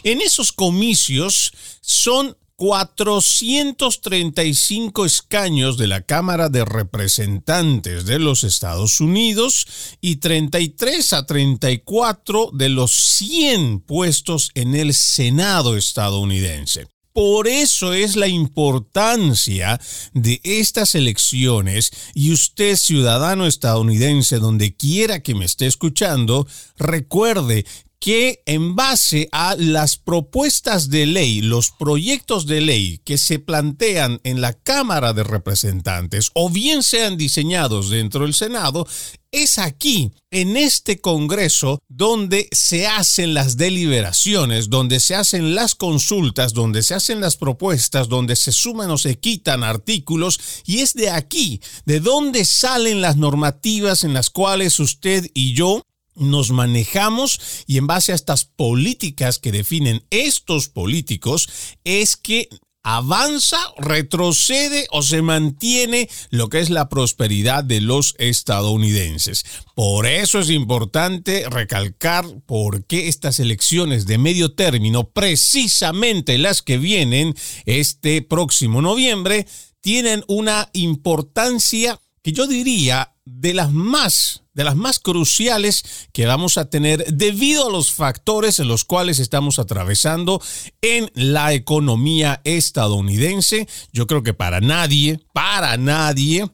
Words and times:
En 0.03 0.21
esos 0.21 0.53
comicios 0.53 1.51
son 1.81 2.37
435 2.55 5.05
escaños 5.05 5.77
de 5.77 5.87
la 5.87 5.99
Cámara 5.99 6.47
de 6.47 6.63
Representantes 6.63 8.05
de 8.05 8.19
los 8.19 8.45
Estados 8.45 9.01
Unidos 9.01 9.67
y 9.99 10.15
33 10.17 11.11
a 11.11 11.25
34 11.25 12.51
de 12.53 12.69
los 12.69 12.91
100 12.91 13.81
puestos 13.81 14.51
en 14.55 14.75
el 14.75 14.93
Senado 14.93 15.75
estadounidense. 15.75 16.87
Por 17.13 17.47
eso 17.47 17.93
es 17.93 18.15
la 18.15 18.27
importancia 18.27 19.79
de 20.13 20.39
estas 20.43 20.95
elecciones 20.95 21.91
y 22.13 22.31
usted, 22.31 22.77
ciudadano 22.77 23.47
estadounidense, 23.47 24.39
donde 24.39 24.75
quiera 24.75 25.21
que 25.21 25.35
me 25.35 25.45
esté 25.45 25.67
escuchando, 25.67 26.47
recuerde 26.77 27.65
que 28.01 28.41
en 28.47 28.75
base 28.75 29.29
a 29.31 29.55
las 29.55 29.97
propuestas 29.97 30.89
de 30.89 31.05
ley, 31.05 31.41
los 31.41 31.69
proyectos 31.69 32.47
de 32.47 32.59
ley 32.59 32.99
que 33.05 33.19
se 33.19 33.37
plantean 33.37 34.19
en 34.23 34.41
la 34.41 34.53
Cámara 34.53 35.13
de 35.13 35.23
Representantes 35.23 36.31
o 36.33 36.49
bien 36.49 36.81
sean 36.81 37.15
diseñados 37.15 37.91
dentro 37.91 38.21
del 38.21 38.33
Senado, 38.33 38.87
es 39.31 39.59
aquí, 39.59 40.11
en 40.31 40.57
este 40.57 40.99
Congreso, 40.99 41.79
donde 41.87 42.49
se 42.51 42.87
hacen 42.87 43.35
las 43.35 43.55
deliberaciones, 43.55 44.69
donde 44.69 44.99
se 44.99 45.15
hacen 45.15 45.53
las 45.53 45.75
consultas, 45.75 46.53
donde 46.53 46.81
se 46.81 46.95
hacen 46.95 47.21
las 47.21 47.37
propuestas, 47.37 48.09
donde 48.09 48.35
se 48.35 48.51
suman 48.51 48.89
o 48.89 48.97
se 48.97 49.19
quitan 49.19 49.63
artículos, 49.63 50.39
y 50.65 50.79
es 50.79 50.95
de 50.95 51.11
aquí, 51.11 51.61
de 51.85 51.99
donde 51.99 52.45
salen 52.45 52.99
las 52.99 53.15
normativas 53.15 54.03
en 54.03 54.13
las 54.13 54.31
cuales 54.31 54.79
usted 54.79 55.29
y 55.33 55.53
yo 55.53 55.83
nos 56.21 56.51
manejamos 56.51 57.65
y 57.67 57.77
en 57.77 57.87
base 57.87 58.11
a 58.11 58.15
estas 58.15 58.45
políticas 58.45 59.39
que 59.39 59.51
definen 59.51 60.05
estos 60.09 60.69
políticos 60.69 61.49
es 61.83 62.15
que 62.15 62.47
avanza, 62.83 63.59
retrocede 63.77 64.87
o 64.91 65.03
se 65.03 65.21
mantiene 65.21 66.09
lo 66.29 66.49
que 66.49 66.59
es 66.59 66.69
la 66.69 66.89
prosperidad 66.89 67.63
de 67.63 67.81
los 67.81 68.15
estadounidenses. 68.17 69.45
Por 69.75 70.07
eso 70.07 70.39
es 70.39 70.49
importante 70.49 71.45
recalcar 71.49 72.25
por 72.45 72.85
qué 72.85 73.07
estas 73.07 73.39
elecciones 73.39 74.05
de 74.05 74.17
medio 74.17 74.53
término, 74.53 75.09
precisamente 75.09 76.37
las 76.37 76.61
que 76.61 76.77
vienen 76.77 77.35
este 77.65 78.21
próximo 78.21 78.81
noviembre, 78.81 79.47
tienen 79.81 80.23
una 80.27 80.69
importancia 80.73 81.99
que 82.23 82.31
yo 82.31 82.47
diría 82.47 83.13
de 83.25 83.53
las 83.53 83.71
más 83.71 84.40
de 84.53 84.63
las 84.63 84.75
más 84.75 84.99
cruciales 84.99 86.09
que 86.13 86.25
vamos 86.25 86.57
a 86.57 86.69
tener 86.69 87.05
debido 87.13 87.67
a 87.67 87.71
los 87.71 87.91
factores 87.91 88.59
en 88.59 88.67
los 88.67 88.85
cuales 88.85 89.19
estamos 89.19 89.59
atravesando 89.59 90.41
en 90.81 91.09
la 91.13 91.53
economía 91.53 92.41
estadounidense. 92.43 93.67
Yo 93.91 94.07
creo 94.07 94.23
que 94.23 94.33
para 94.33 94.59
nadie, 94.59 95.19
para 95.33 95.77
nadie 95.77 96.49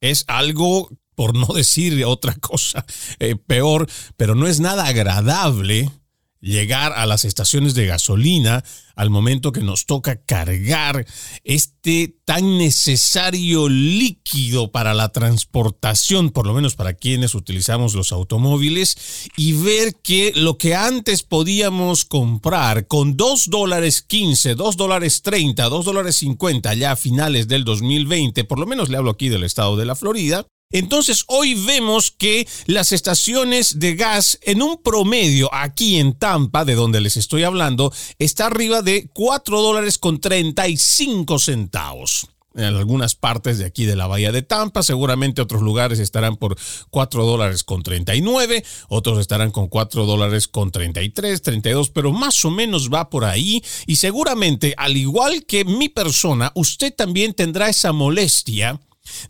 es 0.00 0.24
algo 0.28 0.90
por 1.14 1.34
no 1.36 1.46
decir 1.54 2.04
otra 2.04 2.34
cosa 2.36 2.84
eh, 3.18 3.36
peor, 3.36 3.88
pero 4.16 4.34
no 4.34 4.46
es 4.46 4.60
nada 4.60 4.86
agradable 4.86 5.90
llegar 6.42 6.92
a 6.92 7.06
las 7.06 7.24
estaciones 7.24 7.74
de 7.74 7.86
gasolina 7.86 8.62
al 8.94 9.08
momento 9.08 9.52
que 9.52 9.62
nos 9.62 9.86
toca 9.86 10.16
cargar 10.16 11.06
este 11.44 12.16
tan 12.26 12.58
necesario 12.58 13.68
líquido 13.68 14.70
para 14.70 14.92
la 14.92 15.10
transportación, 15.10 16.30
por 16.30 16.46
lo 16.46 16.52
menos 16.52 16.74
para 16.74 16.92
quienes 16.92 17.34
utilizamos 17.34 17.94
los 17.94 18.12
automóviles, 18.12 19.30
y 19.36 19.52
ver 19.52 19.94
que 20.02 20.32
lo 20.34 20.58
que 20.58 20.74
antes 20.74 21.22
podíamos 21.22 22.04
comprar 22.04 22.86
con 22.86 23.16
2 23.16 23.48
dólares 23.48 24.02
15, 24.02 24.56
2 24.56 24.76
dólares 24.76 25.22
30, 25.22 25.68
2 25.68 25.84
dólares 25.84 26.16
50 26.16 26.74
ya 26.74 26.92
a 26.92 26.96
finales 26.96 27.48
del 27.48 27.64
2020, 27.64 28.44
por 28.44 28.58
lo 28.58 28.66
menos 28.66 28.88
le 28.88 28.98
hablo 28.98 29.12
aquí 29.12 29.28
del 29.28 29.44
estado 29.44 29.76
de 29.76 29.86
la 29.86 29.94
Florida, 29.94 30.46
entonces 30.72 31.24
hoy 31.28 31.54
vemos 31.54 32.10
que 32.10 32.46
las 32.66 32.92
estaciones 32.92 33.78
de 33.78 33.94
gas 33.94 34.38
en 34.42 34.62
un 34.62 34.82
promedio 34.82 35.48
aquí 35.52 35.98
en 35.98 36.14
Tampa, 36.14 36.64
de 36.64 36.74
donde 36.74 37.00
les 37.00 37.16
estoy 37.16 37.44
hablando, 37.44 37.92
está 38.18 38.46
arriba 38.46 38.82
de 38.82 39.08
4 39.12 39.60
dólares 39.60 39.98
con 39.98 40.20
35 40.20 41.38
centavos 41.38 42.26
en 42.54 42.64
algunas 42.64 43.14
partes 43.14 43.58
de 43.58 43.64
aquí 43.64 43.84
de 43.84 43.96
la 43.96 44.06
bahía 44.06 44.32
de 44.32 44.42
Tampa. 44.42 44.82
Seguramente 44.82 45.42
otros 45.42 45.62
lugares 45.62 45.98
estarán 45.98 46.36
por 46.36 46.56
4 46.90 47.24
dólares 47.24 47.64
con 47.64 47.82
39, 47.82 48.64
otros 48.88 49.18
estarán 49.18 49.50
con 49.50 49.68
4 49.68 50.06
dólares 50.06 50.48
con 50.48 50.70
33, 50.70 51.42
32, 51.42 51.90
pero 51.90 52.12
más 52.12 52.44
o 52.44 52.50
menos 52.50 52.90
va 52.90 53.10
por 53.10 53.24
ahí. 53.24 53.62
Y 53.86 53.96
seguramente, 53.96 54.74
al 54.76 54.96
igual 54.96 55.44
que 55.44 55.64
mi 55.64 55.88
persona, 55.88 56.52
usted 56.54 56.94
también 56.94 57.34
tendrá 57.34 57.68
esa 57.68 57.92
molestia 57.92 58.80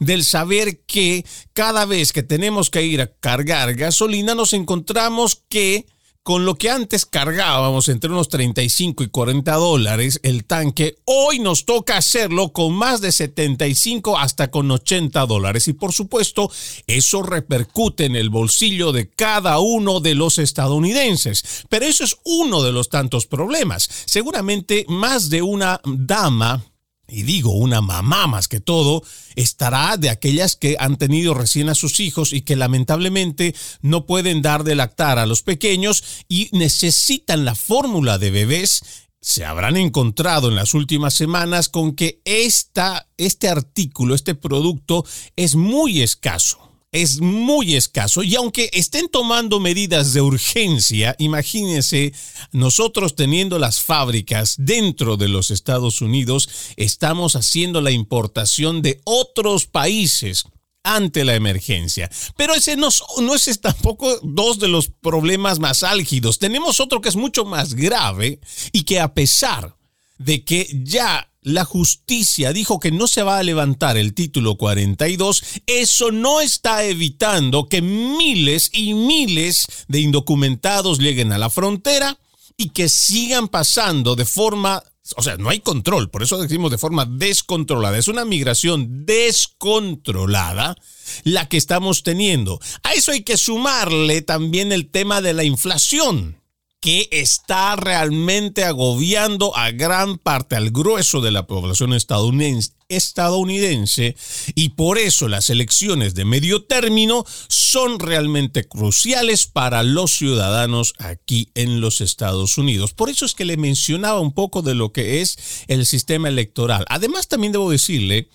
del 0.01 0.25
saber 0.25 0.81
que 0.87 1.25
cada 1.53 1.85
vez 1.87 2.13
que 2.13 2.23
tenemos 2.23 2.71
que 2.71 2.85
ir 2.85 3.01
a 3.01 3.07
cargar 3.07 3.75
gasolina 3.75 4.35
nos 4.35 4.53
encontramos 4.53 5.43
que 5.49 5.87
con 6.23 6.45
lo 6.45 6.55
que 6.55 6.71
antes 6.71 7.05
cargábamos 7.05 7.89
entre 7.89 8.11
unos 8.11 8.29
35 8.29 9.03
y 9.03 9.09
40 9.09 9.53
dólares 9.55 10.21
el 10.23 10.45
tanque, 10.45 10.97
hoy 11.05 11.41
nos 11.41 11.65
toca 11.65 11.97
hacerlo 11.97 12.53
con 12.53 12.75
más 12.75 13.01
de 13.01 13.11
75 13.11 14.17
hasta 14.17 14.51
con 14.51 14.71
80 14.71 15.27
dólares. 15.27 15.67
Y 15.67 15.73
por 15.73 15.93
supuesto, 15.93 16.51
eso 16.87 17.23
repercute 17.23 18.05
en 18.05 18.15
el 18.15 18.31
bolsillo 18.31 18.93
de 18.93 19.11
cada 19.11 19.59
uno 19.59 19.99
de 19.99 20.15
los 20.15 20.39
estadounidenses. 20.39 21.65
Pero 21.69 21.87
eso 21.87 22.05
es 22.05 22.17
uno 22.25 22.63
de 22.63 22.71
los 22.71 22.89
tantos 22.89 23.27
problemas. 23.27 23.89
Seguramente 24.07 24.87
más 24.89 25.29
de 25.29 25.43
una 25.43 25.81
dama 25.85 26.65
y 27.13 27.23
digo 27.23 27.53
una 27.53 27.81
mamá 27.81 28.27
más 28.27 28.49
que 28.49 28.61
todo, 28.61 29.03
estará 29.37 29.97
de 29.97 30.11
aquellas 30.11 30.57
que 30.57 30.77
han 30.79 30.97
tenido 30.97 31.35
recién 31.35 31.69
a 31.69 31.75
sus 31.75 32.01
hijos 32.01 32.33
y 32.33 32.43
que 32.43 32.57
lamentablemente 32.57 33.55
no 33.83 34.07
pueden 34.07 34.41
dar 34.43 34.65
de 34.65 34.75
lactar 34.75 35.19
a 35.19 35.27
los 35.27 35.43
pequeños 35.43 36.03
y 36.29 36.49
necesitan 36.53 37.45
la 37.45 37.55
fórmula 37.55 38.19
de 38.19 38.31
bebés. 38.31 38.83
Se 39.21 39.45
habrán 39.45 39.77
encontrado 39.77 40.49
en 40.49 40.57
las 40.57 40.75
últimas 40.75 41.15
semanas 41.15 41.69
con 41.69 41.95
que 41.95 42.21
esta, 42.25 43.09
este 43.19 43.49
artículo, 43.49 44.15
este 44.15 44.35
producto 44.35 45.05
es 45.37 45.55
muy 45.55 46.03
escaso 46.03 46.72
es 46.93 47.21
muy 47.21 47.75
escaso 47.75 48.23
y 48.23 48.35
aunque 48.37 48.69
estén 48.75 49.09
tomando 49.09 49.59
medidas 49.61 50.13
de 50.13 50.21
urgencia, 50.21 51.17
imagínense 51.19 52.13
nosotros 52.53 53.17
teniendo 53.17 53.59
las 53.59 53.81
fábricas 53.81 54.57
dentro 54.59 55.17
de 55.17 55.29
los 55.29 55.51
Estados 55.51 56.03
Unidos, 56.03 56.49
estamos 56.77 57.35
haciendo 57.35 57.81
la 57.81 57.91
importación 57.91 58.83
de 58.83 59.01
otros 59.05 59.67
países 59.67 60.45
ante 60.85 61.25
la 61.25 61.35
emergencia. 61.35 62.11
Pero 62.37 62.55
ese 62.55 62.77
no, 62.77 62.89
es 62.89 63.61
tampoco 63.61 64.19
dos 64.23 64.59
de 64.59 64.69
los 64.69 64.89
problemas 64.89 65.61
más 65.61 65.83
álgidos. 65.83 66.39
Tenemos 66.39 66.79
otro 66.81 67.01
que 67.01 67.09
es 67.09 67.17
mucho 67.17 67.47
más 67.47 67.75
grave 67.75 68.41
y 68.73 68.83
que 68.83 69.01
a 69.01 69.15
pesar 69.15 69.77
de 70.19 70.45
que 70.45 70.69
ya 70.85 71.32
la 71.43 71.65
justicia 71.65 72.53
dijo 72.53 72.79
que 72.79 72.93
no 72.93 73.07
se 73.07 73.23
va 73.23 73.39
a 73.39 73.43
levantar 73.43 73.97
el 73.97 74.15
título 74.15 74.57
42, 74.57 75.43
eso 75.67 76.13
no 76.13 76.41
está 76.41 76.85
evitando 76.85 77.69
que 77.69 77.83
miles 77.83 78.71
y 78.73 78.95
miles 78.95 79.67
de 79.89 80.01
indocumentados 80.01 80.99
lleguen 80.99 81.33
a 81.33 81.39
la 81.39 81.51
frontera 81.51 82.19
y 82.57 82.71
que 82.71 82.89
sigan 82.89 83.49
pasando 83.49 84.15
de 84.15 84.25
forma, 84.25 84.85
o 85.17 85.23
sea, 85.23 85.37
no 85.37 85.51
hay 85.51 85.59
control, 85.61 86.11
por 86.11 86.23
eso 86.23 86.39
decimos 86.39 86.71
de 86.71 86.79
forma 86.79 87.07
descontrolada, 87.07 87.99
es 87.99 88.07
una 88.07 88.25
migración 88.25 89.05
descontrolada 89.05 90.77
la 91.25 91.49
que 91.49 91.57
estamos 91.57 92.05
teniendo. 92.05 92.61
A 92.85 92.93
eso 92.93 93.11
hay 93.11 93.23
que 93.23 93.37
sumarle 93.37 94.23
también 94.23 94.71
el 94.71 94.91
tema 94.91 95.21
de 95.21 95.33
la 95.33 95.43
inflación 95.43 96.42
que 96.83 97.09
está 97.13 97.77
realmente 97.77 98.65
agobiando 98.65 99.57
a 99.57 99.71
gran 99.71 100.19
parte, 100.19 100.57
al 100.57 100.73
grueso 100.73 101.21
de 101.21 101.31
la 101.31 101.47
población 101.47 101.95
estadounidense, 101.95 104.17
y 104.57 104.71
por 104.71 104.99
eso 104.99 105.29
las 105.29 105.49
elecciones 105.49 106.17
de 106.17 106.25
medio 106.25 106.65
término 106.65 107.25
son 107.47 108.01
realmente 108.01 108.65
cruciales 108.65 109.47
para 109.47 109.85
los 109.85 110.11
ciudadanos 110.11 110.95
aquí 110.99 111.51
en 111.55 111.81
los 111.81 112.01
Estados 112.01 112.59
Unidos. 112.59 112.95
Por 112.95 113.11
eso 113.11 113.27
es 113.27 113.35
que 113.35 113.45
le 113.45 113.57
mencionaba 113.57 114.19
un 114.19 114.35
poco 114.35 114.61
de 114.61 114.75
lo 114.75 114.93
que 114.93 115.21
es 115.21 115.39
el 115.69 115.87
sistema 115.87 116.29
electoral. 116.29 116.85
Además, 116.89 117.29
también 117.29 117.53
debo 117.53 117.71
decirle 117.71 118.29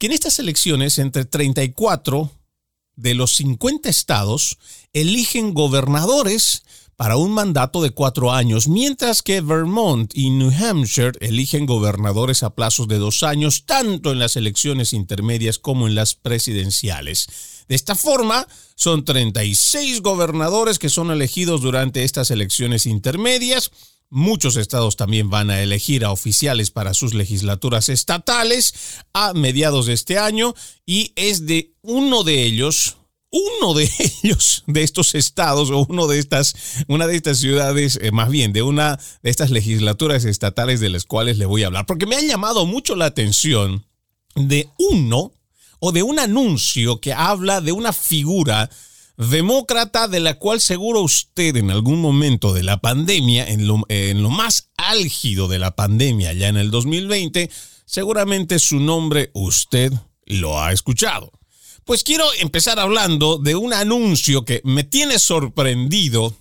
que 0.00 0.06
en 0.06 0.12
estas 0.12 0.40
elecciones, 0.40 0.98
entre 0.98 1.24
34 1.24 2.32
de 2.96 3.14
los 3.14 3.36
50 3.36 3.88
estados 3.88 4.58
eligen 4.92 5.54
gobernadores 5.54 6.64
para 6.96 7.16
un 7.16 7.32
mandato 7.32 7.82
de 7.82 7.90
cuatro 7.90 8.32
años, 8.32 8.68
mientras 8.68 9.22
que 9.22 9.40
Vermont 9.40 10.12
y 10.14 10.30
New 10.30 10.52
Hampshire 10.52 11.12
eligen 11.20 11.66
gobernadores 11.66 12.42
a 12.42 12.54
plazos 12.54 12.88
de 12.88 12.98
dos 12.98 13.22
años, 13.22 13.64
tanto 13.66 14.12
en 14.12 14.18
las 14.18 14.36
elecciones 14.36 14.92
intermedias 14.92 15.58
como 15.58 15.88
en 15.88 15.94
las 15.94 16.14
presidenciales. 16.14 17.28
De 17.68 17.74
esta 17.74 17.94
forma, 17.94 18.46
son 18.74 19.04
36 19.04 20.02
gobernadores 20.02 20.78
que 20.78 20.88
son 20.88 21.10
elegidos 21.10 21.62
durante 21.62 22.04
estas 22.04 22.30
elecciones 22.30 22.86
intermedias. 22.86 23.70
Muchos 24.10 24.56
estados 24.56 24.96
también 24.96 25.30
van 25.30 25.50
a 25.50 25.62
elegir 25.62 26.04
a 26.04 26.12
oficiales 26.12 26.70
para 26.70 26.92
sus 26.92 27.14
legislaturas 27.14 27.88
estatales 27.88 28.74
a 29.14 29.32
mediados 29.32 29.86
de 29.86 29.94
este 29.94 30.18
año 30.18 30.54
y 30.84 31.12
es 31.16 31.46
de 31.46 31.72
uno 31.80 32.22
de 32.22 32.42
ellos, 32.42 32.98
uno 33.32 33.74
de 33.74 33.90
ellos, 34.22 34.62
de 34.66 34.82
estos 34.82 35.14
estados 35.14 35.70
o 35.70 35.86
uno 35.88 36.06
de 36.06 36.18
estas, 36.18 36.54
una 36.86 37.06
de 37.06 37.16
estas 37.16 37.38
ciudades, 37.38 37.98
eh, 38.00 38.12
más 38.12 38.28
bien 38.28 38.52
de 38.52 38.62
una 38.62 39.00
de 39.22 39.30
estas 39.30 39.50
legislaturas 39.50 40.24
estatales 40.24 40.78
de 40.80 40.90
las 40.90 41.04
cuales 41.04 41.38
le 41.38 41.46
voy 41.46 41.64
a 41.64 41.66
hablar, 41.66 41.86
porque 41.86 42.06
me 42.06 42.16
ha 42.16 42.20
llamado 42.20 42.66
mucho 42.66 42.94
la 42.94 43.06
atención 43.06 43.86
de 44.36 44.68
uno 44.78 45.32
o 45.80 45.92
de 45.92 46.02
un 46.02 46.18
anuncio 46.18 47.00
que 47.00 47.12
habla 47.12 47.60
de 47.60 47.72
una 47.72 47.92
figura 47.92 48.70
demócrata 49.16 50.08
de 50.08 50.20
la 50.20 50.34
cual 50.34 50.60
seguro 50.60 51.00
usted 51.00 51.56
en 51.56 51.70
algún 51.70 52.00
momento 52.00 52.52
de 52.52 52.62
la 52.62 52.78
pandemia, 52.78 53.46
en 53.46 53.66
lo, 53.66 53.82
en 53.88 54.22
lo 54.22 54.30
más 54.30 54.70
álgido 54.76 55.48
de 55.48 55.58
la 55.58 55.74
pandemia 55.74 56.32
ya 56.32 56.48
en 56.48 56.56
el 56.56 56.70
2020, 56.70 57.50
seguramente 57.84 58.58
su 58.58 58.80
nombre 58.80 59.30
usted 59.34 59.92
lo 60.24 60.60
ha 60.60 60.72
escuchado. 60.72 61.32
Pues 61.84 62.04
quiero 62.04 62.24
empezar 62.38 62.78
hablando 62.78 63.38
de 63.38 63.56
un 63.56 63.72
anuncio 63.72 64.44
que 64.44 64.60
me 64.62 64.84
tiene 64.84 65.18
sorprendido 65.18 66.36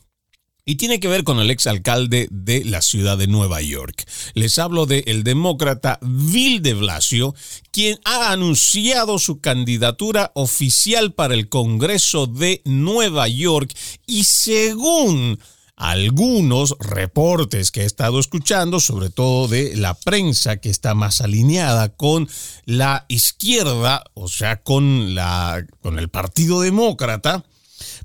y 0.66 0.76
tiene 0.76 1.00
que 1.00 1.08
ver 1.08 1.24
con 1.24 1.40
el 1.40 1.50
exalcalde 1.50 2.28
de 2.30 2.64
la 2.64 2.84
ciudad 2.84 3.18
de 3.18 3.26
Nueva 3.26 3.60
York. 3.60 4.06
Les 4.36 4.60
hablo 4.60 4.86
del 4.86 5.04
el 5.08 5.24
demócrata 5.24 5.98
Bill 6.04 6.62
de 6.62 6.76
Blasio, 6.76 7.34
quien 7.72 8.00
ha 8.06 8.32
anunciado 8.32 9.18
su 9.18 9.42
candidatura 9.42 10.32
oficial 10.36 11.14
para 11.14 11.34
el 11.34 11.50
Congreso 11.50 12.28
de 12.28 12.62
Nueva 12.64 13.28
York 13.28 13.74
y 14.06 14.26
según 14.26 15.40
algunos 15.82 16.76
reportes 16.80 17.72
que 17.72 17.82
he 17.82 17.86
estado 17.86 18.20
escuchando, 18.20 18.80
sobre 18.80 19.10
todo 19.10 19.48
de 19.48 19.76
la 19.76 19.96
prensa 19.96 20.58
que 20.58 20.70
está 20.70 20.94
más 20.94 21.22
alineada 21.22 21.90
con 21.90 22.30
la 22.66 23.06
izquierda, 23.08 24.04
o 24.14 24.28
sea, 24.28 24.62
con, 24.62 25.16
la, 25.16 25.66
con 25.82 25.98
el 25.98 26.10
Partido 26.10 26.62
Demócrata, 26.62 27.44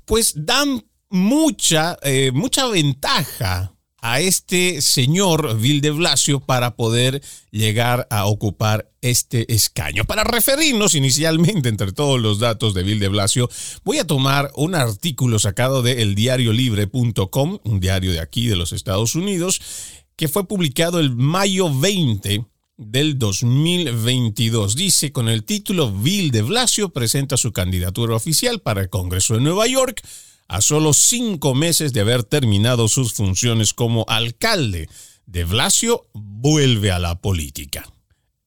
pues 0.05 0.33
dan 0.35 0.85
mucha, 1.09 1.99
eh, 2.01 2.31
mucha 2.33 2.65
ventaja 2.65 3.76
a 4.01 4.19
este 4.19 4.81
señor 4.81 5.59
Bill 5.59 5.81
de 5.81 5.91
Blasio 5.91 6.39
para 6.39 6.75
poder 6.75 7.21
llegar 7.51 8.07
a 8.09 8.25
ocupar 8.25 8.91
este 9.01 9.53
escaño. 9.53 10.05
Para 10.05 10.23
referirnos 10.23 10.95
inicialmente 10.95 11.69
entre 11.69 11.91
todos 11.91 12.19
los 12.19 12.39
datos 12.39 12.73
de 12.73 12.83
Bill 12.83 12.99
de 12.99 13.07
Blasio, 13.07 13.49
voy 13.83 13.99
a 13.99 14.07
tomar 14.07 14.51
un 14.55 14.75
artículo 14.75 15.39
sacado 15.39 15.81
de 15.81 16.01
eldiariolibre.com, 16.03 17.59
un 17.63 17.79
diario 17.79 18.11
de 18.11 18.19
aquí 18.19 18.47
de 18.47 18.55
los 18.55 18.73
Estados 18.73 19.15
Unidos, 19.15 19.61
que 20.15 20.27
fue 20.27 20.47
publicado 20.47 20.99
el 20.99 21.15
mayo 21.15 21.73
20 21.73 22.45
del 22.77 23.17
2022. 23.17 24.75
Dice 24.75 25.11
con 25.11 25.27
el 25.27 25.43
título 25.43 25.91
Bill 25.91 26.31
de 26.31 26.43
Blasio 26.43 26.89
presenta 26.89 27.35
su 27.37 27.51
candidatura 27.51 28.15
oficial 28.15 28.61
para 28.61 28.81
el 28.81 28.89
Congreso 28.89 29.33
de 29.33 29.41
Nueva 29.41 29.67
York 29.67 30.01
a 30.47 30.61
solo 30.61 30.93
cinco 30.93 31.53
meses 31.55 31.93
de 31.93 32.01
haber 32.01 32.23
terminado 32.23 32.87
sus 32.87 33.13
funciones 33.13 33.73
como 33.73 34.05
alcalde. 34.07 34.89
De 35.25 35.43
Blasio 35.43 36.05
vuelve 36.13 36.91
a 36.91 36.99
la 36.99 37.19
política. 37.19 37.85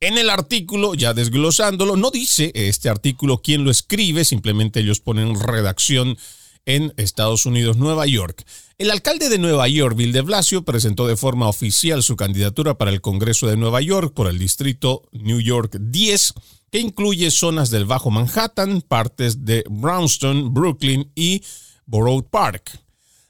En 0.00 0.16
el 0.16 0.30
artículo, 0.30 0.94
ya 0.94 1.12
desglosándolo, 1.12 1.96
no 1.96 2.10
dice 2.10 2.52
este 2.54 2.88
artículo 2.88 3.42
quién 3.42 3.64
lo 3.64 3.70
escribe, 3.70 4.25
simplemente 4.25 4.80
ellos 4.80 5.00
ponen 5.00 5.38
redacción 5.38 6.16
en 6.64 6.94
Estados 6.96 7.44
Unidos, 7.44 7.76
Nueva 7.76 8.06
York. 8.06 8.44
El 8.78 8.90
alcalde 8.90 9.28
de 9.28 9.38
Nueva 9.38 9.68
York, 9.68 9.96
Bill 9.96 10.12
de 10.12 10.22
Blasio, 10.22 10.62
presentó 10.62 11.06
de 11.06 11.18
forma 11.18 11.48
oficial 11.48 12.02
su 12.02 12.16
candidatura 12.16 12.78
para 12.78 12.90
el 12.90 13.02
Congreso 13.02 13.46
de 13.46 13.58
Nueva 13.58 13.82
York 13.82 14.14
por 14.14 14.26
el 14.26 14.38
distrito 14.38 15.02
New 15.12 15.40
York 15.40 15.76
10, 15.78 16.34
que 16.70 16.78
incluye 16.78 17.30
zonas 17.30 17.68
del 17.68 17.84
Bajo 17.84 18.10
Manhattan, 18.10 18.80
partes 18.80 19.44
de 19.44 19.64
Brownston, 19.68 20.54
Brooklyn 20.54 21.10
y 21.14 21.42
Borough 21.90 22.25
Park. 22.30 22.80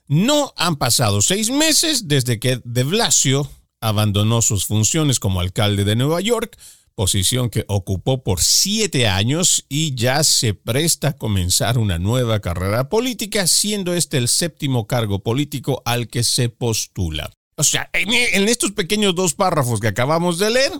No 0.07 0.53
han 0.55 0.75
pasado 0.75 1.21
seis 1.21 1.49
meses 1.49 2.07
desde 2.07 2.39
que 2.39 2.61
de 2.63 2.83
Blasio 2.83 3.49
abandonó 3.79 4.41
sus 4.41 4.65
funciones 4.65 5.19
como 5.19 5.41
alcalde 5.41 5.83
de 5.83 5.95
Nueva 5.95 6.21
York, 6.21 6.57
posición 6.93 7.49
que 7.49 7.65
ocupó 7.67 8.23
por 8.23 8.41
siete 8.41 9.07
años 9.07 9.65
y 9.67 9.95
ya 9.95 10.23
se 10.23 10.53
presta 10.53 11.09
a 11.09 11.17
comenzar 11.17 11.79
una 11.79 11.97
nueva 11.97 12.39
carrera 12.39 12.89
política, 12.89 13.47
siendo 13.47 13.95
este 13.95 14.17
el 14.17 14.27
séptimo 14.27 14.85
cargo 14.85 15.23
político 15.23 15.81
al 15.85 16.07
que 16.07 16.23
se 16.23 16.49
postula. 16.49 17.31
O 17.55 17.63
sea, 17.63 17.89
en, 17.93 18.47
estos 18.47 18.73
pequeños 18.73 19.15
dos 19.15 19.33
párrafos 19.33 19.79
que 19.79 19.87
acabamos 19.87 20.37
de 20.37 20.51
leer, 20.51 20.71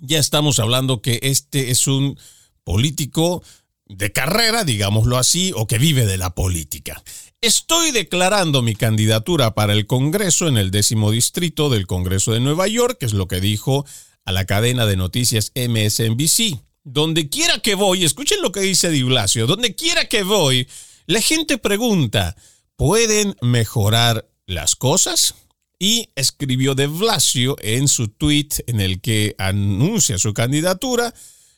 ya 0.00 0.18
estamos 0.18 0.58
hablando 0.58 1.02
que 1.02 1.18
este 1.22 1.70
es 1.70 1.86
un 1.86 2.18
político 2.62 3.42
de 3.86 4.12
carrera, 4.12 4.64
digámoslo 4.64 5.18
así, 5.18 5.52
o 5.54 5.66
que 5.66 5.78
vive 5.78 6.06
de 6.06 6.16
la 6.16 6.34
política. 6.34 7.02
Estoy 7.40 7.90
declarando 7.90 8.62
mi 8.62 8.74
candidatura 8.74 9.54
para 9.54 9.72
el 9.72 9.86
Congreso 9.86 10.48
en 10.48 10.56
el 10.56 10.70
décimo 10.70 11.10
distrito 11.10 11.68
del 11.68 11.86
Congreso 11.86 12.32
de 12.32 12.40
Nueva 12.40 12.66
York, 12.68 12.98
que 12.98 13.06
es 13.06 13.12
lo 13.12 13.28
que 13.28 13.40
dijo 13.40 13.84
a 14.24 14.32
la 14.32 14.46
cadena 14.46 14.86
de 14.86 14.96
noticias 14.96 15.52
MSNBC. 15.54 16.60
Donde 16.84 17.28
quiera 17.28 17.58
que 17.58 17.74
voy, 17.74 18.04
escuchen 18.04 18.42
lo 18.42 18.52
que 18.52 18.60
dice 18.60 18.90
Di 18.90 19.02
Blasio, 19.02 19.46
donde 19.46 19.74
quiera 19.74 20.06
que 20.06 20.22
voy, 20.22 20.68
la 21.06 21.20
gente 21.20 21.58
pregunta, 21.58 22.36
¿pueden 22.76 23.36
mejorar 23.40 24.28
las 24.46 24.76
cosas? 24.76 25.34
y 25.78 26.08
escribió 26.14 26.74
de 26.74 26.86
Blasio 26.86 27.56
en 27.60 27.88
su 27.88 28.08
tweet 28.08 28.48
en 28.66 28.80
el 28.80 29.00
que 29.00 29.34
anuncia 29.38 30.18
su 30.18 30.32
candidatura, 30.32 31.12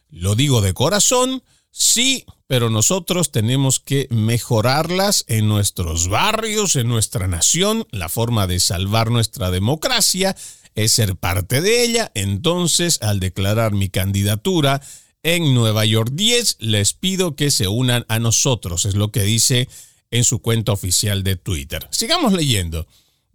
lo 0.09 0.35
digo 0.35 0.61
de 0.63 0.75
corazón, 0.75 1.43
sí, 1.77 2.25
pero 2.47 2.71
nosotros 2.71 3.33
tenemos 3.33 3.81
que 3.81 4.07
mejorarlas 4.11 5.25
en 5.29 5.49
nuestros 5.49 6.09
barrios, 6.09 6.77
en 6.77 6.89
nuestra 6.89 7.27
nación, 7.27 7.87
la 7.91 8.09
forma 8.09 8.47
de 8.47 8.61
salvar 8.61 9.11
nuestra 9.11 9.51
democracia 9.51 10.37
es 10.75 10.93
ser 10.93 11.17
parte 11.17 11.61
de 11.61 11.83
ella, 11.83 12.13
entonces 12.15 13.01
al 13.03 13.21
declarar 13.21 13.73
mi 13.73 13.89
candidatura 13.89 14.81
en 15.23 15.55
Nueva 15.55 15.85
York 15.85 16.11
10, 16.13 16.59
les 16.61 16.93
pido 16.93 17.35
que 17.35 17.51
se 17.51 17.67
unan 17.67 18.05
a 18.09 18.19
nosotros, 18.19 18.85
es 18.85 18.95
lo 18.95 19.11
que 19.11 19.23
dice 19.23 19.69
en 20.11 20.25
su 20.25 20.41
cuenta 20.41 20.73
oficial 20.73 21.25
de 21.25 21.37
Twitter. 21.37 21.89
Sigamos 21.91 22.33
leyendo. 22.33 22.87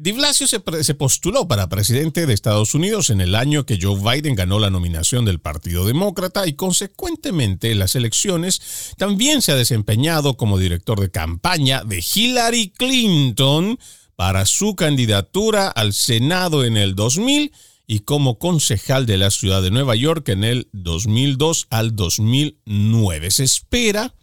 Di 0.02 0.14
Blasio 0.14 0.48
se, 0.48 0.60
se, 0.82 0.96
postuló 0.96 1.48
para 1.48 1.70
presidente 1.70 2.26
de 2.26 2.34
Estados 2.34 2.74
Unidos 2.74 3.12
en 3.12 3.22
el 3.22 3.36
año 3.36 3.68
que 3.68 3.78
Joe 3.80 4.00
Biden 4.00 4.34
ganó 4.34 4.58
la 4.58 4.72
nominación 4.72 5.26
del 5.26 5.40
Partido 5.40 5.86
Demócrata 5.86 6.48
y 6.48 6.54
consecuentemente 6.54 7.70
en 7.70 7.78
las 7.78 7.96
elecciones 7.96 8.96
también 8.98 9.44
se 9.44 9.52
ha 9.52 9.56
desempeñado 9.56 10.38
como 10.38 10.58
director 10.58 11.00
de 11.00 11.12
campaña 11.12 11.84
de 11.84 12.04
Hillary 12.04 12.72
Clinton 12.76 13.78
para 14.16 14.48
su 14.48 14.76
candidatura 14.76 15.68
al 15.68 15.94
Senado 15.94 16.66
en 16.66 16.78
el 16.78 16.96
2000 16.96 17.52
y 17.86 18.00
como 18.00 18.40
concejal 18.40 19.06
de 19.06 19.18
la 19.20 19.30
ciudad 19.30 19.62
de 19.62 19.70
Nueva 19.70 19.96
York 19.96 20.30
en 20.30 20.44
el 20.44 20.68
2002 20.74 21.68
al 21.70 21.96
2009. 21.96 23.30
Se 23.30 23.44
espera 23.44 24.16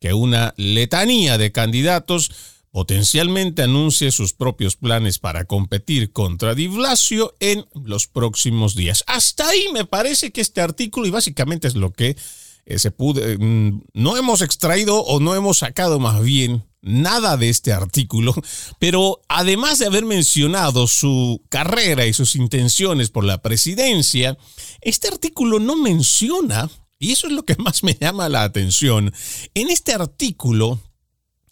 que 0.00 0.14
una 0.14 0.54
letanía 0.56 1.36
de 1.36 1.52
candidatos 1.52 2.30
potencialmente 2.76 3.62
anuncie 3.62 4.12
sus 4.12 4.34
propios 4.34 4.76
planes 4.76 5.18
para 5.18 5.46
competir 5.46 6.12
contra 6.12 6.54
Di 6.54 6.68
Blasio 6.68 7.34
en 7.40 7.64
los 7.72 8.06
próximos 8.06 8.74
días. 8.74 9.02
Hasta 9.06 9.48
ahí 9.48 9.68
me 9.72 9.86
parece 9.86 10.30
que 10.30 10.42
este 10.42 10.60
artículo, 10.60 11.06
y 11.06 11.10
básicamente 11.10 11.68
es 11.68 11.74
lo 11.74 11.94
que 11.94 12.18
eh, 12.66 12.78
se 12.78 12.90
pudo, 12.90 13.22
mm, 13.38 13.80
no 13.94 14.18
hemos 14.18 14.42
extraído 14.42 15.00
o 15.00 15.20
no 15.20 15.34
hemos 15.34 15.56
sacado 15.56 15.98
más 16.00 16.22
bien 16.22 16.66
nada 16.82 17.38
de 17.38 17.48
este 17.48 17.72
artículo, 17.72 18.34
pero 18.78 19.22
además 19.26 19.78
de 19.78 19.86
haber 19.86 20.04
mencionado 20.04 20.86
su 20.86 21.42
carrera 21.48 22.04
y 22.04 22.12
sus 22.12 22.36
intenciones 22.36 23.08
por 23.08 23.24
la 23.24 23.40
presidencia, 23.40 24.36
este 24.82 25.08
artículo 25.08 25.60
no 25.60 25.76
menciona, 25.76 26.68
y 26.98 27.12
eso 27.12 27.26
es 27.26 27.32
lo 27.32 27.46
que 27.46 27.56
más 27.58 27.82
me 27.82 27.96
llama 27.98 28.28
la 28.28 28.42
atención, 28.42 29.14
en 29.54 29.70
este 29.70 29.94
artículo 29.94 30.78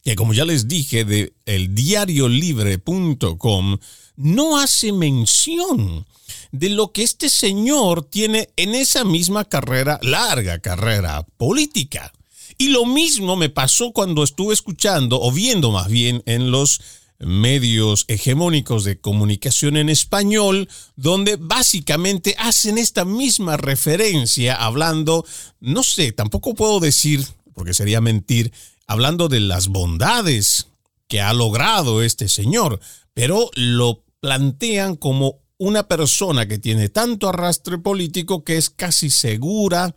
que 0.04 0.16
como 0.16 0.34
ya 0.34 0.44
les 0.44 0.68
dije 0.68 1.04
de 1.04 1.32
eldiariolibre.com, 1.46 3.78
no 4.16 4.58
hace 4.58 4.92
mención 4.92 6.06
de 6.52 6.68
lo 6.68 6.92
que 6.92 7.02
este 7.02 7.30
señor 7.30 8.04
tiene 8.04 8.50
en 8.56 8.74
esa 8.74 9.04
misma 9.04 9.44
carrera, 9.44 9.98
larga 10.02 10.58
carrera 10.60 11.26
política. 11.36 12.12
Y 12.58 12.68
lo 12.68 12.84
mismo 12.84 13.34
me 13.34 13.48
pasó 13.48 13.92
cuando 13.92 14.22
estuve 14.22 14.54
escuchando, 14.54 15.20
o 15.20 15.32
viendo 15.32 15.72
más 15.72 15.88
bien, 15.88 16.22
en 16.26 16.52
los 16.52 16.80
medios 17.18 18.04
hegemónicos 18.08 18.84
de 18.84 19.00
comunicación 19.00 19.76
en 19.76 19.88
español, 19.88 20.68
donde 20.96 21.36
básicamente 21.36 22.36
hacen 22.38 22.78
esta 22.78 23.04
misma 23.04 23.56
referencia 23.56 24.54
hablando, 24.54 25.26
no 25.60 25.82
sé, 25.82 26.12
tampoco 26.12 26.54
puedo 26.54 26.78
decir, 26.78 27.26
porque 27.54 27.74
sería 27.74 28.00
mentir, 28.00 28.52
hablando 28.86 29.28
de 29.28 29.40
las 29.40 29.68
bondades 29.68 30.68
que 31.08 31.20
ha 31.20 31.32
logrado 31.32 32.02
este 32.02 32.28
señor, 32.28 32.80
pero 33.12 33.50
lo 33.54 34.04
plantean 34.20 34.96
como 34.96 35.40
una 35.58 35.86
persona 35.86 36.48
que 36.48 36.58
tiene 36.58 36.88
tanto 36.88 37.28
arrastre 37.28 37.78
político 37.78 38.44
que 38.44 38.56
es 38.56 38.70
casi 38.70 39.10
segura 39.10 39.94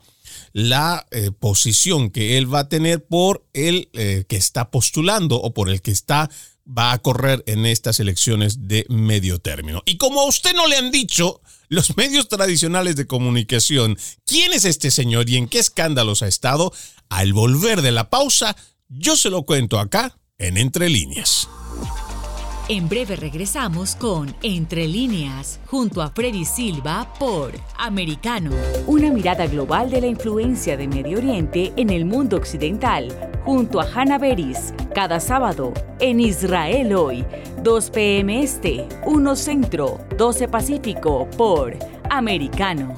la 0.54 1.06
eh, 1.12 1.32
posición 1.32 2.12
que 2.12 2.38
él 2.38 2.54
va 2.54 2.60
a 2.60 2.70
tener 2.70 3.06
por 3.06 3.46
el 3.54 3.90
eh, 3.94 4.26
que 4.28 4.38
está 4.38 4.70
postulando 4.70 5.38
o 5.38 5.54
por 5.54 5.70
el 5.70 5.82
que 5.82 5.92
está 5.92 6.30
va 6.68 6.92
a 6.92 7.00
correr 7.00 7.44
en 7.48 7.66
estas 7.66 8.00
elecciones 8.00 8.68
de 8.68 8.86
medio 8.90 9.40
término. 9.40 9.82
Y 9.86 9.98
como 9.98 10.22
a 10.22 10.26
usted 10.26 10.54
no 10.54 10.68
le 10.68 10.76
han 10.76 10.92
dicho 10.92 11.42
los 11.70 11.96
medios 11.98 12.28
tradicionales 12.28 12.96
de 12.96 13.08
comunicación 13.08 13.98
quién 14.26 14.54
es 14.54 14.66
este 14.66 14.92
señor 14.92 15.30
y 15.30 15.38
en 15.38 15.48
qué 15.48 15.60
escándalos 15.60 16.22
ha 16.22 16.28
estado, 16.28 16.74
al 17.10 17.34
volver 17.34 17.82
de 17.82 17.92
la 17.92 18.10
pausa 18.10 18.56
yo 18.90 19.16
se 19.16 19.30
lo 19.30 19.44
cuento 19.44 19.80
acá 19.80 20.18
en 20.38 20.58
Entre 20.58 20.90
Líneas. 20.90 21.50
En 22.70 22.90
breve 22.90 23.16
regresamos 23.16 23.96
con 23.96 24.36
Entre 24.44 24.88
líneas, 24.90 25.62
junto 25.68 26.02
a 26.02 26.10
Freddy 26.10 26.44
Silva 26.44 27.14
por 27.18 27.54
Americano. 27.78 28.52
Una 28.88 29.10
mirada 29.10 29.48
global 29.48 29.90
de 29.90 30.02
la 30.02 30.08
influencia 30.08 30.76
de 30.76 30.88
Medio 30.88 31.18
Oriente 31.18 31.72
en 31.78 31.90
el 31.90 32.04
mundo 32.04 32.36
occidental, 32.36 33.08
junto 33.46 33.80
a 33.80 33.90
Hannah 33.90 34.18
Beris, 34.18 34.74
cada 34.94 35.22
sábado 35.22 35.74
en 36.02 36.20
Israel 36.20 36.94
hoy, 36.94 37.26
2 37.64 37.90
p.m. 37.92 38.44
Este, 38.44 38.86
1 39.06 39.36
Centro, 39.38 40.06
12 40.18 40.50
Pacífico 40.50 41.30
por 41.38 41.78
Americano. 42.10 42.98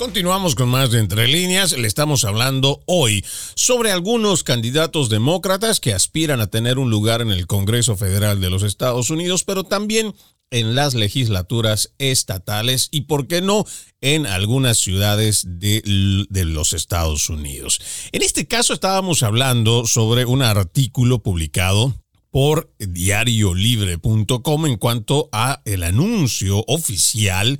Continuamos 0.00 0.54
con 0.54 0.70
más 0.70 0.90
de 0.90 0.98
Entre 0.98 1.28
líneas. 1.28 1.76
Le 1.76 1.86
estamos 1.86 2.24
hablando 2.24 2.82
hoy 2.86 3.22
sobre 3.54 3.92
algunos 3.92 4.44
candidatos 4.44 5.10
demócratas 5.10 5.78
que 5.78 5.92
aspiran 5.92 6.40
a 6.40 6.46
tener 6.46 6.78
un 6.78 6.88
lugar 6.88 7.20
en 7.20 7.30
el 7.30 7.46
Congreso 7.46 7.98
Federal 7.98 8.40
de 8.40 8.48
los 8.48 8.62
Estados 8.62 9.10
Unidos, 9.10 9.44
pero 9.44 9.62
también 9.62 10.14
en 10.50 10.74
las 10.74 10.94
legislaturas 10.94 11.92
estatales 11.98 12.88
y, 12.90 13.02
por 13.02 13.26
qué 13.26 13.42
no, 13.42 13.66
en 14.00 14.24
algunas 14.24 14.78
ciudades 14.78 15.44
de, 15.46 15.82
los 16.30 16.72
Estados 16.72 17.28
Unidos. 17.28 17.78
En 18.12 18.22
este 18.22 18.46
caso 18.46 18.72
estábamos 18.72 19.22
hablando 19.22 19.86
sobre 19.86 20.24
un 20.24 20.40
artículo 20.40 21.22
publicado 21.22 21.94
por 22.30 22.72
diariolibre.com 22.78 24.66
en 24.66 24.76
cuanto 24.78 25.28
a 25.30 25.60
el 25.66 25.82
anuncio 25.82 26.64
oficial 26.68 27.58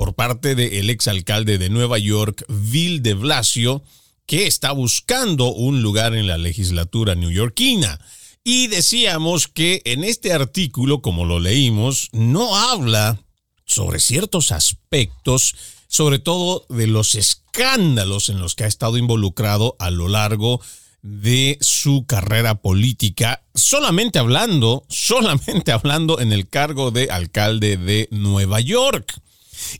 por 0.00 0.14
parte 0.14 0.54
del 0.54 0.88
exalcalde 0.88 1.58
de 1.58 1.68
Nueva 1.68 1.98
York, 1.98 2.46
Bill 2.48 3.02
de 3.02 3.12
Blasio, 3.12 3.82
que 4.24 4.46
está 4.46 4.72
buscando 4.72 5.52
un 5.52 5.82
lugar 5.82 6.14
en 6.14 6.26
la 6.26 6.38
legislatura 6.38 7.14
neoyorquina. 7.14 8.00
Y 8.42 8.68
decíamos 8.68 9.46
que 9.46 9.82
en 9.84 10.02
este 10.02 10.32
artículo, 10.32 11.02
como 11.02 11.26
lo 11.26 11.38
leímos, 11.38 12.08
no 12.12 12.56
habla 12.56 13.22
sobre 13.66 14.00
ciertos 14.00 14.52
aspectos, 14.52 15.54
sobre 15.86 16.18
todo 16.18 16.64
de 16.70 16.86
los 16.86 17.14
escándalos 17.14 18.30
en 18.30 18.40
los 18.40 18.54
que 18.54 18.64
ha 18.64 18.68
estado 18.68 18.96
involucrado 18.96 19.76
a 19.78 19.90
lo 19.90 20.08
largo 20.08 20.62
de 21.02 21.58
su 21.60 22.06
carrera 22.06 22.62
política, 22.62 23.42
solamente 23.54 24.18
hablando, 24.18 24.82
solamente 24.88 25.72
hablando 25.72 26.20
en 26.20 26.32
el 26.32 26.48
cargo 26.48 26.90
de 26.90 27.10
alcalde 27.10 27.76
de 27.76 28.08
Nueva 28.10 28.60
York. 28.60 29.20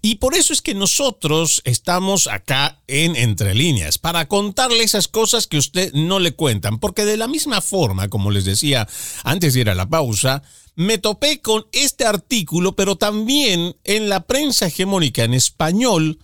Y 0.03 0.17
por 0.17 0.35
eso 0.35 0.53
es 0.53 0.63
que 0.63 0.75
nosotros 0.75 1.63
estamos 1.65 2.27
acá 2.27 2.81
en 2.87 3.17
Entre 3.17 3.55
Líneas, 3.55 3.99
para 3.99 4.29
contarle 4.29 4.85
esas 4.85 5.09
cosas 5.09 5.47
que 5.47 5.59
usted 5.59 5.93
no 5.93 6.19
le 6.19 6.33
cuentan, 6.33 6.79
porque 6.79 7.05
de 7.05 7.17
la 7.17 7.29
misma 7.29 7.61
forma, 7.61 8.09
como 8.09 8.31
les 8.31 8.45
decía 8.45 8.89
antes 9.25 9.55
de 9.55 9.61
ir 9.61 9.71
a 9.71 9.75
la 9.75 9.89
pausa, 9.89 10.43
me 10.77 10.99
topé 10.99 11.41
con 11.41 11.67
este 11.73 12.05
artículo, 12.05 12.75
pero 12.75 12.97
también 12.97 13.77
en 13.85 14.09
la 14.09 14.27
prensa 14.27 14.67
hegemónica 14.67 15.25
en 15.25 15.35
español, 15.35 16.19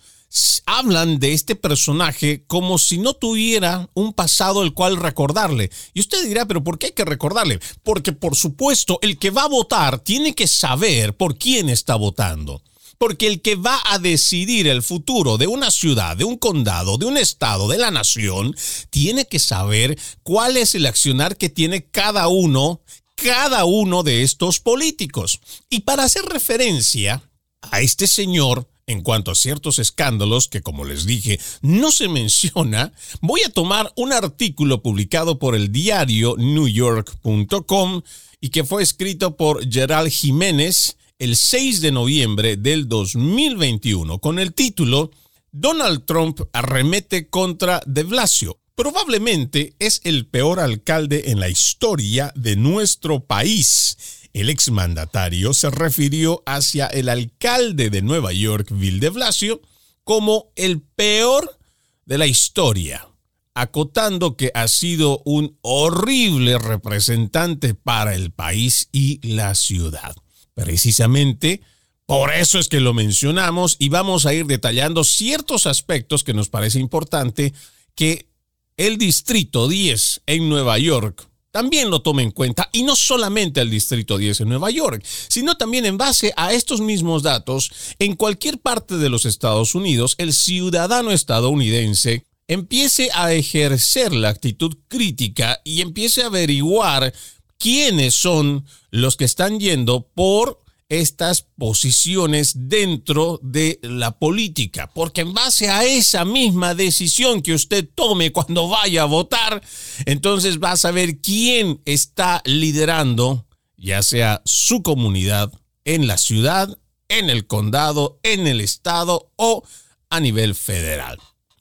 hablan 0.65 1.19
de 1.19 1.33
este 1.33 1.55
personaje 1.55 2.43
como 2.47 2.77
si 2.77 2.97
no 2.97 3.13
tuviera 3.13 3.89
un 3.93 4.13
pasado 4.13 4.63
el 4.63 4.73
cual 4.73 4.97
recordarle. 4.97 5.71
Y 5.93 6.01
usted 6.01 6.25
dirá, 6.25 6.45
pero 6.45 6.63
¿por 6.63 6.77
qué 6.77 6.87
hay 6.87 6.91
que 6.91 7.05
recordarle? 7.05 7.59
Porque 7.83 8.11
por 8.11 8.35
supuesto 8.35 8.99
el 9.01 9.17
que 9.17 9.29
va 9.29 9.43
a 9.43 9.47
votar 9.47 9.99
tiene 9.99 10.35
que 10.35 10.47
saber 10.47 11.15
por 11.15 11.37
quién 11.37 11.69
está 11.69 11.95
votando. 11.95 12.61
Porque 12.97 13.27
el 13.27 13.41
que 13.41 13.55
va 13.55 13.79
a 13.85 13.99
decidir 13.99 14.67
el 14.67 14.81
futuro 14.81 15.37
de 15.37 15.47
una 15.47 15.71
ciudad, 15.71 16.17
de 16.17 16.23
un 16.23 16.37
condado, 16.37 16.97
de 16.97 17.05
un 17.05 17.17
estado, 17.17 17.67
de 17.67 17.77
la 17.77 17.91
nación, 17.91 18.55
tiene 18.89 19.25
que 19.27 19.39
saber 19.39 19.97
cuál 20.23 20.57
es 20.57 20.75
el 20.75 20.85
accionar 20.85 21.37
que 21.37 21.49
tiene 21.49 21.85
cada 21.85 22.27
uno, 22.27 22.81
cada 23.15 23.65
uno 23.65 24.03
de 24.03 24.23
estos 24.23 24.59
políticos. 24.59 25.39
Y 25.69 25.81
para 25.81 26.03
hacer 26.03 26.25
referencia 26.25 27.23
a 27.61 27.81
este 27.81 28.07
señor, 28.07 28.67
en 28.87 29.01
cuanto 29.01 29.31
a 29.31 29.35
ciertos 29.35 29.79
escándalos 29.79 30.47
que, 30.47 30.61
como 30.61 30.85
les 30.85 31.05
dije, 31.05 31.39
no 31.61 31.91
se 31.91 32.07
menciona, 32.09 32.93
voy 33.21 33.41
a 33.45 33.49
tomar 33.49 33.91
un 33.95 34.13
artículo 34.13 34.81
publicado 34.81 35.37
por 35.37 35.55
el 35.55 35.71
diario 35.71 36.35
newyork.com 36.37 38.01
y 38.39 38.49
que 38.49 38.63
fue 38.63 38.83
escrito 38.83 39.35
por 39.35 39.69
Gerald 39.69 40.09
Jiménez 40.09 40.96
el 41.19 41.35
6 41.35 41.81
de 41.81 41.91
noviembre 41.91 42.57
del 42.57 42.87
2021 42.87 44.19
con 44.19 44.37
el 44.37 44.53
título 44.53 45.09
Donald 45.51 46.05
Trump 46.05 46.41
arremete 46.53 47.29
contra 47.29 47.81
de 47.87 48.03
Blasio. 48.03 48.59
Probablemente 48.75 49.73
es 49.79 50.01
el 50.03 50.27
peor 50.27 50.59
alcalde 50.59 51.31
en 51.31 51.39
la 51.39 51.49
historia 51.49 52.31
de 52.35 52.55
nuestro 52.55 53.21
país. 53.21 53.97
El 54.33 54.51
exmandatario 54.51 55.55
se 55.55 55.71
refirió 55.71 56.43
hacia 56.45 56.85
el 56.85 57.09
alcalde 57.09 57.89
de 57.89 58.03
Nueva 58.03 58.33
York, 58.33 58.67
Bill 58.69 58.99
de 58.99 59.09
Blasio, 59.09 59.61
como 60.03 60.51
el 60.55 60.81
peor 60.81 61.57
de 62.05 62.19
la 62.19 62.27
historia, 62.27 63.07
acotando 63.55 64.37
que 64.37 64.51
ha 64.53 64.67
sido 64.67 65.23
un 65.25 65.57
horrible 65.61 66.59
representante 66.59 67.73
para 67.73 68.13
el 68.13 68.31
país 68.31 68.89
y 68.91 69.19
la 69.27 69.55
ciudad. 69.55 70.15
Precisamente 70.57 71.61
por 72.07 72.33
eso 72.33 72.57
es 72.57 72.67
que 72.67 72.79
lo 72.79 72.95
mencionamos 72.95 73.75
y 73.77 73.89
vamos 73.89 74.25
a 74.25 74.33
ir 74.33 74.47
detallando 74.47 75.03
ciertos 75.03 75.67
aspectos 75.67 76.23
que 76.23 76.33
nos 76.33 76.49
parece 76.49 76.79
importante 76.79 77.53
que 77.93 78.27
el 78.75 78.97
Distrito 78.97 79.67
10 79.67 80.23
en 80.25 80.49
Nueva 80.49 80.79
York 80.79 81.29
también 81.51 81.91
lo 81.91 82.01
tome 82.01 82.23
en 82.23 82.31
cuenta 82.31 82.69
y 82.71 82.81
no 82.81 82.95
solamente 82.95 83.61
el 83.61 83.69
Distrito 83.69 84.17
10 84.17 84.41
en 84.41 84.49
Nueva 84.49 84.71
York, 84.71 85.05
sino 85.27 85.57
también 85.57 85.85
en 85.85 85.97
base 85.99 86.33
a 86.35 86.53
estos 86.53 86.81
mismos 86.81 87.21
datos, 87.21 87.71
en 87.99 88.15
cualquier 88.15 88.59
parte 88.59 88.97
de 88.97 89.09
los 89.09 89.25
Estados 89.25 89.75
Unidos, 89.75 90.15
el 90.17 90.33
ciudadano 90.33 91.11
estadounidense 91.11 92.25
empiece 92.47 93.09
a 93.13 93.31
ejercer 93.33 94.11
la 94.13 94.29
actitud 94.29 94.75
crítica 94.87 95.61
y 95.63 95.81
empiece 95.81 96.23
a 96.23 96.27
averiguar 96.27 97.13
quiénes 97.57 98.15
son 98.15 98.65
los 98.91 99.17
que 99.17 99.25
están 99.25 99.59
yendo 99.59 100.07
por 100.13 100.61
estas 100.89 101.41
posiciones 101.57 102.53
dentro 102.69 103.39
de 103.43 103.79
la 103.81 104.17
política, 104.17 104.89
porque 104.93 105.21
en 105.21 105.33
base 105.33 105.69
a 105.69 105.83
esa 105.83 106.23
misma 106.23 106.75
decisión 106.75 107.41
que 107.41 107.53
usted 107.53 107.87
tome 107.93 108.31
cuando 108.31 108.69
vaya 108.69 109.01
a 109.01 109.05
votar, 109.05 109.61
entonces 110.05 110.59
va 110.59 110.71
a 110.71 110.77
saber 110.77 111.19
quién 111.19 111.81
está 111.85 112.41
liderando, 112.45 113.45
ya 113.75 114.01
sea 114.01 114.41
su 114.45 114.81
comunidad, 114.81 115.51
en 115.83 116.07
la 116.07 116.17
ciudad, 116.17 116.77
en 117.09 117.29
el 117.29 117.47
condado, 117.47 118.19
en 118.23 118.47
el 118.47 118.61
estado 118.61 119.31
o 119.35 119.63
a 120.09 120.19
nivel 120.19 120.55
federal. 120.55 121.17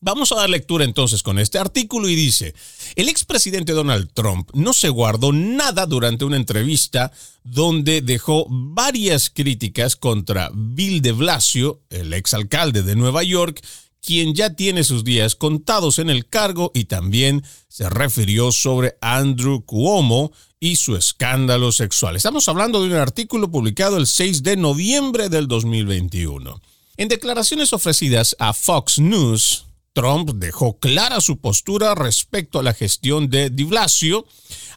Vamos 0.07 0.31
a 0.31 0.37
dar 0.37 0.49
lectura 0.49 0.85
entonces 0.85 1.25
con 1.25 1.37
este 1.37 1.59
artículo 1.59 2.09
y 2.09 2.15
dice, 2.15 2.55
el 2.95 3.09
expresidente 3.09 3.73
Donald 3.73 4.09
Trump 4.15 4.49
no 4.55 4.73
se 4.73 4.89
guardó 4.89 5.33
nada 5.33 5.85
durante 5.85 6.25
una 6.25 6.37
entrevista 6.37 7.11
donde 7.43 8.03
dejó 8.03 8.47
varias 8.49 9.31
críticas 9.31 9.97
contra 9.97 10.49
Bill 10.55 11.03
de 11.03 11.11
Blasio, 11.11 11.81
el 11.91 12.13
exalcalde 12.13 12.85
de 12.85 12.95
Nueva 12.95 13.25
York, 13.25 13.61
quien 14.01 14.37
ya 14.37 14.55
tiene 14.55 14.85
sus 14.85 15.03
días 15.03 15.35
contados 15.35 15.99
en 15.99 16.09
el 16.09 16.29
cargo 16.29 16.71
y 16.73 16.85
también 16.85 17.43
se 17.67 17.91
refirió 17.91 18.53
sobre 18.53 18.97
Andrew 19.01 19.65
Cuomo 19.65 20.31
y 20.61 20.77
su 20.77 20.95
escándalo 20.95 21.73
sexual. 21.73 22.15
Estamos 22.15 22.47
hablando 22.47 22.81
de 22.81 22.91
un 22.91 22.95
artículo 22.95 23.51
publicado 23.51 23.97
el 23.97 24.07
6 24.07 24.45
de 24.45 24.57
noviembre 24.57 25.29
del 25.31 25.49
2021. 25.49 26.61
En 26.97 27.09
declaraciones 27.09 27.73
ofrecidas 27.73 28.37
a 28.39 28.53
Fox 28.53 29.01
News, 29.01 29.67
Trump 29.97 30.33
dejó 30.35 30.79
clara 30.79 31.23
su 31.23 31.41
postura 31.41 31.95
respecto 31.95 32.59
a 32.59 32.63
la 32.63 32.75
gestión 32.75 33.31
de 33.31 33.49
Di 33.49 33.65
Blasio, 33.65 34.27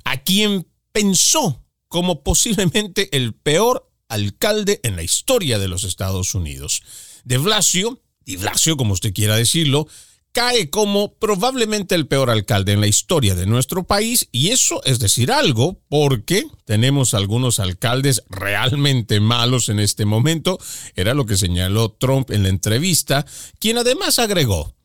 a 0.06 0.24
quien 0.24 0.66
pensó 0.94 1.66
como 1.90 2.24
posiblemente 2.24 3.14
el 3.18 3.34
peor 3.34 3.92
alcalde 4.08 4.80
en 4.82 4.96
la 4.96 5.04
historia 5.04 5.60
de 5.60 5.68
los 5.68 5.84
Estados 5.84 6.36
Unidos. 6.36 6.84
De 7.26 7.38
Blasio, 7.38 8.02
Di 8.24 8.38
Blasio 8.38 8.78
como 8.78 8.94
usted 8.94 9.14
quiera 9.14 9.36
decirlo, 9.36 9.90
cae 10.32 10.70
como 10.70 11.16
probablemente 11.16 11.96
el 11.96 12.08
peor 12.08 12.30
alcalde 12.30 12.72
en 12.72 12.80
la 12.80 12.88
historia 12.88 13.36
de 13.36 13.46
nuestro 13.46 13.84
país 13.84 14.30
y 14.32 14.52
eso 14.52 14.82
es 14.86 15.00
decir 15.00 15.34
algo 15.34 15.82
porque 15.90 16.48
tenemos 16.64 17.14
algunos 17.14 17.60
alcaldes 17.60 18.24
realmente 18.30 19.20
malos 19.20 19.68
en 19.68 19.82
este 19.82 20.06
momento, 20.06 20.60
era 20.96 21.14
lo 21.14 21.26
que 21.26 21.36
señaló 21.36 21.92
Trump 21.92 22.32
en 22.32 22.44
la 22.44 22.50
entrevista, 22.50 23.26
quien 23.60 23.78
además 23.78 24.18
agregó, 24.18 24.79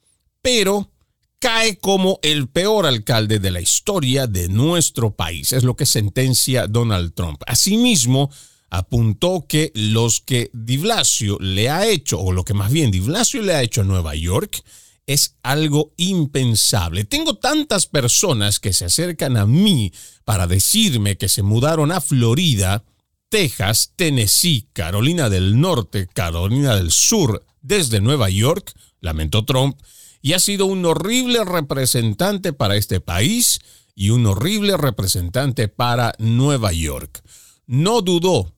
pero 0.45 0.91
cae 1.39 1.79
como 1.79 2.19
el 2.23 2.49
peor 2.49 2.85
alcalde 2.85 3.39
de 3.39 3.51
la 3.51 3.63
historia 3.63 4.27
de 4.27 4.51
nuestro 4.51 5.17
país. 5.17 5.55
Es 5.55 5.65
lo 5.65 5.75
que 5.75 5.87
sentencia 5.87 6.67
Donald 6.67 7.15
Trump. 7.15 7.43
Asimismo, 7.47 8.31
apuntó 8.69 9.47
que 9.49 9.73
los 9.75 10.21
que 10.21 10.51
Di 10.53 10.77
Blasio 10.77 11.39
le 11.41 11.71
ha 11.71 11.87
hecho, 11.87 12.21
o 12.21 12.31
lo 12.33 12.45
que 12.45 12.53
más 12.53 12.71
bien 12.71 12.91
Di 12.91 13.01
Blasio 13.01 13.41
le 13.41 13.55
ha 13.55 13.63
hecho 13.63 13.81
a 13.81 13.85
Nueva 13.85 14.15
York, 14.17 14.63
es 15.07 15.37
algo 15.43 15.95
impensable. 15.97 17.05
Tengo 17.05 17.37
tantas 17.37 17.87
personas 17.87 18.61
que 18.61 18.75
se 18.75 18.85
acercan 18.85 19.39
a 19.39 19.47
mí 19.47 19.95
para 20.27 20.47
decirme 20.47 21.17
que 21.17 21.31
se 21.31 21.43
mudaron 21.43 21.91
a 21.91 22.03
Florida, 22.03 22.85
Texas, 23.31 23.95
Tennessee, 23.97 24.69
Carolina 24.75 25.31
del 25.31 25.59
Norte, 25.59 26.07
Carolina 26.07 26.77
del 26.77 26.91
Sur, 26.91 27.47
desde 27.63 28.03
Nueva 28.03 28.29
York, 28.29 28.75
lamentó 29.01 29.47
Trump, 29.47 29.79
y 30.25 30.33
ha 30.33 30.39
sido 30.39 30.65
un 30.65 30.87
horrible 30.87 31.45
representante 31.45 32.55
para 32.55 32.77
este 32.77 32.99
país 32.99 33.61
y 33.95 34.09
un 34.09 34.25
horrible 34.25 34.79
representante 34.79 35.69
para 35.69 36.15
Nueva 36.19 36.73
York. 36.73 37.23
No 37.67 38.01
dudó 38.01 38.55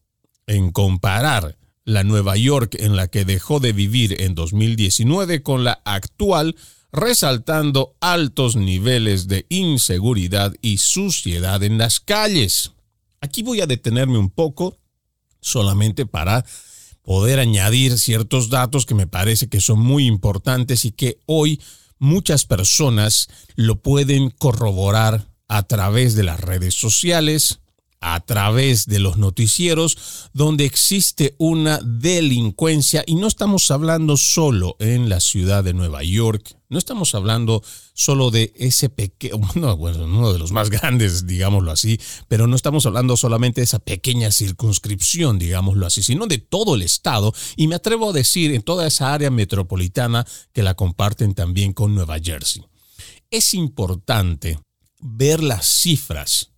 en 0.46 0.70
comparar 0.70 1.59
la 1.85 2.05
Nueva 2.05 2.37
York 2.37 2.76
en 2.79 2.94
la 2.94 3.09
que 3.09 3.24
dejó 3.24 3.59
de 3.59 3.72
vivir 3.72 4.22
en 4.22 4.37
2019 4.37 5.42
con 5.42 5.64
la 5.64 5.83
actual, 5.85 6.55
resaltando 6.92 7.96
altos 8.00 8.55
niveles 8.55 9.26
de 9.26 9.46
inseguridad 9.48 10.55
y 10.62 10.79
suciedad 10.79 11.64
en 11.64 11.79
las 11.79 11.98
calles. 11.98 12.74
Aquí 13.20 13.42
voy 13.42 13.61
a 13.61 13.66
detenerme 13.66 14.18
un 14.18 14.31
poco 14.31 14.79
solamente 15.40 16.07
para 16.07 16.44
poder 17.07 17.38
añadir 17.38 17.99
ciertos 17.99 18.51
datos 18.51 18.85
que 18.85 18.97
me 18.97 19.07
parece 19.07 19.49
que 19.49 19.61
son 19.61 19.79
muy 19.79 20.07
importantes 20.07 20.85
y 20.85 20.90
que 20.90 21.21
hoy 21.25 21.61
muchas 22.01 22.45
personas 22.45 23.29
lo 23.55 23.77
pueden 23.81 24.31
corroborar 24.31 25.29
a 25.47 25.62
través 25.62 26.16
de 26.16 26.25
las 26.25 26.40
redes 26.40 26.75
sociales, 26.75 27.61
a 28.00 28.20
través 28.20 28.87
de 28.87 28.98
los 28.98 29.16
noticieros 29.16 30.28
donde 30.32 30.64
existe 30.64 31.35
una 31.38 31.80
delincuencia 31.82 33.02
y 33.06 33.16
no 33.16 33.26
estamos 33.26 33.70
hablando 33.70 34.16
solo 34.16 34.76
en 34.78 35.09
la 35.09 35.20
ciudad 35.20 35.64
de 35.64 35.74
Nueva 35.74 36.02
York, 36.02 36.56
no 36.68 36.78
estamos 36.78 37.14
hablando 37.14 37.62
solo 37.94 38.30
de 38.30 38.52
ese 38.56 38.88
pequeño, 38.88 39.38
bueno, 39.76 40.04
uno 40.04 40.32
de 40.32 40.38
los 40.38 40.52
más 40.52 40.70
grandes, 40.70 41.26
digámoslo 41.26 41.70
así, 41.70 41.98
pero 42.28 42.46
no 42.46 42.56
estamos 42.56 42.87
hablando 42.87 43.16
solamente 43.16 43.61
de 43.61 43.64
esa 43.64 43.78
pequeña 43.78 44.30
circunscripción, 44.30 45.38
digámoslo 45.38 45.87
así, 45.87 46.02
sino 46.02 46.26
de 46.26 46.38
todo 46.38 46.74
el 46.74 46.82
estado 46.82 47.32
y 47.56 47.68
me 47.68 47.76
atrevo 47.76 48.11
a 48.11 48.12
decir 48.12 48.52
en 48.52 48.62
toda 48.62 48.87
esa 48.87 49.14
área 49.14 49.30
metropolitana 49.30 50.26
que 50.52 50.62
la 50.62 50.74
comparten 50.74 51.35
también 51.35 51.72
con 51.72 51.94
Nueva 51.94 52.18
Jersey. 52.18 52.64
Es 53.30 53.54
importante 53.54 54.59
ver 55.00 55.42
las 55.42 55.66
cifras 55.66 56.56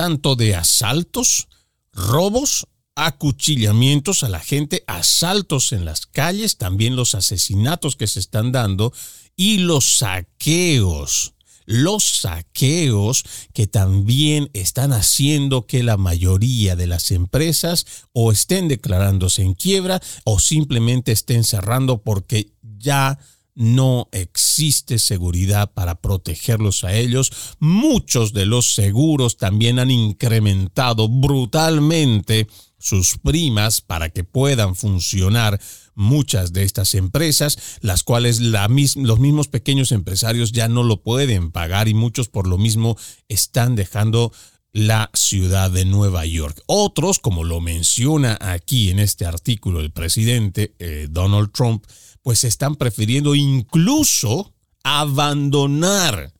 tanto 0.00 0.34
de 0.34 0.54
asaltos, 0.54 1.48
robos, 1.92 2.66
acuchillamientos 2.94 4.22
a 4.22 4.30
la 4.30 4.40
gente, 4.40 4.82
asaltos 4.86 5.72
en 5.72 5.84
las 5.84 6.06
calles, 6.06 6.56
también 6.56 6.96
los 6.96 7.14
asesinatos 7.14 7.96
que 7.96 8.06
se 8.06 8.18
están 8.18 8.50
dando 8.50 8.94
y 9.36 9.58
los 9.58 9.98
saqueos. 9.98 11.34
Los 11.66 12.02
saqueos 12.22 13.24
que 13.52 13.66
también 13.66 14.48
están 14.54 14.94
haciendo 14.94 15.66
que 15.66 15.82
la 15.82 15.98
mayoría 15.98 16.76
de 16.76 16.86
las 16.86 17.10
empresas 17.10 17.84
o 18.14 18.32
estén 18.32 18.68
declarándose 18.68 19.42
en 19.42 19.52
quiebra 19.52 20.00
o 20.24 20.38
simplemente 20.38 21.12
estén 21.12 21.44
cerrando 21.44 22.00
porque 22.00 22.54
ya 22.62 23.18
no 23.54 24.08
existe 24.12 24.98
seguridad 24.98 25.72
para 25.72 26.00
protegerlos 26.00 26.84
a 26.84 26.94
ellos. 26.94 27.32
Muchos 27.58 28.32
de 28.32 28.46
los 28.46 28.74
seguros 28.74 29.36
también 29.36 29.78
han 29.78 29.90
incrementado 29.90 31.08
brutalmente 31.08 32.46
sus 32.78 33.18
primas 33.18 33.82
para 33.82 34.08
que 34.08 34.24
puedan 34.24 34.74
funcionar 34.74 35.60
muchas 35.94 36.52
de 36.52 36.62
estas 36.62 36.94
empresas, 36.94 37.78
las 37.82 38.02
cuales 38.02 38.40
los 38.40 39.20
mismos 39.20 39.48
pequeños 39.48 39.92
empresarios 39.92 40.52
ya 40.52 40.68
no 40.68 40.82
lo 40.82 41.02
pueden 41.02 41.52
pagar 41.52 41.88
y 41.88 41.94
muchos 41.94 42.28
por 42.28 42.46
lo 42.46 42.56
mismo 42.56 42.96
están 43.28 43.76
dejando 43.76 44.32
la 44.72 45.10
ciudad 45.14 45.70
de 45.70 45.84
Nueva 45.84 46.24
York. 46.26 46.62
Otros, 46.66 47.18
como 47.18 47.44
lo 47.44 47.60
menciona 47.60 48.38
aquí 48.40 48.90
en 48.90 48.98
este 48.98 49.26
artículo 49.26 49.80
el 49.80 49.90
presidente 49.90 50.74
eh, 50.78 51.08
Donald 51.10 51.50
Trump, 51.52 51.84
pues 52.22 52.44
están 52.44 52.76
prefiriendo 52.76 53.34
incluso 53.34 54.52
abandonar 54.82 56.32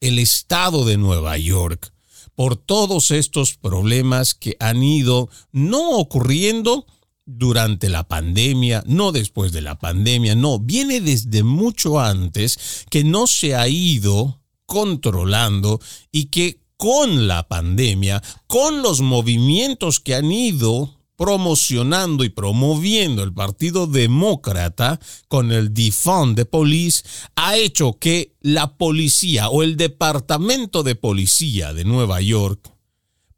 el 0.00 0.18
estado 0.18 0.84
de 0.84 0.96
Nueva 0.96 1.38
York 1.38 1.92
por 2.34 2.56
todos 2.56 3.10
estos 3.10 3.54
problemas 3.54 4.34
que 4.34 4.56
han 4.60 4.82
ido 4.82 5.30
no 5.52 5.92
ocurriendo 5.92 6.86
durante 7.24 7.88
la 7.88 8.06
pandemia, 8.06 8.84
no 8.86 9.10
después 9.10 9.50
de 9.52 9.62
la 9.62 9.78
pandemia, 9.78 10.34
no, 10.36 10.60
viene 10.60 11.00
desde 11.00 11.42
mucho 11.42 11.98
antes 11.98 12.84
que 12.88 13.02
no 13.02 13.26
se 13.26 13.56
ha 13.56 13.66
ido 13.68 14.40
controlando 14.66 15.80
y 16.12 16.26
que 16.26 16.60
con 16.76 17.26
la 17.26 17.48
pandemia, 17.48 18.22
con 18.46 18.82
los 18.82 19.00
movimientos 19.00 19.98
que 19.98 20.14
han 20.14 20.30
ido 20.30 20.95
promocionando 21.16 22.24
y 22.24 22.28
promoviendo 22.28 23.22
el 23.22 23.32
Partido 23.32 23.86
Demócrata 23.86 25.00
con 25.28 25.52
el 25.52 25.72
defund 25.72 26.36
de 26.36 26.44
police 26.44 27.02
ha 27.34 27.56
hecho 27.56 27.98
que 27.98 28.34
la 28.40 28.76
policía 28.76 29.48
o 29.48 29.62
el 29.62 29.76
Departamento 29.76 30.82
de 30.82 30.94
Policía 30.94 31.72
de 31.72 31.84
Nueva 31.84 32.20
York, 32.20 32.70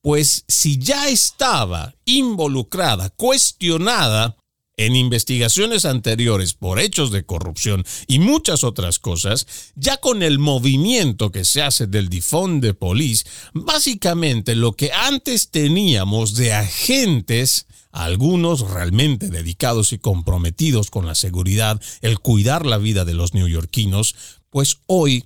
pues 0.01 0.45
si 0.49 0.79
ya 0.79 1.09
estaba 1.09 1.95
involucrada, 2.05 3.11
cuestionada 3.11 4.38
en 4.79 4.97
investigaciones 4.97 5.85
anteriores 5.85 6.55
por 6.55 6.81
hechos 6.81 7.11
de 7.11 7.25
corrupción 7.25 7.85
y 8.07 8.21
muchas 8.21 8.65
otras 8.65 8.99
cosas, 8.99 9.47
ya 9.75 9.99
con 9.99 10.23
el 10.23 10.39
movimiento 10.39 11.31
que 11.31 11.45
se 11.45 11.61
hace 11.61 11.87
del 11.87 12.09
defund 12.09 12.63
de 12.63 12.73
police, 12.73 13.27
básicamente 13.53 14.55
lo 14.55 14.73
que 14.73 14.93
antes 14.93 15.51
teníamos 15.51 16.35
de 16.37 16.55
agentes 16.55 17.67
algunos 17.91 18.61
realmente 18.71 19.29
dedicados 19.29 19.93
y 19.93 19.99
comprometidos 19.99 20.91
con 20.91 21.07
la 21.07 21.17
seguridad, 21.17 21.81
el 22.01 22.21
cuidar 22.21 22.65
la 22.65 22.79
vida 22.79 23.05
de 23.05 23.15
los 23.15 23.35
neoyorquinos, 23.35 24.15
pues 24.51 24.79
hoy 24.87 25.25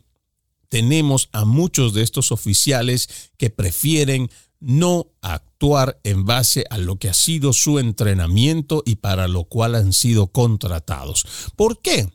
tenemos 0.71 1.29
a 1.33 1.45
muchos 1.45 1.93
de 1.93 2.03
estos 2.03 2.33
oficiales 2.33 3.31
que 3.37 3.51
prefieren 3.51 4.31
no 4.63 5.09
actuar 5.21 6.01
en 6.05 6.25
base 6.25 6.65
a 6.71 6.79
lo 6.79 6.97
que 6.97 7.09
ha 7.09 7.15
sido 7.15 7.53
su 7.53 7.79
entrenamiento 7.79 8.83
y 8.87 8.97
para 8.97 9.29
lo 9.29 9.45
cual 9.45 9.75
han 9.75 9.93
sido 9.93 10.29
contratados. 10.29 11.27
¿Por 11.57 11.81
qué? 11.81 12.09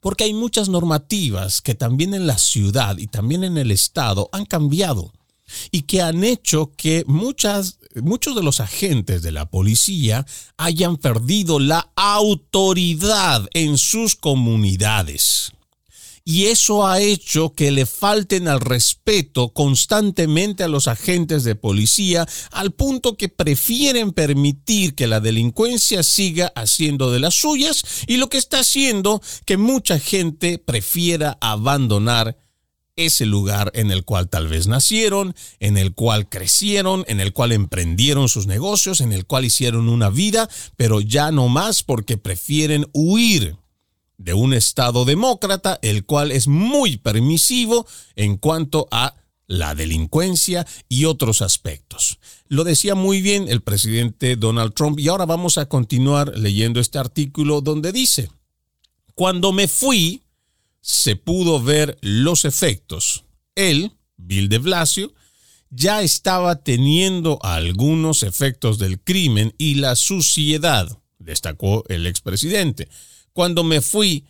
Porque 0.00 0.24
hay 0.24 0.34
muchas 0.34 0.68
normativas 0.68 1.60
que 1.62 1.74
también 1.74 2.14
en 2.14 2.26
la 2.26 2.38
ciudad 2.38 2.98
y 2.98 3.06
también 3.06 3.44
en 3.44 3.58
el 3.58 3.70
estado 3.70 4.28
han 4.32 4.44
cambiado 4.44 5.12
y 5.70 5.82
que 5.82 6.02
han 6.02 6.24
hecho 6.24 6.72
que 6.76 7.04
muchas, 7.06 7.78
muchos 7.94 8.34
de 8.34 8.42
los 8.42 8.60
agentes 8.60 9.22
de 9.22 9.32
la 9.32 9.48
policía 9.50 10.26
hayan 10.56 10.96
perdido 10.96 11.58
la 11.58 11.90
autoridad 11.96 13.48
en 13.54 13.78
sus 13.78 14.14
comunidades. 14.14 15.52
Y 16.30 16.48
eso 16.48 16.86
ha 16.86 17.00
hecho 17.00 17.54
que 17.54 17.70
le 17.70 17.86
falten 17.86 18.48
al 18.48 18.60
respeto 18.60 19.54
constantemente 19.54 20.62
a 20.62 20.68
los 20.68 20.86
agentes 20.86 21.42
de 21.42 21.54
policía 21.54 22.28
al 22.50 22.72
punto 22.72 23.16
que 23.16 23.30
prefieren 23.30 24.12
permitir 24.12 24.94
que 24.94 25.06
la 25.06 25.20
delincuencia 25.20 26.02
siga 26.02 26.52
haciendo 26.54 27.10
de 27.10 27.20
las 27.20 27.32
suyas 27.32 27.82
y 28.06 28.18
lo 28.18 28.28
que 28.28 28.36
está 28.36 28.58
haciendo 28.58 29.22
que 29.46 29.56
mucha 29.56 29.98
gente 29.98 30.58
prefiera 30.58 31.38
abandonar 31.40 32.36
ese 32.96 33.24
lugar 33.24 33.70
en 33.72 33.90
el 33.90 34.04
cual 34.04 34.28
tal 34.28 34.48
vez 34.48 34.66
nacieron, 34.66 35.34
en 35.60 35.78
el 35.78 35.94
cual 35.94 36.28
crecieron, 36.28 37.06
en 37.08 37.20
el 37.20 37.32
cual 37.32 37.52
emprendieron 37.52 38.28
sus 38.28 38.46
negocios, 38.46 39.00
en 39.00 39.14
el 39.14 39.24
cual 39.24 39.46
hicieron 39.46 39.88
una 39.88 40.10
vida, 40.10 40.46
pero 40.76 41.00
ya 41.00 41.30
no 41.30 41.48
más 41.48 41.82
porque 41.82 42.18
prefieren 42.18 42.86
huir 42.92 43.56
de 44.18 44.34
un 44.34 44.52
Estado 44.52 45.04
demócrata, 45.04 45.78
el 45.80 46.04
cual 46.04 46.32
es 46.32 46.48
muy 46.48 46.98
permisivo 46.98 47.86
en 48.16 48.36
cuanto 48.36 48.88
a 48.90 49.14
la 49.46 49.74
delincuencia 49.74 50.66
y 50.88 51.06
otros 51.06 51.40
aspectos. 51.40 52.18
Lo 52.48 52.64
decía 52.64 52.94
muy 52.94 53.22
bien 53.22 53.48
el 53.48 53.62
presidente 53.62 54.36
Donald 54.36 54.74
Trump 54.74 55.00
y 55.00 55.08
ahora 55.08 55.24
vamos 55.24 55.56
a 55.56 55.66
continuar 55.66 56.36
leyendo 56.36 56.80
este 56.80 56.98
artículo 56.98 57.62
donde 57.62 57.92
dice, 57.92 58.30
cuando 59.14 59.52
me 59.52 59.66
fui, 59.66 60.22
se 60.80 61.16
pudo 61.16 61.62
ver 61.62 61.98
los 62.02 62.44
efectos. 62.44 63.24
Él, 63.54 63.92
Bill 64.16 64.48
de 64.48 64.58
Blasio, 64.58 65.12
ya 65.70 66.02
estaba 66.02 66.62
teniendo 66.62 67.38
algunos 67.42 68.22
efectos 68.22 68.78
del 68.78 69.00
crimen 69.00 69.54
y 69.58 69.74
la 69.74 69.96
suciedad, 69.96 70.98
destacó 71.18 71.84
el 71.88 72.06
expresidente. 72.06 72.88
Cuando 73.38 73.62
me 73.62 73.82
fui, 73.82 74.24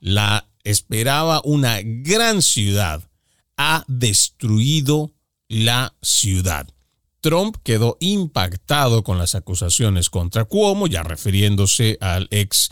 la 0.00 0.46
esperaba 0.64 1.40
una 1.44 1.78
gran 1.82 2.42
ciudad. 2.42 3.02
Ha 3.56 3.86
destruido 3.88 5.14
la 5.48 5.94
ciudad. 6.02 6.68
Trump 7.22 7.56
quedó 7.62 7.96
impactado 8.00 9.02
con 9.02 9.16
las 9.16 9.34
acusaciones 9.34 10.10
contra 10.10 10.44
Cuomo, 10.44 10.88
ya 10.88 11.02
refiriéndose 11.02 11.96
al 12.02 12.28
ex 12.30 12.68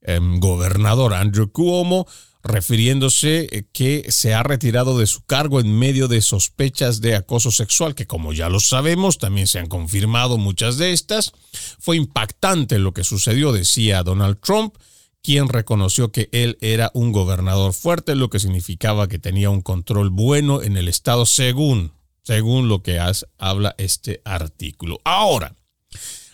em, 0.00 0.40
gobernador 0.40 1.14
Andrew 1.14 1.52
Cuomo, 1.52 2.08
refiriéndose 2.42 3.46
eh, 3.52 3.64
que 3.72 4.06
se 4.08 4.34
ha 4.34 4.42
retirado 4.42 4.98
de 4.98 5.06
su 5.06 5.24
cargo 5.24 5.60
en 5.60 5.72
medio 5.78 6.08
de 6.08 6.20
sospechas 6.20 7.00
de 7.00 7.14
acoso 7.14 7.52
sexual, 7.52 7.94
que 7.94 8.08
como 8.08 8.32
ya 8.32 8.48
lo 8.48 8.58
sabemos, 8.58 9.18
también 9.18 9.46
se 9.46 9.60
han 9.60 9.68
confirmado 9.68 10.36
muchas 10.36 10.78
de 10.78 10.92
estas. 10.92 11.30
Fue 11.78 11.96
impactante 11.96 12.80
lo 12.80 12.92
que 12.92 13.04
sucedió, 13.04 13.52
decía 13.52 14.02
Donald 14.02 14.40
Trump, 14.40 14.74
quien 15.22 15.48
reconoció 15.48 16.12
que 16.12 16.28
él 16.32 16.58
era 16.60 16.90
un 16.94 17.12
gobernador 17.12 17.72
fuerte, 17.72 18.14
lo 18.14 18.30
que 18.30 18.40
significaba 18.40 19.08
que 19.08 19.18
tenía 19.18 19.50
un 19.50 19.62
control 19.62 20.10
bueno 20.10 20.62
en 20.62 20.76
el 20.76 20.88
estado, 20.88 21.26
según, 21.26 21.92
según 22.22 22.68
lo 22.68 22.82
que 22.82 23.00
habla 23.38 23.74
este 23.78 24.22
artículo. 24.24 25.00
Ahora, 25.04 25.54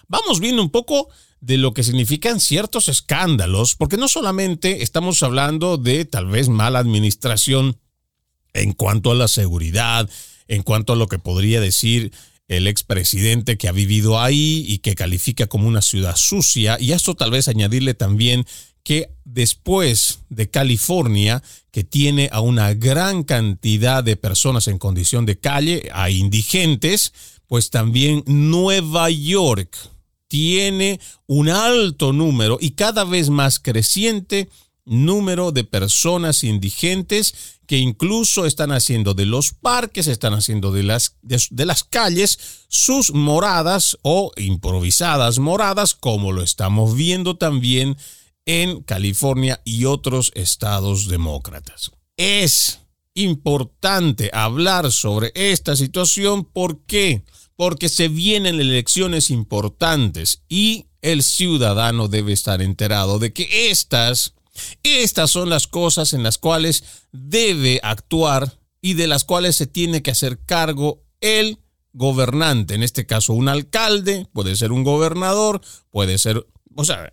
vamos 0.08 0.40
viendo 0.40 0.62
un 0.62 0.70
poco 0.70 1.08
de 1.40 1.58
lo 1.58 1.74
que 1.74 1.82
significan 1.82 2.40
ciertos 2.40 2.88
escándalos, 2.88 3.74
porque 3.74 3.96
no 3.96 4.08
solamente 4.08 4.82
estamos 4.82 5.22
hablando 5.22 5.76
de 5.76 6.04
tal 6.04 6.26
vez 6.26 6.48
mala 6.48 6.78
administración 6.78 7.78
en 8.54 8.72
cuanto 8.72 9.10
a 9.10 9.14
la 9.14 9.28
seguridad, 9.28 10.08
en 10.48 10.62
cuanto 10.62 10.94
a 10.94 10.96
lo 10.96 11.06
que 11.06 11.18
podría 11.18 11.60
decir 11.60 12.12
el 12.48 12.66
expresidente 12.66 13.58
que 13.58 13.68
ha 13.68 13.72
vivido 13.72 14.20
ahí 14.20 14.64
y 14.66 14.78
que 14.78 14.94
califica 14.94 15.46
como 15.46 15.66
una 15.66 15.82
ciudad 15.82 16.16
sucia, 16.16 16.76
y 16.80 16.92
esto 16.92 17.14
tal 17.14 17.30
vez 17.30 17.48
añadirle 17.48 17.94
también 17.94 18.46
que 18.84 19.10
después 19.24 20.20
de 20.28 20.50
California, 20.50 21.42
que 21.72 21.82
tiene 21.82 22.28
a 22.30 22.40
una 22.40 22.74
gran 22.74 23.24
cantidad 23.24 24.04
de 24.04 24.16
personas 24.16 24.68
en 24.68 24.78
condición 24.78 25.26
de 25.26 25.38
calle, 25.38 25.88
a 25.92 26.10
indigentes, 26.10 27.12
pues 27.48 27.70
también 27.70 28.22
Nueva 28.26 29.10
York 29.10 29.76
tiene 30.28 31.00
un 31.26 31.48
alto 31.48 32.12
número 32.12 32.58
y 32.60 32.72
cada 32.72 33.04
vez 33.04 33.30
más 33.30 33.58
creciente 33.58 34.48
número 34.84 35.50
de 35.50 35.64
personas 35.64 36.44
indigentes 36.44 37.34
que 37.66 37.78
incluso 37.78 38.44
están 38.44 38.72
haciendo 38.72 39.14
de 39.14 39.24
los 39.24 39.52
parques, 39.52 40.06
están 40.06 40.34
haciendo 40.34 40.72
de 40.72 40.82
las, 40.82 41.16
de, 41.22 41.64
las 41.64 41.84
calles 41.84 42.38
sus 42.68 43.12
moradas 43.14 43.96
o 44.02 44.32
improvisadas 44.36 45.38
moradas, 45.38 45.94
como 45.94 46.32
lo 46.32 46.42
estamos 46.42 46.94
viendo 46.94 47.36
también 47.36 47.96
en 48.46 48.82
California 48.82 49.60
y 49.64 49.84
otros 49.84 50.32
estados 50.34 51.08
demócratas. 51.08 51.90
Es 52.16 52.80
importante 53.14 54.30
hablar 54.32 54.92
sobre 54.92 55.32
esta 55.34 55.76
situación. 55.76 56.44
¿Por 56.44 56.84
qué? 56.86 57.24
porque 57.56 57.88
se 57.88 58.08
vienen 58.08 58.60
elecciones 58.60 59.30
importantes 59.30 60.42
y 60.48 60.86
el 61.02 61.22
ciudadano 61.22 62.08
debe 62.08 62.32
estar 62.32 62.62
enterado 62.62 63.18
de 63.18 63.32
que 63.32 63.70
estas, 63.70 64.34
estas 64.82 65.30
son 65.30 65.50
las 65.50 65.66
cosas 65.66 66.12
en 66.12 66.22
las 66.22 66.38
cuales 66.38 66.84
debe 67.12 67.80
actuar 67.82 68.58
y 68.80 68.94
de 68.94 69.06
las 69.06 69.24
cuales 69.24 69.56
se 69.56 69.66
tiene 69.66 70.02
que 70.02 70.10
hacer 70.10 70.40
cargo 70.44 71.02
el 71.20 71.58
gobernante, 71.92 72.74
en 72.74 72.82
este 72.82 73.06
caso 73.06 73.34
un 73.34 73.48
alcalde, 73.48 74.26
puede 74.32 74.56
ser 74.56 74.72
un 74.72 74.82
gobernador, 74.82 75.60
puede 75.90 76.18
ser, 76.18 76.44
o 76.74 76.84
sea, 76.84 77.08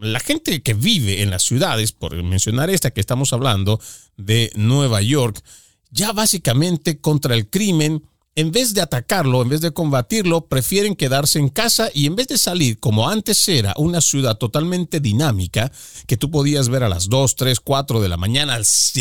la 0.00 0.20
gente 0.20 0.62
que 0.62 0.74
vive 0.74 1.22
en 1.22 1.30
las 1.30 1.42
ciudades, 1.42 1.92
por 1.92 2.22
mencionar 2.22 2.70
esta 2.70 2.90
que 2.90 3.00
estamos 3.00 3.32
hablando 3.32 3.80
de 4.16 4.52
Nueva 4.54 5.02
York, 5.02 5.42
ya 5.90 6.12
básicamente 6.12 7.00
contra 7.00 7.34
el 7.34 7.48
crimen 7.48 8.02
en 8.36 8.52
vez 8.52 8.74
de 8.74 8.82
atacarlo, 8.82 9.40
en 9.40 9.48
vez 9.48 9.62
de 9.62 9.72
combatirlo, 9.72 10.46
prefieren 10.46 10.94
quedarse 10.94 11.38
en 11.38 11.48
casa 11.48 11.88
y 11.94 12.04
en 12.04 12.16
vez 12.16 12.28
de 12.28 12.36
salir 12.36 12.78
como 12.78 13.08
antes 13.08 13.48
era 13.48 13.72
una 13.78 14.02
ciudad 14.02 14.36
totalmente 14.36 15.00
dinámica, 15.00 15.72
que 16.06 16.18
tú 16.18 16.30
podías 16.30 16.68
ver 16.68 16.82
a 16.82 16.90
las 16.90 17.08
2, 17.08 17.34
3, 17.34 17.60
4 17.60 18.02
de 18.02 18.08
la 18.10 18.18
mañana, 18.18 18.60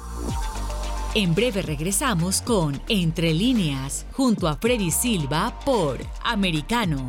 En 1.15 1.35
breve 1.35 1.63
regresamos 1.63 2.41
con 2.41 2.81
Entre 2.89 3.35
líneas, 3.35 4.07
junto 4.13 4.47
a 4.47 4.55
Freddy 4.57 4.93
Silva 4.93 5.59
por 5.65 5.99
Americano. 6.23 7.09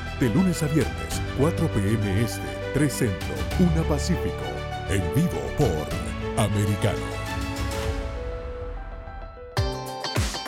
de 0.21 0.29
lunes 0.29 0.61
a 0.61 0.67
viernes, 0.67 1.19
4 1.39 1.67
p.m. 1.69 2.21
Este, 2.23 2.41
3 2.75 2.93
Centro, 2.93 3.27
1 3.59 3.83
Pacífico. 3.89 4.45
En 4.87 5.01
vivo 5.15 5.41
por 5.57 6.39
Americano. 6.39 6.99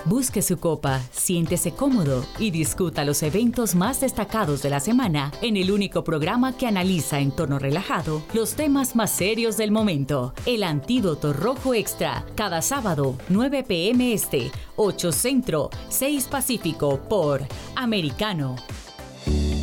Busque 0.05 0.41
su 0.41 0.59
copa, 0.59 1.01
siéntese 1.11 1.71
cómodo 1.71 2.23
y 2.37 2.51
discuta 2.51 3.03
los 3.03 3.23
eventos 3.23 3.73
más 3.73 4.01
destacados 4.01 4.61
de 4.61 4.69
la 4.69 4.79
semana 4.79 5.31
en 5.41 5.57
el 5.57 5.71
único 5.71 6.03
programa 6.03 6.55
que 6.55 6.67
analiza 6.67 7.19
en 7.19 7.31
tono 7.31 7.57
relajado 7.57 8.21
los 8.33 8.53
temas 8.53 8.95
más 8.95 9.09
serios 9.09 9.57
del 9.57 9.71
momento. 9.71 10.33
El 10.45 10.63
Antídoto 10.63 11.33
Rojo 11.33 11.73
Extra, 11.73 12.25
cada 12.35 12.61
sábado, 12.61 13.15
9 13.29 13.63
pm 13.63 14.13
este, 14.13 14.51
8 14.75 15.11
Centro, 15.11 15.69
6 15.89 16.27
Pacífico 16.27 16.99
por 17.09 17.41
Americano 17.75 18.57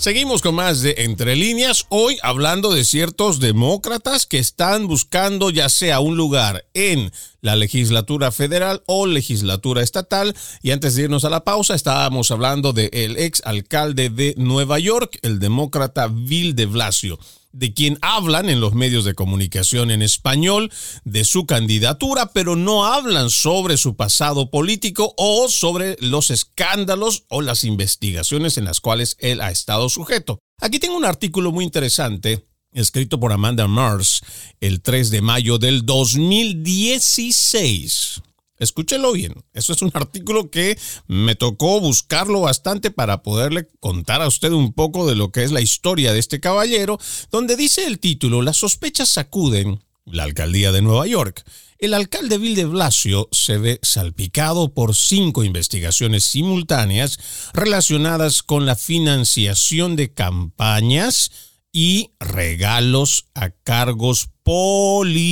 Seguimos 0.00 0.40
con 0.40 0.54
más 0.54 0.80
de 0.80 0.94
Entre 0.96 1.36
líneas, 1.36 1.84
hoy 1.90 2.16
hablando 2.22 2.72
de 2.72 2.86
ciertos 2.86 3.38
demócratas 3.38 4.24
que 4.24 4.38
están 4.38 4.86
buscando 4.86 5.50
ya 5.50 5.68
sea 5.68 6.00
un 6.00 6.16
lugar 6.16 6.64
en 6.72 7.12
la 7.42 7.54
legislatura 7.54 8.32
federal 8.32 8.82
o 8.86 9.06
legislatura 9.06 9.82
estatal. 9.82 10.34
Y 10.62 10.70
antes 10.70 10.94
de 10.94 11.02
irnos 11.02 11.26
a 11.26 11.30
la 11.30 11.44
pausa, 11.44 11.74
estábamos 11.74 12.30
hablando 12.30 12.72
del 12.72 13.18
ex 13.18 13.42
alcalde 13.44 14.08
de 14.08 14.34
Nueva 14.38 14.78
York, 14.78 15.18
el 15.20 15.38
demócrata 15.38 16.08
Bill 16.08 16.54
de 16.54 16.64
Blasio 16.64 17.18
de 17.52 17.74
quien 17.74 17.98
hablan 18.02 18.48
en 18.48 18.60
los 18.60 18.74
medios 18.74 19.04
de 19.04 19.14
comunicación 19.14 19.90
en 19.90 20.02
español 20.02 20.70
de 21.04 21.24
su 21.24 21.46
candidatura, 21.46 22.30
pero 22.32 22.54
no 22.56 22.84
hablan 22.84 23.30
sobre 23.30 23.76
su 23.76 23.96
pasado 23.96 24.50
político 24.50 25.14
o 25.16 25.48
sobre 25.48 25.96
los 26.00 26.30
escándalos 26.30 27.24
o 27.28 27.42
las 27.42 27.64
investigaciones 27.64 28.58
en 28.58 28.64
las 28.64 28.80
cuales 28.80 29.16
él 29.18 29.40
ha 29.40 29.50
estado 29.50 29.88
sujeto. 29.88 30.38
Aquí 30.60 30.78
tengo 30.78 30.96
un 30.96 31.04
artículo 31.04 31.50
muy 31.52 31.64
interesante 31.64 32.46
escrito 32.72 33.18
por 33.18 33.32
Amanda 33.32 33.66
Mars 33.66 34.22
el 34.60 34.80
3 34.80 35.10
de 35.10 35.22
mayo 35.22 35.58
del 35.58 35.84
2016 35.84 38.22
Escúchelo 38.60 39.12
bien. 39.12 39.34
Eso 39.52 39.72
es 39.72 39.82
un 39.82 39.90
artículo 39.94 40.50
que 40.50 40.78
me 41.08 41.34
tocó 41.34 41.80
buscarlo 41.80 42.42
bastante 42.42 42.92
para 42.92 43.24
poderle 43.24 43.66
contar 43.80 44.22
a 44.22 44.28
usted 44.28 44.52
un 44.52 44.72
poco 44.72 45.08
de 45.08 45.16
lo 45.16 45.32
que 45.32 45.42
es 45.42 45.50
la 45.50 45.60
historia 45.60 46.12
de 46.12 46.20
este 46.20 46.38
caballero, 46.38 47.00
donde 47.32 47.56
dice 47.56 47.86
el 47.86 47.98
título, 47.98 48.42
las 48.42 48.58
sospechas 48.58 49.08
sacuden 49.08 49.82
la 50.04 50.24
alcaldía 50.24 50.70
de 50.72 50.82
Nueva 50.82 51.06
York. 51.06 51.42
El 51.78 51.94
alcalde 51.94 52.36
Bill 52.36 52.54
de 52.54 52.66
Blasio 52.66 53.28
se 53.32 53.56
ve 53.56 53.80
salpicado 53.82 54.74
por 54.74 54.94
cinco 54.94 55.44
investigaciones 55.44 56.24
simultáneas 56.24 57.18
relacionadas 57.54 58.42
con 58.42 58.66
la 58.66 58.76
financiación 58.76 59.96
de 59.96 60.12
campañas 60.12 61.30
y 61.72 62.10
regalos 62.20 63.24
a 63.34 63.48
cargos 63.50 64.28
policiales. 64.42 65.30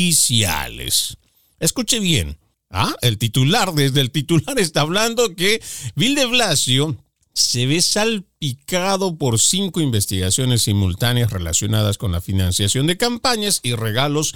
Escuche 1.58 2.00
bien, 2.00 2.38
Ah, 2.70 2.94
el 3.00 3.18
titular, 3.18 3.72
desde 3.72 4.00
el 4.00 4.10
titular 4.10 4.58
está 4.58 4.82
hablando 4.82 5.34
que 5.34 5.62
Bill 5.96 6.14
de 6.14 6.26
Blasio 6.26 6.96
se 7.32 7.66
ve 7.66 7.80
salpicado 7.80 9.16
por 9.16 9.38
cinco 9.38 9.80
investigaciones 9.80 10.62
simultáneas 10.62 11.30
relacionadas 11.30 11.96
con 11.96 12.12
la 12.12 12.20
financiación 12.20 12.86
de 12.86 12.96
campañas 12.96 13.60
y 13.62 13.74
regalos 13.74 14.34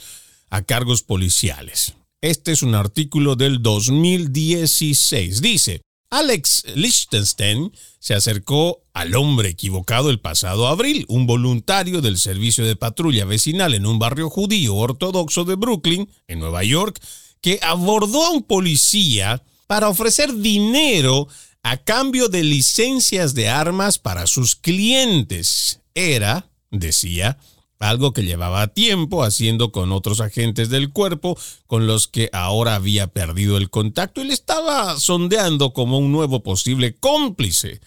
a 0.51 0.63
cargos 0.63 1.03
policiales. 1.03 1.95
Este 2.21 2.53
es 2.53 2.63
un 2.63 2.77
artículo 2.77 3.35
del 3.35 3.61
2016. 3.61 5.43
Dice, 5.43 5.83
Alex 6.11 6.65
Lichtenstein 6.77 7.73
se 7.99 8.15
acercó 8.15 8.85
al 8.93 9.15
hombre 9.17 9.49
equivocado 9.49 10.11
el 10.11 10.21
pasado 10.21 10.69
abril, 10.69 11.05
un 11.09 11.27
voluntario 11.27 12.03
del 12.03 12.19
servicio 12.19 12.65
de 12.65 12.77
patrulla 12.77 13.25
vecinal 13.25 13.75
en 13.75 13.87
un 13.87 13.99
barrio 13.99 14.31
judío 14.31 14.77
ortodoxo 14.77 15.45
de 15.45 15.57
Brooklyn, 15.57 16.09
en 16.29 16.39
Nueva 16.39 16.63
York, 16.63 17.01
que 17.43 17.59
abordó 17.61 18.25
a 18.25 18.31
un 18.31 18.43
policía 18.43 19.43
para 19.67 19.89
ofrecer 19.91 20.35
dinero 20.35 21.29
a 21.63 21.77
cambio 21.77 22.29
de 22.29 22.43
licencias 22.43 23.35
de 23.35 23.49
armas 23.49 23.99
para 23.99 24.27
sus 24.27 24.57
clientes. 24.57 25.81
Era, 25.95 26.49
decía, 26.71 27.39
algo 27.79 28.13
que 28.13 28.23
llevaba 28.23 28.69
tiempo 28.69 29.25
haciendo 29.25 29.73
con 29.73 29.93
otros 29.93 30.21
agentes 30.21 30.71
del 30.71 30.91
cuerpo 30.91 31.37
con 31.67 31.87
los 31.87 32.09
que 32.09 32.31
ahora 32.33 32.77
había 32.77 33.09
perdido 33.09 33.57
el 33.57 33.71
contacto 33.71 34.23
y 34.23 34.25
le 34.25 34.35
estaba 34.35 34.99
sondeando 34.99 35.73
como 35.73 35.99
un 35.99 36.13
nuevo 36.13 36.43
posible 36.43 36.95
cómplice. 36.95 37.81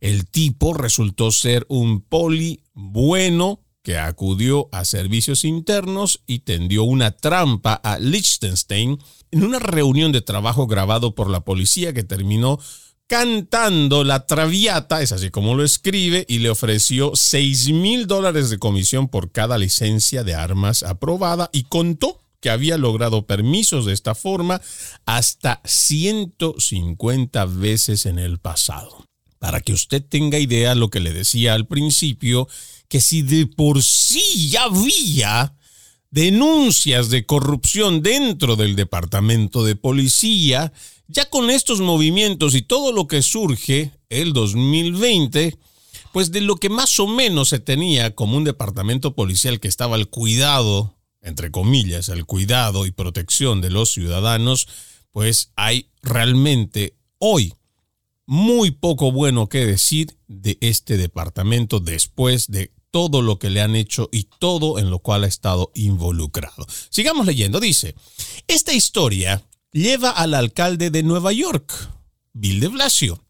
El 0.00 0.26
tipo 0.26 0.74
resultó 0.74 1.30
ser 1.30 1.66
un 1.68 2.00
poli 2.00 2.60
bueno 2.74 3.60
que 3.82 3.98
acudió 3.98 4.68
a 4.72 4.84
servicios 4.84 5.44
internos 5.44 6.22
y 6.26 6.40
tendió 6.40 6.84
una 6.84 7.10
trampa 7.10 7.74
a 7.74 7.98
Liechtenstein 7.98 8.98
en 9.30 9.44
una 9.44 9.58
reunión 9.58 10.12
de 10.12 10.20
trabajo 10.20 10.66
grabado 10.66 11.14
por 11.14 11.28
la 11.28 11.40
policía 11.40 11.92
que 11.92 12.04
terminó 12.04 12.58
cantando 13.08 14.04
la 14.04 14.24
traviata, 14.26 15.02
es 15.02 15.12
así 15.12 15.30
como 15.30 15.54
lo 15.54 15.64
escribe, 15.64 16.24
y 16.28 16.38
le 16.38 16.48
ofreció 16.48 17.12
6 17.14 17.72
mil 17.72 18.06
dólares 18.06 18.48
de 18.48 18.58
comisión 18.58 19.08
por 19.08 19.30
cada 19.32 19.58
licencia 19.58 20.24
de 20.24 20.34
armas 20.34 20.82
aprobada 20.82 21.50
y 21.52 21.64
contó 21.64 22.22
que 22.40 22.50
había 22.50 22.78
logrado 22.78 23.26
permisos 23.26 23.84
de 23.86 23.92
esta 23.92 24.14
forma 24.14 24.62
hasta 25.04 25.60
150 25.64 27.44
veces 27.44 28.06
en 28.06 28.18
el 28.18 28.38
pasado. 28.38 29.04
Para 29.38 29.60
que 29.60 29.72
usted 29.72 30.02
tenga 30.02 30.38
idea 30.38 30.74
lo 30.74 30.88
que 30.88 31.00
le 31.00 31.12
decía 31.12 31.54
al 31.54 31.66
principio, 31.66 32.48
que 32.92 33.00
si 33.00 33.22
de 33.22 33.46
por 33.46 33.82
sí 33.82 34.50
ya 34.50 34.64
había 34.64 35.56
denuncias 36.10 37.08
de 37.08 37.24
corrupción 37.24 38.02
dentro 38.02 38.54
del 38.54 38.76
departamento 38.76 39.64
de 39.64 39.76
policía, 39.76 40.74
ya 41.08 41.30
con 41.30 41.48
estos 41.48 41.80
movimientos 41.80 42.54
y 42.54 42.60
todo 42.60 42.92
lo 42.92 43.06
que 43.06 43.22
surge 43.22 43.92
el 44.10 44.34
2020, 44.34 45.56
pues 46.12 46.32
de 46.32 46.42
lo 46.42 46.56
que 46.56 46.68
más 46.68 47.00
o 47.00 47.06
menos 47.06 47.48
se 47.48 47.60
tenía 47.60 48.14
como 48.14 48.36
un 48.36 48.44
departamento 48.44 49.14
policial 49.14 49.58
que 49.58 49.68
estaba 49.68 49.96
al 49.96 50.10
cuidado, 50.10 50.94
entre 51.22 51.50
comillas, 51.50 52.10
al 52.10 52.26
cuidado 52.26 52.84
y 52.84 52.90
protección 52.90 53.62
de 53.62 53.70
los 53.70 53.90
ciudadanos, 53.90 54.68
pues 55.12 55.50
hay 55.56 55.88
realmente 56.02 56.98
hoy 57.16 57.54
muy 58.26 58.70
poco 58.70 59.12
bueno 59.12 59.48
que 59.48 59.64
decir 59.64 60.18
de 60.28 60.58
este 60.60 60.98
departamento 60.98 61.80
después 61.80 62.48
de 62.48 62.70
todo 62.92 63.22
lo 63.22 63.40
que 63.40 63.50
le 63.50 63.60
han 63.60 63.74
hecho 63.74 64.08
y 64.12 64.28
todo 64.38 64.78
en 64.78 64.90
lo 64.90 65.00
cual 65.00 65.24
ha 65.24 65.26
estado 65.26 65.72
involucrado. 65.74 66.66
Sigamos 66.90 67.26
leyendo, 67.26 67.58
dice, 67.58 67.96
esta 68.46 68.72
historia 68.72 69.42
lleva 69.72 70.10
al 70.10 70.34
alcalde 70.34 70.90
de 70.90 71.02
Nueva 71.02 71.32
York, 71.32 71.72
Bill 72.32 72.60
de 72.60 72.68
Blasio. 72.68 73.24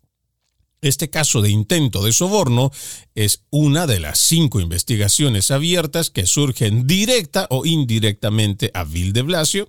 Este 0.83 1.09
caso 1.09 1.43
de 1.43 1.51
intento 1.51 2.03
de 2.03 2.13
soborno 2.13 2.73
es 3.15 3.45
una 3.51 3.87
de 3.87 4.01
las 4.01 4.19
cinco 4.19 4.59
investigaciones 4.59 5.53
abiertas 5.53 6.11
que 6.11 6.27
surgen 6.27 6.89
directa 6.89 7.47
o 7.51 7.65
indirectamente 7.65 8.73
a 8.75 8.83
Bill 8.83 9.13
de 9.13 9.23
Blasio 9.23 9.69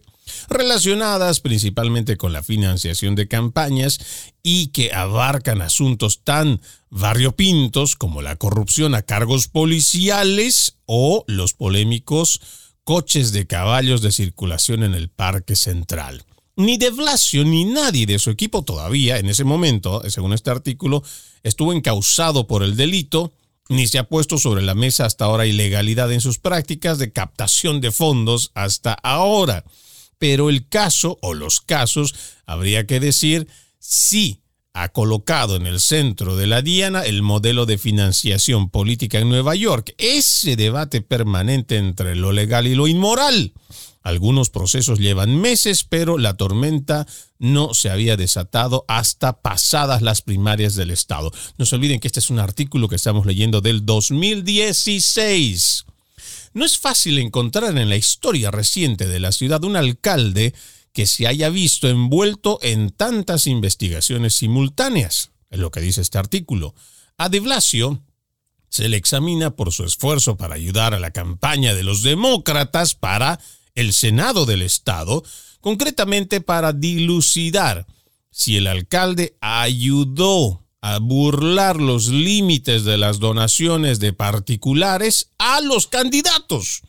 relacionadas 0.50 1.40
principalmente 1.40 2.18
con 2.18 2.34
la 2.34 2.44
financiación 2.44 3.16
de 3.16 3.28
campañas 3.28 4.00
y 4.42 4.68
que 4.68 4.94
abarcan 4.94 5.62
asuntos 5.62 6.22
tan 6.24 6.62
variopintos 6.90 7.96
como 7.96 8.22
la 8.22 8.36
corrupción 8.36 8.96
a 8.96 9.02
cargos 9.02 9.48
policiales 9.48 10.78
o 10.86 11.24
los 11.28 11.54
polémicos 11.54 12.40
coches 12.84 13.32
de 13.32 13.48
caballos 13.48 14.02
de 14.02 14.12
circulación 14.12 14.84
en 14.84 14.94
el 14.94 15.10
Parque 15.10 15.56
Central. 15.56 16.26
Ni 16.56 16.78
de 16.78 16.92
Blasio 16.92 17.44
ni 17.46 17.66
nadie 17.66 18.06
de 18.06 18.20
su 18.20 18.30
equipo 18.30 18.64
todavía 18.64 19.18
en 19.18 19.28
ese 19.28 19.44
momento, 19.44 20.08
según 20.10 20.34
este 20.34 20.52
artículo, 20.52 21.04
estuvo 21.42 21.74
encausado 21.74 22.46
por 22.46 22.62
el 22.62 22.76
delito, 22.76 23.34
ni 23.70 23.88
se 23.88 23.98
ha 23.98 24.04
puesto 24.08 24.38
sobre 24.38 24.62
la 24.62 24.76
mesa 24.76 25.06
hasta 25.06 25.26
ahora 25.26 25.48
ilegalidad 25.48 26.12
en 26.12 26.22
sus 26.22 26.38
prácticas 26.38 27.00
de 27.00 27.12
captación 27.12 27.82
de 27.82 27.92
fondos 27.92 28.52
hasta 28.54 28.94
ahora 28.94 29.64
pero 30.24 30.50
el 30.50 30.70
caso 30.70 31.20
o 31.22 31.34
los 31.34 31.60
casos, 31.60 32.16
habría 32.46 32.88
que 32.88 33.02
decir, 33.02 33.46
sí 33.78 34.40
ha 34.72 34.88
colocado 34.88 35.58
en 35.58 35.68
el 35.68 35.82
centro 35.82 36.38
de 36.38 36.48
la 36.48 36.62
diana 36.62 37.02
el 37.02 37.22
modelo 37.24 37.66
de 37.66 37.78
financiación 37.78 38.70
política 38.70 39.20
en 39.20 39.28
Nueva 39.28 39.54
York, 39.56 39.94
ese 39.98 40.56
debate 40.56 41.02
permanente 41.02 41.76
entre 41.76 42.16
lo 42.16 42.32
legal 42.32 42.68
y 42.68 42.76
lo 42.76 42.88
inmoral. 42.88 43.52
Algunos 44.02 44.50
procesos 44.50 44.98
llevan 44.98 45.42
meses, 45.42 45.84
pero 45.84 46.18
la 46.18 46.38
tormenta 46.38 47.06
no 47.38 47.74
se 47.74 47.90
había 47.90 48.16
desatado 48.16 48.86
hasta 48.88 49.42
pasadas 49.42 50.02
las 50.02 50.22
primarias 50.22 50.76
del 50.76 50.92
Estado. 50.92 51.34
No 51.58 51.66
se 51.66 51.76
olviden 51.76 52.00
que 52.00 52.08
este 52.08 52.22
es 52.22 52.30
un 52.30 52.40
artículo 52.40 52.88
que 52.88 52.96
estamos 52.96 53.26
leyendo 53.26 53.60
del 53.60 53.86
2016. 53.86 55.84
No 56.54 56.66
es 56.66 56.78
fácil 56.78 57.18
encontrar 57.18 57.78
en 57.78 57.90
la 57.90 57.96
historia 57.96 58.52
reciente 58.52 59.08
de 59.08 59.20
la 59.20 59.32
ciudad 59.32 59.64
un 59.64 59.76
alcalde 59.76 60.54
que 60.94 61.08
se 61.08 61.28
haya 61.28 61.50
visto 61.50 61.90
envuelto 61.90 62.60
en 62.62 62.92
tantas 62.92 63.48
investigaciones 63.48 64.36
simultáneas, 64.36 65.32
es 65.50 65.60
lo 65.60 65.72
que 65.72 65.82
dice 65.82 66.02
este 66.02 66.20
artículo. 66.20 66.76
A 67.18 67.30
de 67.30 67.40
Blasio 67.40 68.04
se 68.70 68.90
le 68.90 68.98
examina 68.98 69.56
por 69.56 69.72
su 69.72 69.84
esfuerzo 69.84 70.38
para 70.38 70.56
ayudar 70.56 70.94
a 70.94 71.00
la 71.00 71.12
campaña 71.12 71.74
de 71.74 71.84
los 71.84 72.04
demócratas 72.04 72.94
para 72.96 73.40
el 73.76 73.94
Senado 73.94 74.46
del 74.46 74.62
Estado, 74.62 75.24
concretamente 75.62 76.42
para 76.42 76.74
dilucidar 76.74 77.88
si 78.30 78.58
el 78.58 78.68
alcalde 78.68 79.36
ayudó 79.42 80.63
a 80.84 81.00
burlar 81.00 81.78
los 81.78 82.10
límites 82.10 82.84
de 82.84 82.98
las 82.98 83.20
donaciones 83.20 84.02
de 84.02 84.12
particulares 84.12 85.30
a 85.38 85.62
los 85.62 85.88
candidatos, 85.88 86.82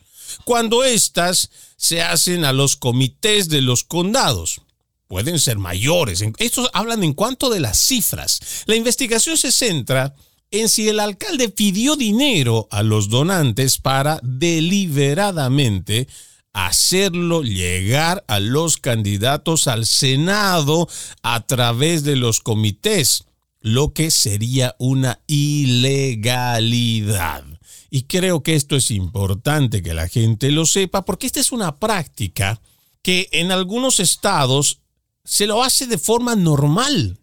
cuando 0.43 0.83
éstas 0.83 1.49
se 1.77 2.01
hacen 2.01 2.43
a 2.43 2.51
los 2.51 2.75
comités 2.75 3.47
de 3.47 3.61
los 3.61 3.85
condados. 3.85 4.61
Pueden 5.07 5.39
ser 5.39 5.59
mayores. 5.59 6.21
Estos 6.39 6.69
hablan 6.73 7.05
en 7.05 7.13
cuanto 7.13 7.49
de 7.49 7.61
las 7.61 7.79
cifras. 7.79 8.41
La 8.65 8.75
investigación 8.75 9.37
se 9.37 9.53
centra 9.53 10.13
en 10.51 10.67
si 10.67 10.89
el 10.89 10.99
alcalde 10.99 11.47
pidió 11.47 11.95
dinero 11.95 12.67
a 12.71 12.83
los 12.83 13.07
donantes 13.07 13.77
para 13.77 14.19
deliberadamente 14.23 16.09
hacerlo 16.51 17.43
llegar 17.43 18.25
a 18.27 18.41
los 18.41 18.75
candidatos 18.75 19.69
al 19.69 19.85
Senado 19.85 20.89
a 21.21 21.47
través 21.47 22.03
de 22.03 22.17
los 22.17 22.41
comités, 22.41 23.23
lo 23.65 23.91
que 23.93 24.11
sería 24.11 24.75
una 24.77 25.19
ilegalidad. 25.25 27.43
Y 27.89 28.03
creo 28.03 28.43
que 28.43 28.53
esto 28.53 28.75
es 28.75 28.91
importante 28.91 29.81
que 29.81 29.95
la 29.95 30.07
gente 30.07 30.51
lo 30.51 30.67
sepa 30.67 31.03
porque 31.03 31.25
esta 31.25 31.39
es 31.39 31.51
una 31.51 31.79
práctica 31.79 32.61
que 33.01 33.27
en 33.31 33.51
algunos 33.51 33.99
estados 33.99 34.81
se 35.23 35.47
lo 35.47 35.63
hace 35.63 35.87
de 35.87 35.97
forma 35.97 36.35
normal. 36.35 37.17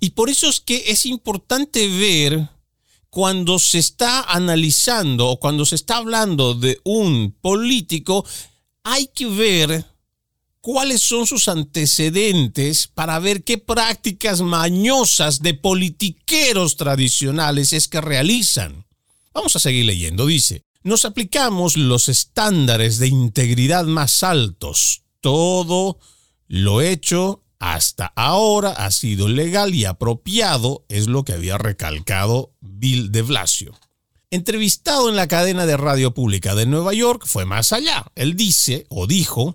Y 0.00 0.12
por 0.12 0.30
eso 0.30 0.48
es 0.48 0.60
que 0.60 0.84
es 0.86 1.04
importante 1.04 1.86
ver 1.86 2.48
cuando 3.10 3.58
se 3.58 3.78
está 3.78 4.22
analizando 4.22 5.28
o 5.28 5.38
cuando 5.38 5.66
se 5.66 5.74
está 5.74 5.98
hablando 5.98 6.54
de 6.54 6.80
un 6.84 7.36
político 7.42 8.24
hay 8.84 9.08
que 9.08 9.26
ver 9.26 9.84
cuáles 10.64 11.02
son 11.02 11.26
sus 11.26 11.48
antecedentes 11.48 12.86
para 12.86 13.18
ver 13.18 13.44
qué 13.44 13.58
prácticas 13.58 14.40
mañosas 14.40 15.42
de 15.42 15.52
politiqueros 15.52 16.78
tradicionales 16.78 17.74
es 17.74 17.86
que 17.86 18.00
realizan. 18.00 18.86
Vamos 19.34 19.54
a 19.56 19.58
seguir 19.58 19.84
leyendo. 19.84 20.24
Dice, 20.24 20.62
nos 20.82 21.04
aplicamos 21.04 21.76
los 21.76 22.08
estándares 22.08 22.98
de 22.98 23.08
integridad 23.08 23.84
más 23.84 24.22
altos. 24.22 25.02
Todo 25.20 25.98
lo 26.48 26.80
hecho 26.80 27.42
hasta 27.58 28.06
ahora 28.16 28.70
ha 28.70 28.90
sido 28.90 29.28
legal 29.28 29.74
y 29.74 29.84
apropiado, 29.84 30.86
es 30.88 31.08
lo 31.08 31.24
que 31.24 31.34
había 31.34 31.58
recalcado 31.58 32.54
Bill 32.62 33.12
de 33.12 33.20
Blasio 33.20 33.74
entrevistado 34.30 35.08
en 35.08 35.14
la 35.14 35.28
cadena 35.28 35.64
de 35.64 35.76
radio 35.76 36.12
pública 36.12 36.56
de 36.56 36.66
Nueva 36.66 36.92
York, 36.92 37.22
fue 37.24 37.44
más 37.44 37.72
allá. 37.72 38.06
Él 38.16 38.34
dice 38.34 38.84
o 38.88 39.06
dijo, 39.06 39.54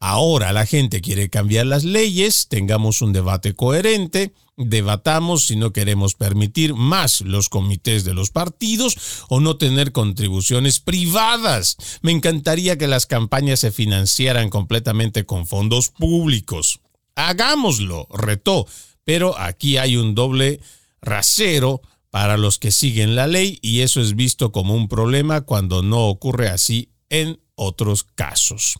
ahora 0.00 0.52
la 0.52 0.66
gente 0.66 1.00
quiere 1.00 1.30
cambiar 1.30 1.66
las 1.66 1.84
leyes, 1.84 2.48
tengamos 2.48 3.02
un 3.02 3.12
debate 3.12 3.54
coherente, 3.54 4.32
debatamos 4.56 5.46
si 5.46 5.56
no 5.56 5.72
queremos 5.72 6.14
permitir 6.14 6.74
más 6.74 7.20
los 7.20 7.48
comités 7.48 8.04
de 8.04 8.14
los 8.14 8.30
partidos 8.30 8.96
o 9.28 9.40
no 9.40 9.56
tener 9.56 9.92
contribuciones 9.92 10.80
privadas. 10.80 11.76
Me 12.02 12.12
encantaría 12.12 12.76
que 12.76 12.88
las 12.88 13.06
campañas 13.06 13.60
se 13.60 13.70
financiaran 13.70 14.50
completamente 14.50 15.24
con 15.24 15.46
fondos 15.46 15.90
públicos. 15.90 16.80
Hagámoslo, 17.14 18.08
retó, 18.10 18.66
pero 19.04 19.38
aquí 19.38 19.76
hay 19.76 19.96
un 19.96 20.14
doble 20.14 20.60
rasero 21.02 21.82
para 22.10 22.36
los 22.36 22.58
que 22.58 22.72
siguen 22.72 23.14
la 23.14 23.26
ley 23.26 23.58
y 23.62 23.80
eso 23.80 24.00
es 24.00 24.16
visto 24.16 24.52
como 24.52 24.74
un 24.74 24.88
problema 24.88 25.42
cuando 25.42 25.82
no 25.82 26.08
ocurre 26.08 26.48
así 26.48 26.90
en 27.08 27.40
otros 27.54 28.04
casos. 28.04 28.76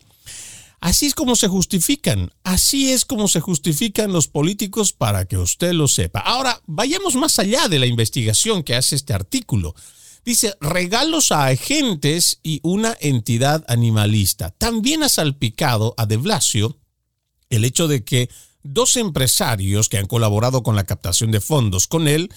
Así 0.81 1.07
es 1.07 1.15
como 1.15 1.37
se 1.37 1.49
justifican, 1.49 2.33
así 2.43 2.91
es 2.91 3.05
como 3.05 3.29
se 3.29 3.41
justifican 3.41 4.13
los 4.13 4.29
políticos 4.29 4.93
para 4.93 5.27
que 5.27 5.37
usted 5.37 5.73
lo 5.73 5.89
sepa. 5.89 6.21
Ahora, 6.21 6.61
vayamos 6.67 7.17
más 7.17 7.39
allá 7.39 7.69
de 7.69 7.79
la 7.79 7.87
investigación 7.87 8.63
que 8.63 8.75
hace 8.75 8.97
este 8.97 9.13
artículo. 9.13 9.75
Dice, 10.25 10.55
regalos 10.61 11.33
a 11.33 11.47
agentes 11.47 12.41
y 12.43 12.61
una 12.63 12.97
entidad 13.01 13.65
animalista. 13.69 14.51
También 14.51 15.03
ha 15.03 15.09
salpicado 15.09 15.95
a 15.99 16.07
De 16.07 16.17
Blasio 16.17 16.79
el 17.51 17.65
hecho 17.65 17.89
de 17.89 18.05
que 18.05 18.31
dos 18.63 18.97
empresarios 18.97 19.89
que 19.89 19.99
han 19.99 20.07
colaborado 20.07 20.63
con 20.63 20.77
la 20.77 20.85
captación 20.85 21.31
de 21.31 21.41
fondos 21.41 21.87
con 21.87 22.09
él 22.09 22.31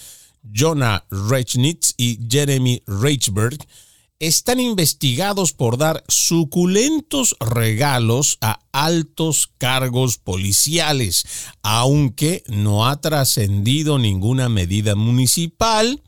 Jonah 0.51 1.05
Rechnitz 1.09 1.93
y 1.97 2.19
Jeremy 2.29 2.83
Reichberg, 2.85 3.57
están 4.27 4.59
investigados 4.59 5.51
por 5.51 5.77
dar 5.77 6.03
suculentos 6.07 7.35
regalos 7.39 8.37
a 8.39 8.61
altos 8.71 9.51
cargos 9.57 10.17
policiales, 10.17 11.25
aunque 11.61 12.43
no 12.47 12.87
ha 12.87 13.01
trascendido 13.01 13.99
ninguna 13.99 14.47
medida 14.47 14.95
municipal 14.95 16.01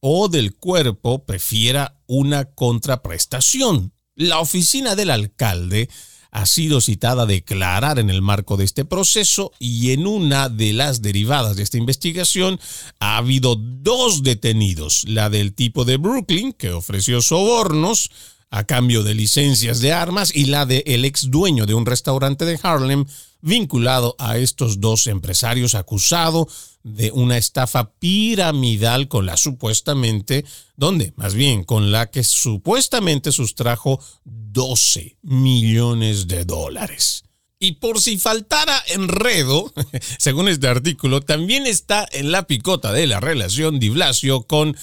o 0.00 0.28
del 0.28 0.54
cuerpo 0.54 1.24
prefiera 1.24 2.00
una 2.06 2.44
contraprestación. 2.44 3.92
La 4.14 4.38
oficina 4.38 4.94
del 4.94 5.10
alcalde 5.10 5.90
ha 6.36 6.44
sido 6.44 6.82
citada 6.82 7.22
a 7.22 7.26
declarar 7.26 7.98
en 7.98 8.10
el 8.10 8.20
marco 8.20 8.58
de 8.58 8.64
este 8.64 8.84
proceso 8.84 9.52
y 9.58 9.92
en 9.92 10.06
una 10.06 10.50
de 10.50 10.74
las 10.74 11.00
derivadas 11.00 11.56
de 11.56 11.62
esta 11.62 11.78
investigación 11.78 12.60
ha 13.00 13.16
habido 13.16 13.56
dos 13.56 14.22
detenidos, 14.22 15.04
la 15.08 15.30
del 15.30 15.54
tipo 15.54 15.86
de 15.86 15.96
Brooklyn, 15.96 16.52
que 16.52 16.72
ofreció 16.72 17.22
sobornos 17.22 18.10
a 18.50 18.64
cambio 18.64 19.02
de 19.02 19.14
licencias 19.14 19.80
de 19.80 19.94
armas, 19.94 20.30
y 20.36 20.44
la 20.44 20.66
del 20.66 21.06
ex 21.06 21.30
dueño 21.30 21.64
de 21.64 21.72
un 21.72 21.86
restaurante 21.86 22.44
de 22.44 22.60
Harlem, 22.62 23.06
vinculado 23.46 24.16
a 24.18 24.38
estos 24.38 24.80
dos 24.80 25.06
empresarios 25.06 25.76
acusado 25.76 26.48
de 26.82 27.12
una 27.12 27.38
estafa 27.38 27.92
piramidal 27.92 29.06
con 29.06 29.24
la 29.24 29.36
supuestamente, 29.36 30.44
¿dónde? 30.76 31.12
Más 31.16 31.34
bien, 31.34 31.62
con 31.62 31.92
la 31.92 32.10
que 32.10 32.24
supuestamente 32.24 33.30
sustrajo 33.30 34.00
12 34.24 35.18
millones 35.22 36.26
de 36.26 36.44
dólares. 36.44 37.22
Y 37.60 37.72
por 37.72 38.00
si 38.00 38.18
faltara 38.18 38.82
enredo, 38.88 39.72
según 40.18 40.48
este 40.48 40.66
artículo, 40.66 41.20
también 41.20 41.66
está 41.66 42.06
en 42.10 42.32
la 42.32 42.48
picota 42.48 42.92
de 42.92 43.06
la 43.06 43.20
relación 43.20 43.78
de 43.78 43.90
Blasio 43.90 44.42
con 44.42 44.76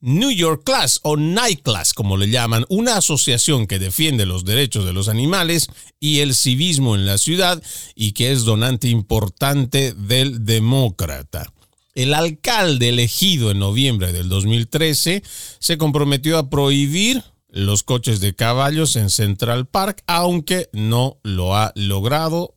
New 0.00 0.30
York 0.30 0.62
Class 0.64 1.00
o 1.02 1.16
Night 1.16 1.62
Class, 1.62 1.92
como 1.92 2.16
le 2.16 2.30
llaman, 2.30 2.64
una 2.68 2.96
asociación 2.96 3.66
que 3.66 3.78
defiende 3.78 4.24
los 4.24 4.44
derechos 4.44 4.84
de 4.84 4.92
los 4.92 5.08
animales 5.08 5.68
y 5.98 6.20
el 6.20 6.34
civismo 6.34 6.94
en 6.94 7.04
la 7.04 7.18
ciudad 7.18 7.62
y 7.94 8.12
que 8.12 8.32
es 8.32 8.44
donante 8.44 8.88
importante 8.88 9.92
del 9.92 10.44
demócrata. 10.44 11.52
El 11.94 12.14
alcalde 12.14 12.88
elegido 12.88 13.50
en 13.50 13.58
noviembre 13.58 14.12
del 14.12 14.28
2013 14.28 15.22
se 15.58 15.78
comprometió 15.78 16.38
a 16.38 16.48
prohibir 16.48 17.22
los 17.48 17.82
coches 17.82 18.20
de 18.20 18.34
caballos 18.34 18.96
en 18.96 19.10
Central 19.10 19.66
Park, 19.66 20.02
aunque 20.06 20.68
no 20.72 21.18
lo 21.22 21.56
ha 21.56 21.72
logrado. 21.74 22.54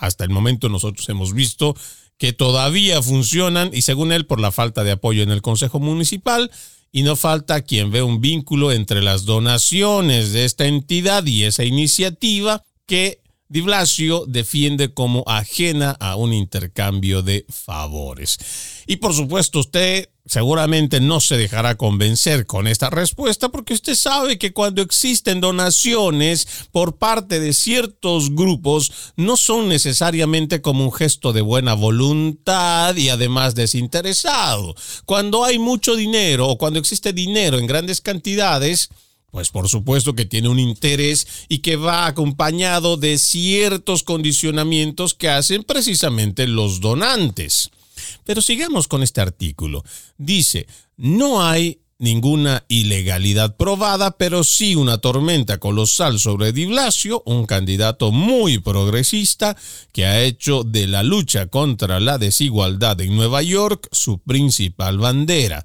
Hasta 0.00 0.24
el 0.24 0.30
momento 0.30 0.68
nosotros 0.68 1.08
hemos 1.10 1.34
visto 1.34 1.76
que 2.18 2.32
todavía 2.32 3.02
funcionan 3.02 3.70
y 3.72 3.82
según 3.82 4.12
él 4.12 4.26
por 4.26 4.40
la 4.40 4.52
falta 4.52 4.84
de 4.84 4.92
apoyo 4.92 5.22
en 5.22 5.30
el 5.30 5.42
Consejo 5.42 5.80
Municipal 5.80 6.50
y 6.92 7.02
no 7.02 7.16
falta 7.16 7.62
quien 7.62 7.90
ve 7.90 8.02
un 8.02 8.20
vínculo 8.20 8.70
entre 8.70 9.02
las 9.02 9.24
donaciones 9.24 10.32
de 10.32 10.44
esta 10.44 10.66
entidad 10.66 11.26
y 11.26 11.44
esa 11.44 11.64
iniciativa 11.64 12.62
que 12.86 13.20
Di 13.48 13.60
Blasio 13.60 14.24
defiende 14.26 14.94
como 14.94 15.24
ajena 15.26 15.90
a 15.90 16.16
un 16.16 16.32
intercambio 16.32 17.22
de 17.22 17.44
favores. 17.48 18.38
Y 18.86 18.96
por 18.96 19.14
supuesto 19.14 19.60
usted 19.60 20.08
seguramente 20.26 21.00
no 21.00 21.20
se 21.20 21.36
dejará 21.36 21.76
convencer 21.76 22.46
con 22.46 22.66
esta 22.66 22.88
respuesta 22.88 23.50
porque 23.50 23.74
usted 23.74 23.94
sabe 23.94 24.38
que 24.38 24.52
cuando 24.52 24.80
existen 24.80 25.40
donaciones 25.40 26.46
por 26.72 26.96
parte 26.96 27.40
de 27.40 27.52
ciertos 27.52 28.34
grupos 28.34 28.90
no 29.16 29.36
son 29.36 29.68
necesariamente 29.68 30.62
como 30.62 30.84
un 30.84 30.92
gesto 30.92 31.32
de 31.32 31.42
buena 31.42 31.74
voluntad 31.74 32.96
y 32.96 33.10
además 33.10 33.54
desinteresado. 33.54 34.74
Cuando 35.04 35.44
hay 35.44 35.58
mucho 35.58 35.94
dinero 35.94 36.48
o 36.48 36.58
cuando 36.58 36.78
existe 36.78 37.12
dinero 37.12 37.58
en 37.58 37.66
grandes 37.66 38.00
cantidades, 38.00 38.88
Pues 39.34 39.50
por 39.50 39.68
supuesto 39.68 40.14
que 40.14 40.26
tiene 40.26 40.48
un 40.48 40.60
interés 40.60 41.26
y 41.48 41.58
que 41.58 41.74
va 41.74 42.06
acompañado 42.06 42.96
de 42.96 43.18
ciertos 43.18 44.04
condicionamientos 44.04 45.12
que 45.12 45.28
hacen 45.28 45.64
precisamente 45.64 46.46
los 46.46 46.80
donantes. 46.80 47.72
Pero 48.24 48.40
sigamos 48.42 48.88
con 48.88 49.02
este 49.02 49.20
artículo. 49.20 49.84
Dice, 50.16 50.66
no 50.96 51.42
hay 51.42 51.80
ninguna 51.98 52.64
ilegalidad 52.68 53.56
probada, 53.56 54.16
pero 54.16 54.44
sí 54.44 54.74
una 54.74 54.98
tormenta 54.98 55.58
colosal 55.58 56.18
sobre 56.18 56.52
Di 56.52 56.66
Blasio, 56.66 57.22
un 57.26 57.46
candidato 57.46 58.12
muy 58.12 58.58
progresista 58.58 59.56
que 59.92 60.04
ha 60.04 60.22
hecho 60.22 60.64
de 60.64 60.86
la 60.86 61.02
lucha 61.02 61.46
contra 61.46 62.00
la 62.00 62.18
desigualdad 62.18 63.00
en 63.00 63.16
Nueva 63.16 63.42
York 63.42 63.88
su 63.92 64.18
principal 64.18 64.98
bandera. 64.98 65.64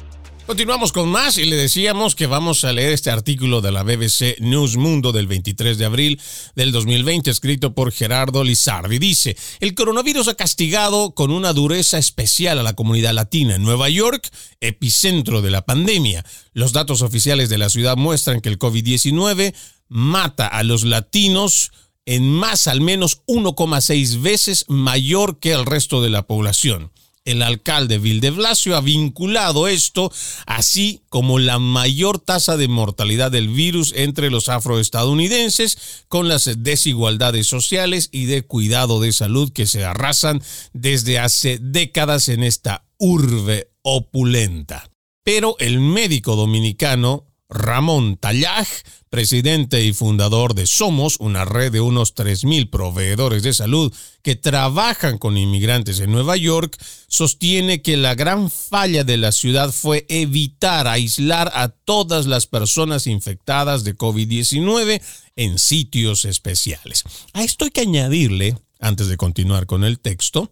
Continuamos 0.47 0.91
con 0.91 1.07
más 1.07 1.37
y 1.37 1.45
le 1.45 1.55
decíamos 1.55 2.15
que 2.15 2.25
vamos 2.25 2.63
a 2.63 2.73
leer 2.73 2.91
este 2.91 3.09
artículo 3.09 3.61
de 3.61 3.71
la 3.71 3.83
BBC 3.83 4.39
News 4.39 4.75
Mundo 4.75 5.11
del 5.11 5.27
23 5.27 5.77
de 5.77 5.85
abril 5.85 6.19
del 6.55 6.71
2020 6.71 7.29
escrito 7.29 7.73
por 7.73 7.91
Gerardo 7.91 8.43
Lizardi. 8.43 8.97
Dice, 8.97 9.37
el 9.59 9.75
coronavirus 9.75 10.29
ha 10.29 10.35
castigado 10.35 11.11
con 11.11 11.31
una 11.31 11.53
dureza 11.53 11.99
especial 11.99 12.59
a 12.59 12.63
la 12.63 12.73
comunidad 12.73 13.13
latina 13.13 13.55
en 13.55 13.63
Nueva 13.63 13.87
York, 13.89 14.29
epicentro 14.59 15.41
de 15.41 15.51
la 15.51 15.61
pandemia. 15.61 16.25
Los 16.53 16.73
datos 16.73 17.01
oficiales 17.01 17.47
de 17.49 17.59
la 17.59 17.69
ciudad 17.69 17.95
muestran 17.95 18.41
que 18.41 18.49
el 18.49 18.59
COVID-19 18.59 19.53
mata 19.87 20.47
a 20.47 20.63
los 20.63 20.83
latinos 20.83 21.71
en 22.05 22.29
más 22.29 22.67
al 22.67 22.81
menos 22.81 23.21
1,6 23.27 24.21
veces 24.21 24.65
mayor 24.67 25.39
que 25.39 25.53
el 25.53 25.65
resto 25.65 26.01
de 26.01 26.09
la 26.09 26.25
población. 26.25 26.91
El 27.23 27.43
alcalde 27.43 27.99
Bill 27.99 28.19
de 28.19 28.31
Blasio 28.31 28.75
ha 28.75 28.81
vinculado 28.81 29.67
esto, 29.67 30.11
así 30.47 31.01
como 31.09 31.37
la 31.37 31.59
mayor 31.59 32.17
tasa 32.17 32.57
de 32.57 32.67
mortalidad 32.67 33.29
del 33.29 33.47
virus 33.47 33.93
entre 33.95 34.31
los 34.31 34.49
afroestadounidenses, 34.49 36.05
con 36.07 36.27
las 36.27 36.49
desigualdades 36.63 37.45
sociales 37.45 38.09
y 38.11 38.25
de 38.25 38.41
cuidado 38.41 38.99
de 38.99 39.11
salud 39.11 39.51
que 39.53 39.67
se 39.67 39.85
arrasan 39.85 40.41
desde 40.73 41.19
hace 41.19 41.59
décadas 41.61 42.27
en 42.27 42.41
esta 42.41 42.85
urbe 42.97 43.69
opulenta. 43.83 44.89
Pero 45.23 45.55
el 45.59 45.79
médico 45.79 46.35
dominicano 46.35 47.30
Ramón 47.51 48.15
Tallaj, 48.15 48.67
presidente 49.09 49.83
y 49.83 49.91
fundador 49.91 50.55
de 50.55 50.65
Somos, 50.65 51.17
una 51.19 51.43
red 51.43 51.71
de 51.71 51.81
unos 51.81 52.15
3.000 52.15 52.69
proveedores 52.69 53.43
de 53.43 53.53
salud 53.53 53.93
que 54.23 54.37
trabajan 54.37 55.17
con 55.17 55.37
inmigrantes 55.37 55.99
en 55.99 56.11
Nueva 56.11 56.37
York, 56.37 56.77
sostiene 57.07 57.81
que 57.81 57.97
la 57.97 58.15
gran 58.15 58.49
falla 58.49 59.03
de 59.03 59.17
la 59.17 59.33
ciudad 59.33 59.71
fue 59.71 60.05
evitar 60.07 60.87
aislar 60.87 61.51
a 61.53 61.67
todas 61.67 62.25
las 62.25 62.47
personas 62.47 63.05
infectadas 63.05 63.83
de 63.83 63.97
COVID-19 63.97 65.01
en 65.35 65.59
sitios 65.59 66.23
especiales. 66.23 67.03
A 67.33 67.43
esto 67.43 67.65
hay 67.65 67.71
que 67.71 67.81
añadirle, 67.81 68.57
antes 68.79 69.07
de 69.07 69.17
continuar 69.17 69.65
con 69.65 69.83
el 69.83 69.99
texto, 69.99 70.51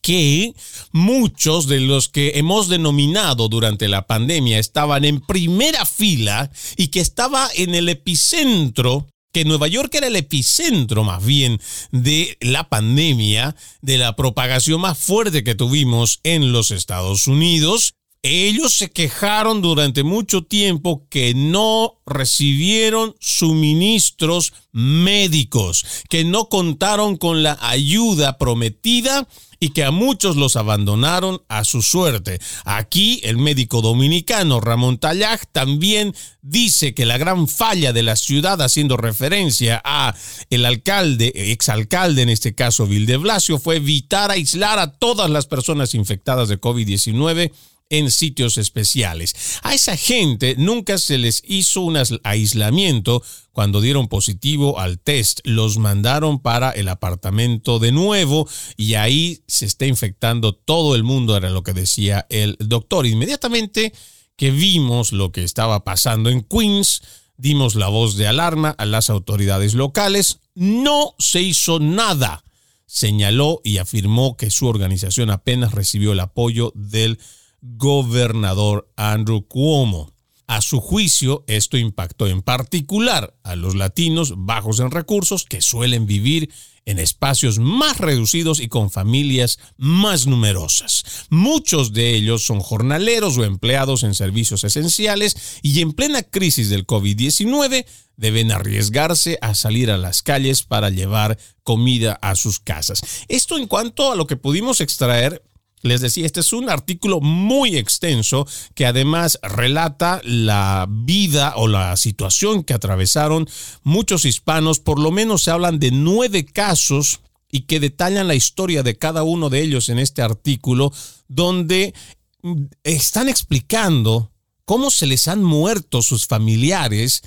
que 0.00 0.54
muchos 0.92 1.66
de 1.66 1.80
los 1.80 2.08
que 2.08 2.32
hemos 2.36 2.68
denominado 2.68 3.48
durante 3.48 3.88
la 3.88 4.06
pandemia 4.06 4.58
estaban 4.58 5.04
en 5.04 5.20
primera 5.20 5.84
fila 5.86 6.50
y 6.76 6.88
que 6.88 7.00
estaba 7.00 7.48
en 7.54 7.74
el 7.74 7.88
epicentro 7.88 9.06
que 9.32 9.44
Nueva 9.44 9.68
York 9.68 9.94
era 9.94 10.06
el 10.06 10.16
epicentro 10.16 11.04
más 11.04 11.24
bien 11.24 11.60
de 11.92 12.38
la 12.40 12.68
pandemia, 12.68 13.54
de 13.82 13.98
la 13.98 14.16
propagación 14.16 14.80
más 14.80 14.98
fuerte 14.98 15.44
que 15.44 15.54
tuvimos 15.54 16.20
en 16.24 16.50
los 16.50 16.70
Estados 16.70 17.26
Unidos, 17.26 17.94
ellos 18.22 18.74
se 18.74 18.90
quejaron 18.90 19.62
durante 19.62 20.02
mucho 20.02 20.42
tiempo 20.42 21.06
que 21.08 21.34
no 21.34 22.00
recibieron 22.04 23.14
suministros 23.20 24.52
médicos, 24.72 25.84
que 26.08 26.24
no 26.24 26.48
contaron 26.48 27.16
con 27.16 27.42
la 27.42 27.56
ayuda 27.60 28.36
prometida 28.36 29.28
y 29.60 29.70
que 29.70 29.84
a 29.84 29.90
muchos 29.90 30.36
los 30.36 30.56
abandonaron 30.56 31.42
a 31.48 31.64
su 31.64 31.82
suerte. 31.82 32.40
Aquí 32.64 33.20
el 33.24 33.38
médico 33.38 33.82
dominicano 33.82 34.60
Ramón 34.60 34.98
Tallaj 34.98 35.42
también 35.52 36.14
dice 36.42 36.94
que 36.94 37.06
la 37.06 37.18
gran 37.18 37.48
falla 37.48 37.92
de 37.92 38.02
la 38.02 38.16
ciudad, 38.16 38.60
haciendo 38.62 38.96
referencia 38.96 39.80
a 39.84 40.14
el 40.50 40.64
alcalde, 40.64 41.32
exalcalde 41.34 42.22
en 42.22 42.28
este 42.28 42.54
caso 42.54 42.86
Vilde 42.86 43.16
Blasio, 43.16 43.58
fue 43.58 43.76
evitar 43.76 44.30
aislar 44.30 44.78
a 44.78 44.92
todas 44.92 45.30
las 45.30 45.46
personas 45.46 45.94
infectadas 45.94 46.48
de 46.48 46.60
COVID-19 46.60 47.52
en 47.90 48.10
sitios 48.10 48.58
especiales. 48.58 49.60
A 49.62 49.74
esa 49.74 49.96
gente 49.96 50.54
nunca 50.58 50.98
se 50.98 51.18
les 51.18 51.42
hizo 51.46 51.80
un 51.80 51.98
aislamiento 52.24 53.22
cuando 53.52 53.80
dieron 53.80 54.08
positivo 54.08 54.78
al 54.78 54.98
test. 54.98 55.40
Los 55.44 55.78
mandaron 55.78 56.40
para 56.40 56.70
el 56.70 56.88
apartamento 56.88 57.78
de 57.78 57.92
nuevo 57.92 58.48
y 58.76 58.94
ahí 58.94 59.42
se 59.46 59.66
está 59.66 59.86
infectando 59.86 60.54
todo 60.54 60.94
el 60.94 61.02
mundo, 61.02 61.36
era 61.36 61.50
lo 61.50 61.62
que 61.62 61.72
decía 61.72 62.26
el 62.30 62.56
doctor. 62.60 63.06
Inmediatamente 63.06 63.92
que 64.36 64.50
vimos 64.50 65.12
lo 65.12 65.32
que 65.32 65.42
estaba 65.42 65.82
pasando 65.82 66.30
en 66.30 66.42
Queens, 66.42 67.02
dimos 67.36 67.74
la 67.74 67.88
voz 67.88 68.16
de 68.16 68.28
alarma 68.28 68.70
a 68.70 68.86
las 68.86 69.10
autoridades 69.10 69.74
locales. 69.74 70.38
No 70.54 71.14
se 71.18 71.42
hizo 71.42 71.80
nada 71.80 72.44
señaló 72.88 73.60
y 73.62 73.76
afirmó 73.76 74.36
que 74.36 74.50
su 74.50 74.66
organización 74.66 75.30
apenas 75.30 75.72
recibió 75.72 76.12
el 76.12 76.20
apoyo 76.20 76.72
del 76.74 77.18
gobernador 77.60 78.90
Andrew 78.96 79.46
Cuomo. 79.46 80.12
A 80.46 80.62
su 80.62 80.80
juicio, 80.80 81.44
esto 81.46 81.76
impactó 81.76 82.26
en 82.26 82.40
particular 82.40 83.34
a 83.42 83.54
los 83.54 83.74
latinos 83.74 84.32
bajos 84.36 84.80
en 84.80 84.90
recursos 84.90 85.44
que 85.44 85.60
suelen 85.60 86.06
vivir 86.06 86.50
en 86.86 86.98
espacios 86.98 87.58
más 87.58 87.98
reducidos 87.98 88.60
y 88.60 88.68
con 88.68 88.90
familias 88.90 89.58
más 89.76 90.26
numerosas. 90.26 91.26
Muchos 91.28 91.92
de 91.92 92.14
ellos 92.14 92.44
son 92.44 92.60
jornaleros 92.60 93.36
o 93.36 93.44
empleados 93.44 94.04
en 94.04 94.14
servicios 94.14 94.64
esenciales 94.64 95.58
y 95.60 95.82
en 95.82 95.92
plena 95.92 96.22
crisis 96.22 96.70
del 96.70 96.86
COVID-19 96.86 97.84
deben 98.16 98.50
arriesgarse 98.50 99.38
a 99.42 99.54
salir 99.54 99.90
a 99.90 99.98
las 99.98 100.22
calles 100.22 100.62
para 100.62 100.88
llevar 100.88 101.38
comida 101.62 102.18
a 102.22 102.34
sus 102.36 102.58
casas. 102.58 103.02
Esto 103.28 103.58
en 103.58 103.66
cuanto 103.66 104.10
a 104.10 104.16
lo 104.16 104.26
que 104.26 104.36
pudimos 104.36 104.80
extraer 104.80 105.42
les 105.82 106.00
decía, 106.00 106.26
este 106.26 106.40
es 106.40 106.52
un 106.52 106.68
artículo 106.68 107.20
muy 107.20 107.76
extenso 107.76 108.46
que 108.74 108.86
además 108.86 109.38
relata 109.42 110.20
la 110.24 110.86
vida 110.88 111.54
o 111.56 111.68
la 111.68 111.96
situación 111.96 112.64
que 112.64 112.74
atravesaron 112.74 113.48
muchos 113.82 114.24
hispanos. 114.24 114.80
Por 114.80 114.98
lo 114.98 115.10
menos 115.10 115.42
se 115.42 115.50
hablan 115.50 115.78
de 115.78 115.90
nueve 115.90 116.44
casos 116.44 117.20
y 117.50 117.62
que 117.62 117.80
detallan 117.80 118.28
la 118.28 118.34
historia 118.34 118.82
de 118.82 118.96
cada 118.96 119.22
uno 119.22 119.50
de 119.50 119.62
ellos 119.62 119.88
en 119.88 119.98
este 119.98 120.22
artículo, 120.22 120.92
donde 121.28 121.94
mm, 122.42 122.64
están 122.84 123.28
explicando 123.28 124.32
cómo 124.64 124.90
se 124.90 125.06
les 125.06 125.28
han 125.28 125.42
muerto 125.42 126.02
sus 126.02 126.26
familiares 126.26 127.22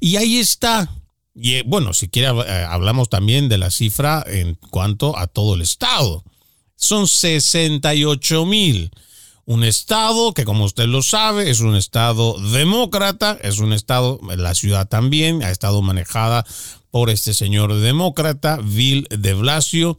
Y 0.00 0.16
ahí 0.16 0.38
está 0.38 0.90
y 1.34 1.54
eh, 1.54 1.64
bueno, 1.66 1.94
si 1.94 2.08
quiere 2.08 2.28
eh, 2.28 2.66
hablamos 2.68 3.08
también 3.08 3.48
de 3.48 3.58
la 3.58 3.70
cifra 3.70 4.22
en 4.26 4.58
cuanto 4.70 5.18
a 5.18 5.26
todo 5.26 5.54
el 5.54 5.62
estado. 5.62 6.24
Son 6.76 7.06
68 7.06 8.44
mil. 8.46 8.90
Un 9.44 9.64
estado 9.64 10.32
que, 10.34 10.44
como 10.44 10.64
usted 10.64 10.86
lo 10.86 11.02
sabe, 11.02 11.50
es 11.50 11.60
un 11.60 11.74
estado 11.74 12.38
demócrata, 12.52 13.38
es 13.42 13.58
un 13.58 13.72
estado, 13.72 14.20
la 14.36 14.54
ciudad 14.54 14.88
también, 14.88 15.42
ha 15.42 15.50
estado 15.50 15.82
manejada 15.82 16.46
por 16.90 17.10
este 17.10 17.34
señor 17.34 17.74
demócrata, 17.74 18.58
Bill 18.62 19.06
de 19.10 19.34
Blasio. 19.34 19.98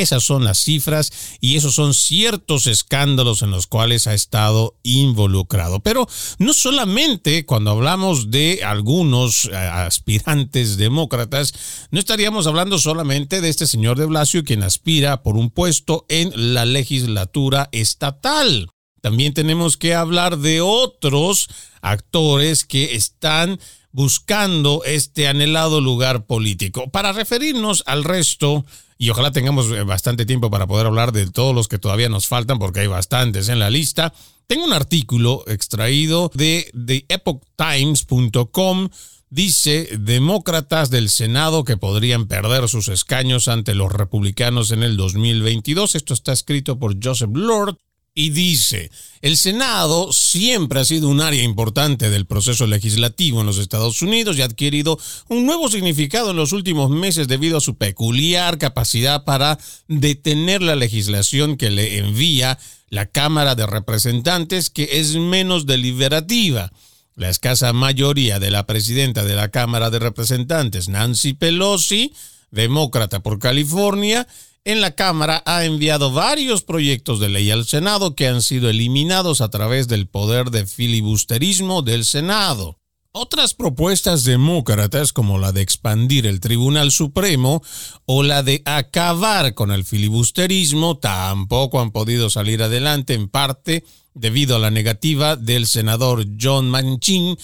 Esas 0.00 0.24
son 0.24 0.44
las 0.44 0.58
cifras 0.58 1.12
y 1.40 1.56
esos 1.56 1.74
son 1.74 1.94
ciertos 1.94 2.66
escándalos 2.66 3.42
en 3.42 3.50
los 3.50 3.66
cuales 3.66 4.06
ha 4.06 4.14
estado 4.14 4.76
involucrado. 4.82 5.80
Pero 5.80 6.08
no 6.38 6.52
solamente 6.52 7.44
cuando 7.46 7.70
hablamos 7.70 8.30
de 8.30 8.60
algunos 8.64 9.46
eh, 9.46 9.56
aspirantes 9.56 10.76
demócratas, 10.76 11.54
no 11.90 11.98
estaríamos 11.98 12.46
hablando 12.46 12.78
solamente 12.78 13.40
de 13.40 13.48
este 13.48 13.66
señor 13.66 13.98
de 13.98 14.06
Blasio 14.06 14.44
quien 14.44 14.62
aspira 14.62 15.22
por 15.22 15.36
un 15.36 15.50
puesto 15.50 16.06
en 16.08 16.54
la 16.54 16.64
legislatura 16.64 17.68
estatal. 17.72 18.68
También 19.00 19.34
tenemos 19.34 19.76
que 19.76 19.94
hablar 19.94 20.38
de 20.38 20.62
otros 20.62 21.48
actores 21.82 22.64
que 22.64 22.94
están 22.94 23.60
buscando 23.92 24.82
este 24.84 25.28
anhelado 25.28 25.80
lugar 25.80 26.26
político. 26.26 26.90
Para 26.90 27.12
referirnos 27.12 27.84
al 27.86 28.02
resto, 28.02 28.64
y 28.98 29.10
ojalá 29.10 29.32
tengamos 29.32 29.70
eh, 29.70 29.82
bastante 29.82 30.26
tiempo 30.26 30.50
para 30.50 30.66
poder 30.66 30.86
hablar 30.86 31.12
de 31.12 31.30
todos 31.30 31.54
los 31.54 31.68
que 31.68 31.78
todavía 31.78 32.08
nos 32.08 32.26
faltan, 32.26 32.58
porque 32.58 32.80
hay 32.80 32.86
bastantes 32.86 33.48
en 33.48 33.58
la 33.58 33.70
lista, 33.70 34.12
tengo 34.46 34.64
un 34.64 34.72
artículo 34.72 35.44
extraído 35.46 36.30
de 36.34 36.70
TheEpochTimes.com 36.86 38.88
dice 39.34 39.88
demócratas 39.98 40.90
del 40.90 41.08
Senado 41.08 41.64
que 41.64 41.76
podrían 41.76 42.26
perder 42.26 42.68
sus 42.68 42.86
escaños 42.86 43.48
ante 43.48 43.74
los 43.74 43.92
republicanos 43.92 44.70
en 44.70 44.84
el 44.84 44.96
2022. 44.96 45.96
Esto 45.96 46.14
está 46.14 46.32
escrito 46.32 46.78
por 46.78 46.94
Joseph 47.02 47.34
Lord 47.34 47.76
y 48.14 48.30
dice, 48.30 48.92
el 49.22 49.36
Senado 49.36 50.12
siempre 50.12 50.78
ha 50.78 50.84
sido 50.84 51.08
un 51.08 51.20
área 51.20 51.42
importante 51.42 52.10
del 52.10 52.26
proceso 52.26 52.66
legislativo 52.68 53.40
en 53.40 53.46
los 53.46 53.58
Estados 53.58 54.02
Unidos 54.02 54.36
y 54.36 54.42
ha 54.42 54.44
adquirido 54.44 54.98
un 55.28 55.46
nuevo 55.46 55.68
significado 55.68 56.30
en 56.30 56.36
los 56.36 56.52
últimos 56.52 56.90
meses 56.90 57.26
debido 57.26 57.58
a 57.58 57.60
su 57.60 57.76
peculiar 57.76 58.58
capacidad 58.58 59.24
para 59.24 59.58
detener 59.88 60.62
la 60.62 60.76
legislación 60.76 61.56
que 61.56 61.70
le 61.70 61.98
envía 61.98 62.58
la 62.88 63.06
Cámara 63.06 63.56
de 63.56 63.66
Representantes, 63.66 64.70
que 64.70 65.00
es 65.00 65.16
menos 65.16 65.66
deliberativa. 65.66 66.70
La 67.16 67.30
escasa 67.30 67.72
mayoría 67.72 68.38
de 68.38 68.52
la 68.52 68.66
presidenta 68.66 69.24
de 69.24 69.34
la 69.34 69.48
Cámara 69.48 69.90
de 69.90 69.98
Representantes, 69.98 70.88
Nancy 70.88 71.32
Pelosi, 71.32 72.12
demócrata 72.52 73.20
por 73.20 73.40
California, 73.40 74.28
en 74.64 74.80
la 74.80 74.92
Cámara 74.92 75.42
ha 75.46 75.64
enviado 75.64 76.10
varios 76.10 76.62
proyectos 76.62 77.20
de 77.20 77.28
ley 77.28 77.50
al 77.50 77.66
Senado 77.66 78.14
que 78.14 78.28
han 78.28 78.42
sido 78.42 78.70
eliminados 78.70 79.40
a 79.40 79.50
través 79.50 79.88
del 79.88 80.06
poder 80.06 80.50
de 80.50 80.66
filibusterismo 80.66 81.82
del 81.82 82.04
Senado. 82.04 82.78
Otras 83.12 83.54
propuestas 83.54 84.24
demócratas 84.24 85.12
como 85.12 85.38
la 85.38 85.52
de 85.52 85.60
expandir 85.60 86.26
el 86.26 86.40
Tribunal 86.40 86.90
Supremo 86.90 87.62
o 88.06 88.24
la 88.24 88.42
de 88.42 88.62
acabar 88.64 89.54
con 89.54 89.70
el 89.70 89.84
filibusterismo 89.84 90.98
tampoco 90.98 91.80
han 91.80 91.92
podido 91.92 92.28
salir 92.28 92.62
adelante 92.62 93.14
en 93.14 93.28
parte 93.28 93.84
debido 94.14 94.56
a 94.56 94.58
la 94.58 94.72
negativa 94.72 95.36
del 95.36 95.66
senador 95.68 96.26
John 96.40 96.68
Manchin 96.70 97.36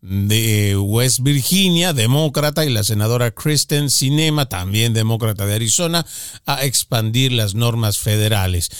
de 0.00 0.76
West 0.76 1.20
Virginia, 1.20 1.92
demócrata, 1.92 2.64
y 2.64 2.70
la 2.70 2.84
senadora 2.84 3.32
Kristen 3.32 3.90
Sinema, 3.90 4.48
también 4.48 4.94
demócrata 4.94 5.46
de 5.46 5.54
Arizona, 5.54 6.06
a 6.46 6.64
expandir 6.64 7.32
las 7.32 7.54
normas 7.54 7.98
federales. 7.98 8.70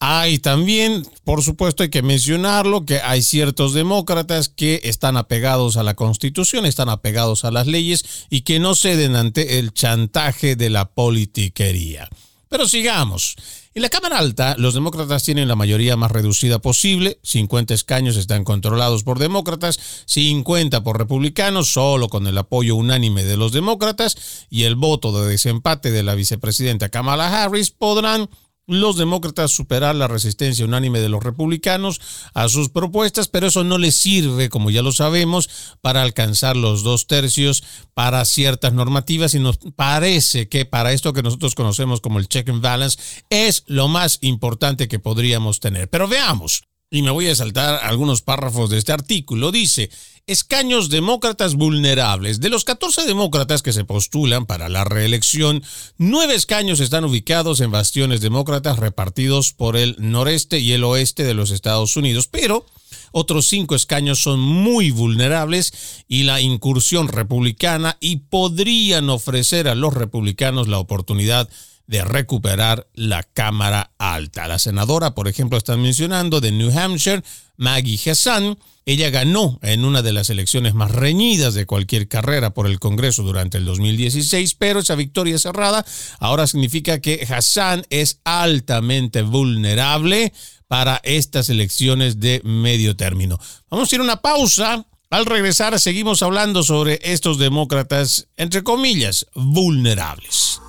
Hay 0.00 0.38
también, 0.38 1.06
por 1.24 1.42
supuesto, 1.42 1.82
hay 1.82 1.88
que 1.88 2.02
mencionarlo, 2.02 2.84
que 2.84 3.00
hay 3.00 3.22
ciertos 3.22 3.72
demócratas 3.72 4.48
que 4.48 4.80
están 4.84 5.16
apegados 5.16 5.76
a 5.76 5.82
la 5.82 5.94
Constitución, 5.94 6.66
están 6.66 6.88
apegados 6.88 7.44
a 7.44 7.50
las 7.50 7.66
leyes 7.66 8.26
y 8.28 8.42
que 8.42 8.58
no 8.58 8.74
ceden 8.74 9.16
ante 9.16 9.58
el 9.60 9.72
chantaje 9.72 10.56
de 10.56 10.70
la 10.70 10.90
politiquería. 10.90 12.10
Pero 12.54 12.68
sigamos. 12.68 13.34
En 13.74 13.82
la 13.82 13.88
Cámara 13.88 14.20
Alta, 14.20 14.54
los 14.58 14.74
demócratas 14.74 15.24
tienen 15.24 15.48
la 15.48 15.56
mayoría 15.56 15.96
más 15.96 16.12
reducida 16.12 16.60
posible. 16.60 17.18
50 17.24 17.74
escaños 17.74 18.16
están 18.16 18.44
controlados 18.44 19.02
por 19.02 19.18
demócratas, 19.18 19.80
50 20.04 20.84
por 20.84 20.96
republicanos, 20.96 21.72
solo 21.72 22.08
con 22.08 22.28
el 22.28 22.38
apoyo 22.38 22.76
unánime 22.76 23.24
de 23.24 23.36
los 23.36 23.50
demócratas 23.50 24.46
y 24.50 24.62
el 24.62 24.76
voto 24.76 25.20
de 25.20 25.28
desempate 25.28 25.90
de 25.90 26.04
la 26.04 26.14
vicepresidenta 26.14 26.90
Kamala 26.90 27.42
Harris 27.42 27.72
podrán 27.72 28.30
los 28.66 28.96
demócratas 28.96 29.50
superar 29.50 29.94
la 29.94 30.08
resistencia 30.08 30.64
unánime 30.64 31.00
de 31.00 31.08
los 31.08 31.22
republicanos 31.22 32.00
a 32.32 32.48
sus 32.48 32.70
propuestas, 32.70 33.28
pero 33.28 33.46
eso 33.46 33.64
no 33.64 33.78
les 33.78 33.96
sirve, 33.96 34.48
como 34.48 34.70
ya 34.70 34.82
lo 34.82 34.92
sabemos, 34.92 35.76
para 35.80 36.02
alcanzar 36.02 36.56
los 36.56 36.82
dos 36.82 37.06
tercios 37.06 37.62
para 37.94 38.24
ciertas 38.24 38.72
normativas 38.72 39.34
y 39.34 39.38
nos 39.38 39.58
parece 39.76 40.48
que 40.48 40.64
para 40.64 40.92
esto 40.92 41.12
que 41.12 41.22
nosotros 41.22 41.54
conocemos 41.54 42.00
como 42.00 42.18
el 42.18 42.28
check 42.28 42.48
and 42.48 42.62
balance 42.62 42.98
es 43.30 43.64
lo 43.66 43.88
más 43.88 44.18
importante 44.22 44.88
que 44.88 44.98
podríamos 44.98 45.60
tener. 45.60 45.88
Pero 45.88 46.08
veamos, 46.08 46.64
y 46.94 47.02
me 47.02 47.10
voy 47.10 47.26
a 47.26 47.34
saltar 47.34 47.80
algunos 47.82 48.22
párrafos 48.22 48.70
de 48.70 48.78
este 48.78 48.92
artículo, 48.92 49.50
dice, 49.50 49.90
escaños 50.28 50.90
demócratas 50.90 51.56
vulnerables. 51.56 52.38
De 52.38 52.48
los 52.48 52.62
14 52.62 53.04
demócratas 53.04 53.62
que 53.62 53.72
se 53.72 53.84
postulan 53.84 54.46
para 54.46 54.68
la 54.68 54.84
reelección, 54.84 55.64
nueve 55.98 56.36
escaños 56.36 56.78
están 56.78 57.02
ubicados 57.02 57.60
en 57.60 57.72
bastiones 57.72 58.20
demócratas 58.20 58.78
repartidos 58.78 59.52
por 59.52 59.76
el 59.76 59.96
noreste 59.98 60.60
y 60.60 60.70
el 60.70 60.84
oeste 60.84 61.24
de 61.24 61.34
los 61.34 61.50
Estados 61.50 61.96
Unidos, 61.96 62.28
pero 62.28 62.64
otros 63.10 63.48
cinco 63.48 63.74
escaños 63.74 64.20
son 64.20 64.38
muy 64.38 64.92
vulnerables 64.92 66.04
y 66.06 66.22
la 66.22 66.40
incursión 66.40 67.08
republicana 67.08 67.96
y 67.98 68.18
podrían 68.18 69.10
ofrecer 69.10 69.66
a 69.66 69.74
los 69.74 69.94
republicanos 69.94 70.68
la 70.68 70.78
oportunidad 70.78 71.48
de 71.48 71.54
recuperar 71.88 72.88
la 72.94 73.22
Cámara 73.22 73.92
Alta. 73.98 74.48
La 74.48 74.58
senadora, 74.58 75.14
por 75.14 75.28
ejemplo, 75.28 75.58
están 75.58 75.82
mencionando 75.82 76.40
de 76.40 76.52
New 76.52 76.76
Hampshire, 76.76 77.22
Maggie 77.56 78.10
Hassan, 78.10 78.56
ella 78.86 79.08
ganó 79.08 79.58
en 79.62 79.84
una 79.84 80.02
de 80.02 80.12
las 80.12 80.28
elecciones 80.28 80.74
más 80.74 80.90
reñidas 80.90 81.54
de 81.54 81.64
cualquier 81.64 82.06
carrera 82.06 82.52
por 82.52 82.66
el 82.66 82.78
Congreso 82.78 83.22
durante 83.22 83.56
el 83.56 83.64
2016, 83.64 84.54
pero 84.56 84.80
esa 84.80 84.94
victoria 84.94 85.38
cerrada 85.38 85.86
ahora 86.20 86.46
significa 86.46 87.00
que 87.00 87.26
Hassan 87.28 87.84
es 87.88 88.20
altamente 88.24 89.22
vulnerable 89.22 90.34
para 90.68 91.00
estas 91.02 91.48
elecciones 91.48 92.20
de 92.20 92.42
medio 92.44 92.94
término. 92.94 93.38
Vamos 93.70 93.90
a 93.90 93.94
ir 93.94 94.00
a 94.00 94.04
una 94.04 94.20
pausa. 94.20 94.86
Al 95.08 95.26
regresar 95.26 95.78
seguimos 95.78 96.22
hablando 96.22 96.62
sobre 96.62 96.98
estos 97.02 97.38
demócratas, 97.38 98.26
entre 98.36 98.62
comillas, 98.64 99.26
vulnerables. 99.34 100.60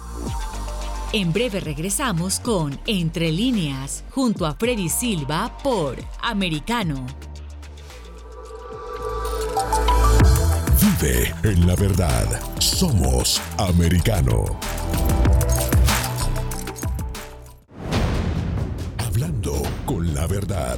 En 1.16 1.32
breve 1.32 1.61
regresamos 1.61 2.41
con 2.41 2.78
Entre 2.86 3.32
líneas, 3.32 4.03
junto 4.09 4.45
a 4.45 4.53
Freddy 4.53 4.89
Silva 4.89 5.57
por 5.63 5.95
Americano. 6.22 7.07
Vive 10.82 11.34
en 11.43 11.66
la 11.66 11.76
verdad. 11.78 12.28
Somos 12.59 13.41
americano. 13.57 14.59
Hablando 18.97 19.53
con 19.86 20.13
la 20.13 20.28
verdad. 20.28 20.78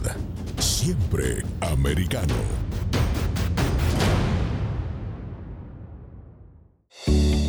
Siempre 0.59 1.41
americano. 1.61 2.66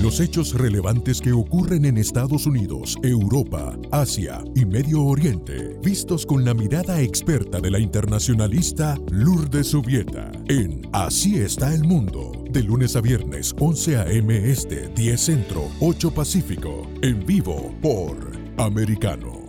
Los 0.01 0.21
hechos 0.21 0.55
relevantes 0.55 1.21
que 1.21 1.33
ocurren 1.33 1.85
en 1.85 1.99
Estados 1.99 2.47
Unidos, 2.47 2.97
Europa, 3.03 3.77
Asia 3.91 4.45
y 4.55 4.65
Medio 4.65 5.05
Oriente, 5.05 5.77
vistos 5.83 6.25
con 6.25 6.45
la 6.45 6.55
mirada 6.55 7.01
experta 7.01 7.59
de 7.61 7.69
la 7.69 7.81
internacionalista 7.81 8.97
Lourdes 9.11 9.67
Subieta, 9.67 10.31
en 10.49 10.89
Así 10.93 11.39
está 11.41 11.75
el 11.75 11.83
mundo, 11.83 12.31
de 12.49 12.63
lunes 12.63 12.95
a 12.95 13.01
viernes, 13.01 13.57
11 13.59 13.97
a.m. 13.97 14.49
Este, 14.49 14.89
10 14.89 15.21
Centro, 15.21 15.65
8 15.81 16.13
Pacífico, 16.13 16.87
en 17.03 17.27
vivo 17.27 17.75
por 17.83 18.17
Americano. 18.57 19.49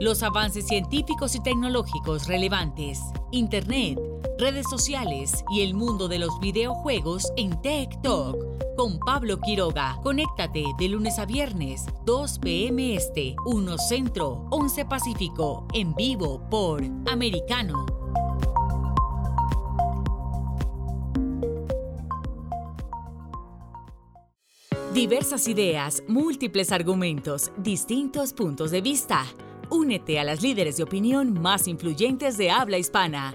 Los 0.00 0.24
avances 0.24 0.66
científicos 0.66 1.36
y 1.36 1.40
tecnológicos 1.40 2.26
relevantes, 2.26 2.98
Internet, 3.30 3.96
redes 4.40 4.66
sociales 4.68 5.44
y 5.52 5.60
el 5.60 5.74
mundo 5.74 6.08
de 6.08 6.18
los 6.18 6.40
videojuegos 6.40 7.32
en 7.36 7.62
Tech 7.62 7.90
Talk 8.02 8.57
con 8.78 9.00
Pablo 9.00 9.40
Quiroga. 9.40 9.98
Conéctate 10.04 10.62
de 10.78 10.88
lunes 10.88 11.18
a 11.18 11.26
viernes, 11.26 11.86
2 12.04 12.38
p.m. 12.38 12.94
Este, 12.94 13.34
1 13.44 13.76
Centro, 13.76 14.46
11 14.50 14.84
Pacífico, 14.84 15.66
en 15.74 15.96
vivo 15.96 16.48
por 16.48 16.84
Americano. 17.10 17.84
Diversas 24.94 25.48
ideas, 25.48 26.04
múltiples 26.06 26.70
argumentos, 26.70 27.50
distintos 27.56 28.32
puntos 28.32 28.70
de 28.70 28.80
vista. 28.80 29.26
Únete 29.70 30.20
a 30.20 30.24
las 30.24 30.40
líderes 30.40 30.76
de 30.76 30.84
opinión 30.84 31.32
más 31.32 31.66
influyentes 31.66 32.38
de 32.38 32.52
habla 32.52 32.78
hispana 32.78 33.34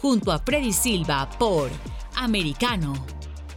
junto 0.00 0.32
a 0.32 0.38
Freddy 0.38 0.72
Silva 0.72 1.28
por 1.38 1.70
Americano. 2.14 2.94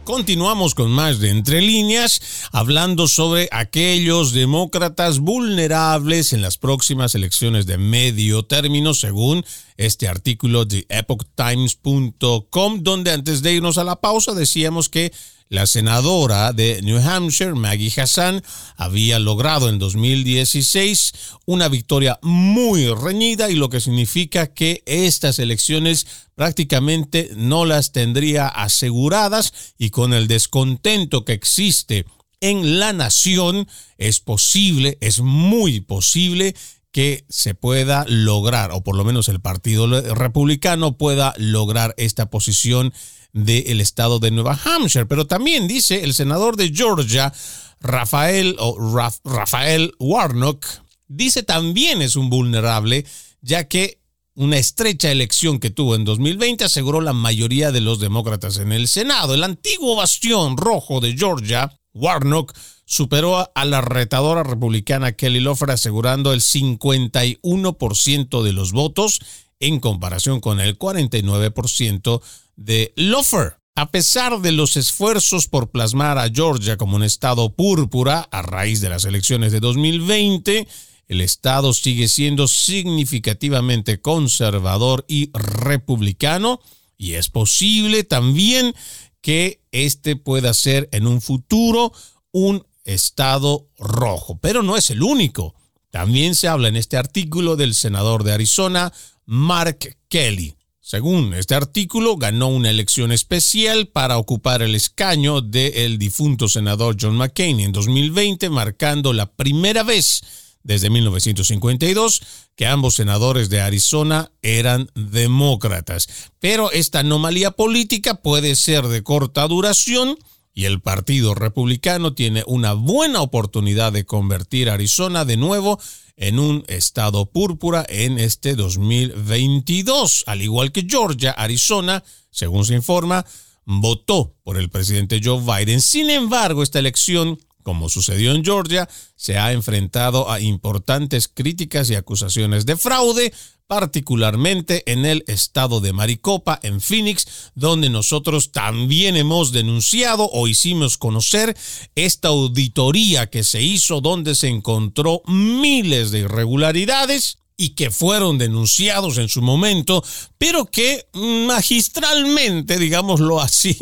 Continuamos 0.04 0.74
con 0.74 0.90
más 0.90 1.20
de 1.20 1.30
Entre 1.30 1.60
líneas, 1.60 2.48
hablando 2.50 3.06
sobre 3.06 3.48
aquellos 3.52 4.32
demócratas 4.32 5.20
vulnerables 5.20 6.32
en 6.32 6.42
las 6.42 6.58
próximas 6.58 7.14
elecciones 7.14 7.66
de 7.66 7.78
medio 7.78 8.42
término, 8.42 8.94
según 8.94 9.44
este 9.76 10.08
artículo 10.08 10.64
de 10.64 10.86
epochtimes.com, 10.88 12.82
donde 12.82 13.12
antes 13.12 13.42
de 13.42 13.52
irnos 13.52 13.78
a 13.78 13.84
la 13.84 14.00
pausa 14.00 14.34
decíamos 14.34 14.88
que 14.88 15.12
la 15.52 15.66
senadora 15.66 16.54
de 16.54 16.80
New 16.80 16.98
Hampshire, 16.98 17.52
Maggie 17.52 17.92
Hassan, 18.00 18.42
había 18.74 19.18
logrado 19.18 19.68
en 19.68 19.78
2016 19.78 21.12
una 21.44 21.68
victoria 21.68 22.18
muy 22.22 22.88
reñida 22.88 23.50
y 23.50 23.56
lo 23.56 23.68
que 23.68 23.82
significa 23.82 24.46
que 24.46 24.82
estas 24.86 25.38
elecciones 25.38 26.06
prácticamente 26.36 27.32
no 27.36 27.66
las 27.66 27.92
tendría 27.92 28.48
aseguradas 28.48 29.74
y 29.76 29.90
con 29.90 30.14
el 30.14 30.26
descontento 30.26 31.26
que 31.26 31.34
existe 31.34 32.06
en 32.40 32.80
la 32.80 32.94
nación 32.94 33.68
es 33.98 34.20
posible, 34.20 34.96
es 35.02 35.20
muy 35.20 35.80
posible 35.80 36.54
que 36.92 37.26
se 37.28 37.54
pueda 37.54 38.06
lograr, 38.08 38.70
o 38.72 38.82
por 38.82 38.96
lo 38.96 39.04
menos 39.04 39.28
el 39.28 39.40
Partido 39.40 39.86
Republicano 40.14 40.96
pueda 40.96 41.34
lograr 41.36 41.94
esta 41.98 42.30
posición 42.30 42.94
del 43.32 43.80
estado 43.80 44.18
de 44.18 44.30
Nueva 44.30 44.58
Hampshire. 44.64 45.06
Pero 45.06 45.26
también 45.26 45.68
dice 45.68 46.04
el 46.04 46.14
senador 46.14 46.56
de 46.56 46.72
Georgia, 46.72 47.32
Rafael, 47.80 48.56
o 48.58 48.76
Rafael 49.24 49.92
Warnock, 49.98 50.64
dice 51.08 51.42
también 51.42 52.02
es 52.02 52.16
un 52.16 52.30
vulnerable, 52.30 53.04
ya 53.40 53.68
que 53.68 53.98
una 54.34 54.56
estrecha 54.56 55.10
elección 55.10 55.58
que 55.58 55.68
tuvo 55.70 55.94
en 55.94 56.04
2020 56.04 56.64
aseguró 56.64 57.02
la 57.02 57.12
mayoría 57.12 57.70
de 57.70 57.82
los 57.82 58.00
demócratas 58.00 58.56
en 58.58 58.72
el 58.72 58.88
Senado. 58.88 59.34
El 59.34 59.44
antiguo 59.44 59.96
bastión 59.96 60.56
rojo 60.56 61.00
de 61.00 61.14
Georgia, 61.16 61.78
Warnock, 61.92 62.54
superó 62.84 63.50
a 63.54 63.64
la 63.64 63.80
retadora 63.80 64.42
republicana 64.42 65.12
Kelly 65.12 65.38
Loeffler 65.40 65.70
asegurando 65.72 66.32
el 66.32 66.40
51% 66.40 68.42
de 68.42 68.52
los 68.52 68.72
votos 68.72 69.20
en 69.60 69.78
comparación 69.80 70.40
con 70.40 70.60
el 70.60 70.78
49% 70.78 72.20
de 72.64 72.92
Loeffler. 72.96 73.56
A 73.74 73.90
pesar 73.90 74.40
de 74.40 74.52
los 74.52 74.76
esfuerzos 74.76 75.48
por 75.48 75.70
plasmar 75.70 76.18
a 76.18 76.28
Georgia 76.28 76.76
como 76.76 76.96
un 76.96 77.02
estado 77.02 77.54
púrpura 77.54 78.28
a 78.30 78.42
raíz 78.42 78.80
de 78.80 78.90
las 78.90 79.04
elecciones 79.06 79.50
de 79.50 79.60
2020, 79.60 80.68
el 81.08 81.20
estado 81.20 81.72
sigue 81.72 82.08
siendo 82.08 82.48
significativamente 82.48 84.00
conservador 84.00 85.04
y 85.08 85.30
republicano 85.32 86.60
y 86.98 87.14
es 87.14 87.30
posible 87.30 88.04
también 88.04 88.74
que 89.22 89.62
este 89.72 90.16
pueda 90.16 90.52
ser 90.52 90.88
en 90.92 91.06
un 91.06 91.20
futuro 91.20 91.92
un 92.30 92.66
estado 92.84 93.68
rojo, 93.78 94.38
pero 94.40 94.62
no 94.62 94.76
es 94.76 94.90
el 94.90 95.02
único. 95.02 95.54
También 95.90 96.34
se 96.34 96.48
habla 96.48 96.68
en 96.68 96.76
este 96.76 96.96
artículo 96.96 97.56
del 97.56 97.74
senador 97.74 98.22
de 98.24 98.32
Arizona, 98.32 98.92
Mark 99.24 99.96
Kelly. 100.08 100.56
Según 100.84 101.32
este 101.32 101.54
artículo, 101.54 102.16
ganó 102.16 102.48
una 102.48 102.68
elección 102.68 103.12
especial 103.12 103.86
para 103.86 104.18
ocupar 104.18 104.62
el 104.62 104.74
escaño 104.74 105.40
del 105.40 105.96
difunto 105.96 106.48
senador 106.48 106.96
John 107.00 107.16
McCain 107.16 107.60
en 107.60 107.70
2020, 107.70 108.50
marcando 108.50 109.12
la 109.12 109.26
primera 109.26 109.84
vez 109.84 110.22
desde 110.64 110.90
1952 110.90 112.22
que 112.56 112.66
ambos 112.66 112.96
senadores 112.96 113.48
de 113.48 113.60
Arizona 113.60 114.32
eran 114.42 114.90
demócratas. 114.96 116.08
Pero 116.40 116.72
esta 116.72 116.98
anomalía 116.98 117.52
política 117.52 118.16
puede 118.16 118.56
ser 118.56 118.88
de 118.88 119.04
corta 119.04 119.46
duración 119.46 120.18
y 120.52 120.64
el 120.64 120.80
Partido 120.80 121.36
Republicano 121.36 122.12
tiene 122.12 122.42
una 122.48 122.72
buena 122.72 123.22
oportunidad 123.22 123.92
de 123.92 124.04
convertir 124.04 124.68
a 124.68 124.74
Arizona 124.74 125.24
de 125.24 125.36
nuevo 125.36 125.78
en 126.22 126.38
un 126.38 126.64
estado 126.68 127.26
púrpura 127.26 127.84
en 127.88 128.20
este 128.20 128.54
2022. 128.54 130.22
Al 130.28 130.40
igual 130.40 130.70
que 130.70 130.86
Georgia, 130.88 131.32
Arizona, 131.32 132.04
según 132.30 132.64
se 132.64 132.74
informa, 132.74 133.26
votó 133.64 134.36
por 134.44 134.56
el 134.56 134.70
presidente 134.70 135.20
Joe 135.22 135.40
Biden. 135.40 135.80
Sin 135.80 136.10
embargo, 136.10 136.62
esta 136.62 136.78
elección 136.78 137.40
como 137.62 137.88
sucedió 137.88 138.32
en 138.32 138.44
Georgia, 138.44 138.88
se 139.14 139.38
ha 139.38 139.52
enfrentado 139.52 140.28
a 140.30 140.40
importantes 140.40 141.28
críticas 141.28 141.90
y 141.90 141.94
acusaciones 141.94 142.66
de 142.66 142.76
fraude, 142.76 143.32
particularmente 143.72 144.82
en 144.84 145.06
el 145.06 145.24
estado 145.28 145.80
de 145.80 145.94
Maricopa, 145.94 146.60
en 146.62 146.82
Phoenix, 146.82 147.50
donde 147.54 147.88
nosotros 147.88 148.52
también 148.52 149.16
hemos 149.16 149.50
denunciado 149.50 150.28
o 150.30 150.46
hicimos 150.46 150.98
conocer 150.98 151.56
esta 151.94 152.28
auditoría 152.28 153.30
que 153.30 153.44
se 153.44 153.62
hizo 153.62 154.02
donde 154.02 154.34
se 154.34 154.48
encontró 154.48 155.22
miles 155.26 156.10
de 156.10 156.18
irregularidades 156.18 157.38
y 157.56 157.70
que 157.70 157.90
fueron 157.90 158.36
denunciados 158.36 159.16
en 159.16 159.30
su 159.30 159.40
momento, 159.40 160.04
pero 160.36 160.66
que 160.66 161.06
magistralmente, 161.14 162.78
digámoslo 162.78 163.40
así, 163.40 163.74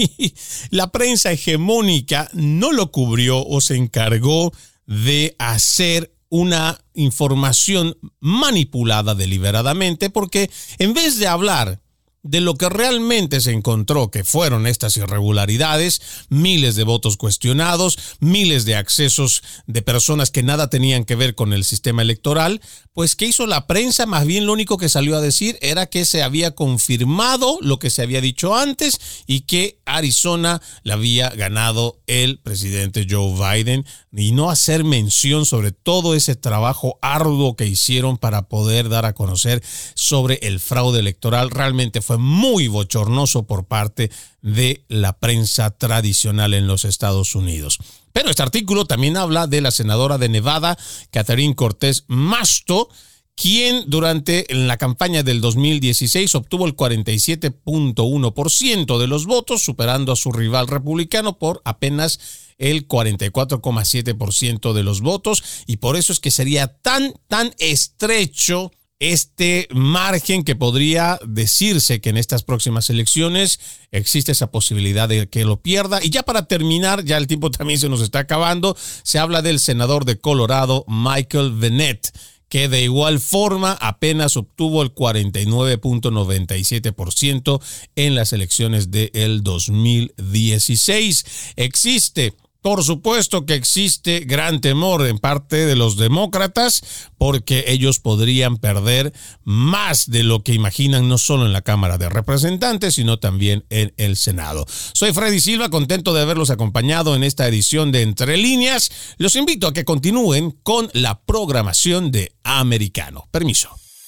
la 0.71 0.93
prensa 0.93 1.33
hegemónica 1.33 2.31
no 2.33 2.71
lo 2.71 2.93
cubrió 2.93 3.45
o 3.45 3.61
se 3.61 3.75
encargó 3.75 4.53
de 4.87 5.35
hacer 5.41 6.13
una 6.31 6.79
información 6.95 7.99
manipulada 8.21 9.15
deliberadamente, 9.15 10.09
porque 10.09 10.51
en 10.79 10.95
vez 10.95 11.19
de 11.19 11.27
hablar 11.27 11.81
de 12.23 12.41
lo 12.41 12.55
que 12.55 12.69
realmente 12.69 13.41
se 13.41 13.53
encontró 13.53 14.11
que 14.11 14.25
fueron 14.25 14.67
estas 14.67 14.97
irregularidades, 14.97 16.01
miles 16.29 16.77
de 16.77 16.85
votos 16.85 17.17
cuestionados, 17.17 17.99
miles 18.21 18.65
de 18.65 18.77
accesos 18.77 19.43
de 19.67 19.83
personas 19.83 20.31
que 20.31 20.43
nada 20.43 20.69
tenían 20.69 21.05
que 21.05 21.17
ver 21.17 21.35
con 21.35 21.53
el 21.53 21.65
sistema 21.65 22.03
electoral, 22.03 22.61
pues 22.93 23.17
¿qué 23.17 23.27
hizo 23.27 23.47
la 23.47 23.67
prensa? 23.67 24.05
Más 24.07 24.27
bien 24.27 24.47
lo 24.47 24.53
único 24.53 24.77
que 24.77 24.89
salió 24.89 25.17
a 25.17 25.21
decir 25.21 25.59
era 25.63 25.87
que 25.87 26.05
se 26.05 26.23
había 26.23 26.55
confirmado 26.55 27.59
lo 27.63 27.79
que 27.79 27.91
se 27.91 28.03
había 28.03 28.21
dicho 28.21 28.55
antes 28.55 29.01
y 29.27 29.43
que 29.43 29.81
Arizona 29.87 30.61
la 30.83 30.95
había 30.95 31.31
ganado 31.31 32.01
el 32.07 32.39
presidente 32.39 33.07
Joe 33.09 33.35
Biden 33.35 33.87
y 34.13 34.33
no 34.33 34.51
hacer 34.51 34.85
mención 34.85 35.47
sobre 35.47 35.73
todo 35.73 36.15
ese 36.15 36.35
trabajo 36.37 36.99
arduo 37.01 37.57
que 37.57 37.67
hicieron 37.67 38.19
para 38.19 38.49
poder 38.49 38.89
dar 38.89 39.07
a 39.07 39.15
conocer 39.15 39.63
sobre 39.95 40.39
el 40.43 40.61
fraude 40.61 41.01
electoral. 41.01 41.51
Realmente 41.51 42.03
fue 42.11 42.19
muy 42.19 42.67
bochornoso 42.67 43.45
por 43.45 43.67
parte 43.67 44.11
de 44.43 44.83
la 44.89 45.21
prensa 45.21 45.71
tradicional 45.71 46.55
en 46.55 46.67
los 46.67 46.85
Estados 46.85 47.37
Unidos. 47.37 47.79
Pero 48.13 48.31
este 48.31 48.43
artículo 48.43 48.85
también 48.85 49.17
habla 49.17 49.47
de 49.47 49.61
la 49.61 49.71
senadora 49.71 50.19
de 50.19 50.29
Nevada, 50.29 50.77
Catherine 51.13 51.55
Cortés 51.55 52.03
Masto, 52.09 52.89
quien 53.37 53.85
durante 53.87 54.45
la 54.51 54.77
campaña 54.77 55.23
del 55.23 55.41
2016 55.41 56.35
obtuvo 56.35 56.67
el 56.67 56.75
47.1% 56.75 58.99
de 58.99 59.07
los 59.07 59.27
votos, 59.27 59.63
superando 59.63 60.11
a 60.11 60.17
su 60.17 60.33
rival 60.33 60.67
republicano 60.67 61.39
por 61.39 61.63
apenas 61.65 62.19
el 62.59 62.89
44,7% 62.89 64.73
de 64.73 64.83
los 64.83 65.01
votos, 65.01 65.45
y 65.69 65.77
por 65.77 65.95
eso 65.95 66.13
es 66.13 66.19
que 66.19 66.33
sería 66.33 66.67
tan, 66.67 67.15
tan 67.29 67.55
estrecho 67.61 68.73
este 69.01 69.67
margen 69.73 70.45
que 70.45 70.55
podría 70.55 71.19
decirse 71.27 72.03
que 72.03 72.11
en 72.11 72.19
estas 72.19 72.45
próximas 72.45 72.91
elecciones 72.91 73.59
existe 73.91 74.33
esa 74.33 74.51
posibilidad 74.51 75.09
de 75.09 75.29
que 75.29 75.47
lo 75.47 75.61
pierda. 75.61 76.05
Y 76.05 76.11
ya 76.11 76.23
para 76.23 76.47
terminar, 76.47 77.05
ya 77.05 77.17
el 77.17 77.27
tiempo 77.27 77.51
también 77.51 77.81
se 77.81 77.89
nos 77.89 78.03
está 78.03 78.21
acabando, 78.21 78.77
se 79.03 79.19
habla 79.19 79.43
del 79.43 79.59
senador 79.59 80.05
de 80.05 80.21
Colorado, 80.21 80.85
Michael 80.87 81.53
Bennett 81.53 82.13
que 82.51 82.69
de 82.69 82.83
igual 82.83 83.19
forma 83.21 83.79
apenas 83.81 84.37
obtuvo 84.37 84.83
el 84.83 84.93
49.97% 84.93 87.63
en 87.95 88.17
las 88.17 88.33
elecciones 88.33 88.91
del 88.91 89.45
2016. 89.45 91.55
Existe 91.55 92.35
por 92.63 92.85
supuesto 92.85 93.47
que 93.47 93.55
existe 93.55 94.21
gran 94.21 94.61
temor 94.61 95.07
en 95.07 95.19
parte 95.19 95.67
de 95.67 95.77
los 95.77 95.97
demócratas 95.97 96.83
porque 97.19 97.65
ellos 97.69 98.01
podrían 98.01 98.57
perder 98.57 99.13
más 99.45 100.11
de 100.11 100.23
lo 100.23 100.43
que 100.43 100.55
imaginan 100.55 101.09
no 101.09 101.19
solo 101.19 101.47
en 101.47 101.53
la 101.53 101.63
Cámara 101.63 101.99
de 101.99 102.09
Representantes, 102.09 102.95
sino 102.95 103.19
también 103.19 103.65
en 103.71 103.93
el 103.97 104.17
Senado. 104.17 104.67
Soy 104.93 105.13
Freddy 105.13 105.41
Silva, 105.41 105.71
contento 105.71 106.13
de 106.15 106.23
haberlos 106.23 106.51
acompañado 106.51 107.15
en 107.15 107.25
esta 107.25 107.47
edición 107.47 107.93
de 107.93 108.03
Entre 108.03 108.37
Líneas. 108.37 108.91
Los 109.19 109.37
invito 109.37 109.67
a 109.67 109.73
que 109.73 109.85
continúen 109.85 110.51
con 110.63 110.91
la 110.93 111.21
programación 111.21 112.11
de 112.11 112.33
Americano. 112.43 113.27
Permiso. 113.31 113.71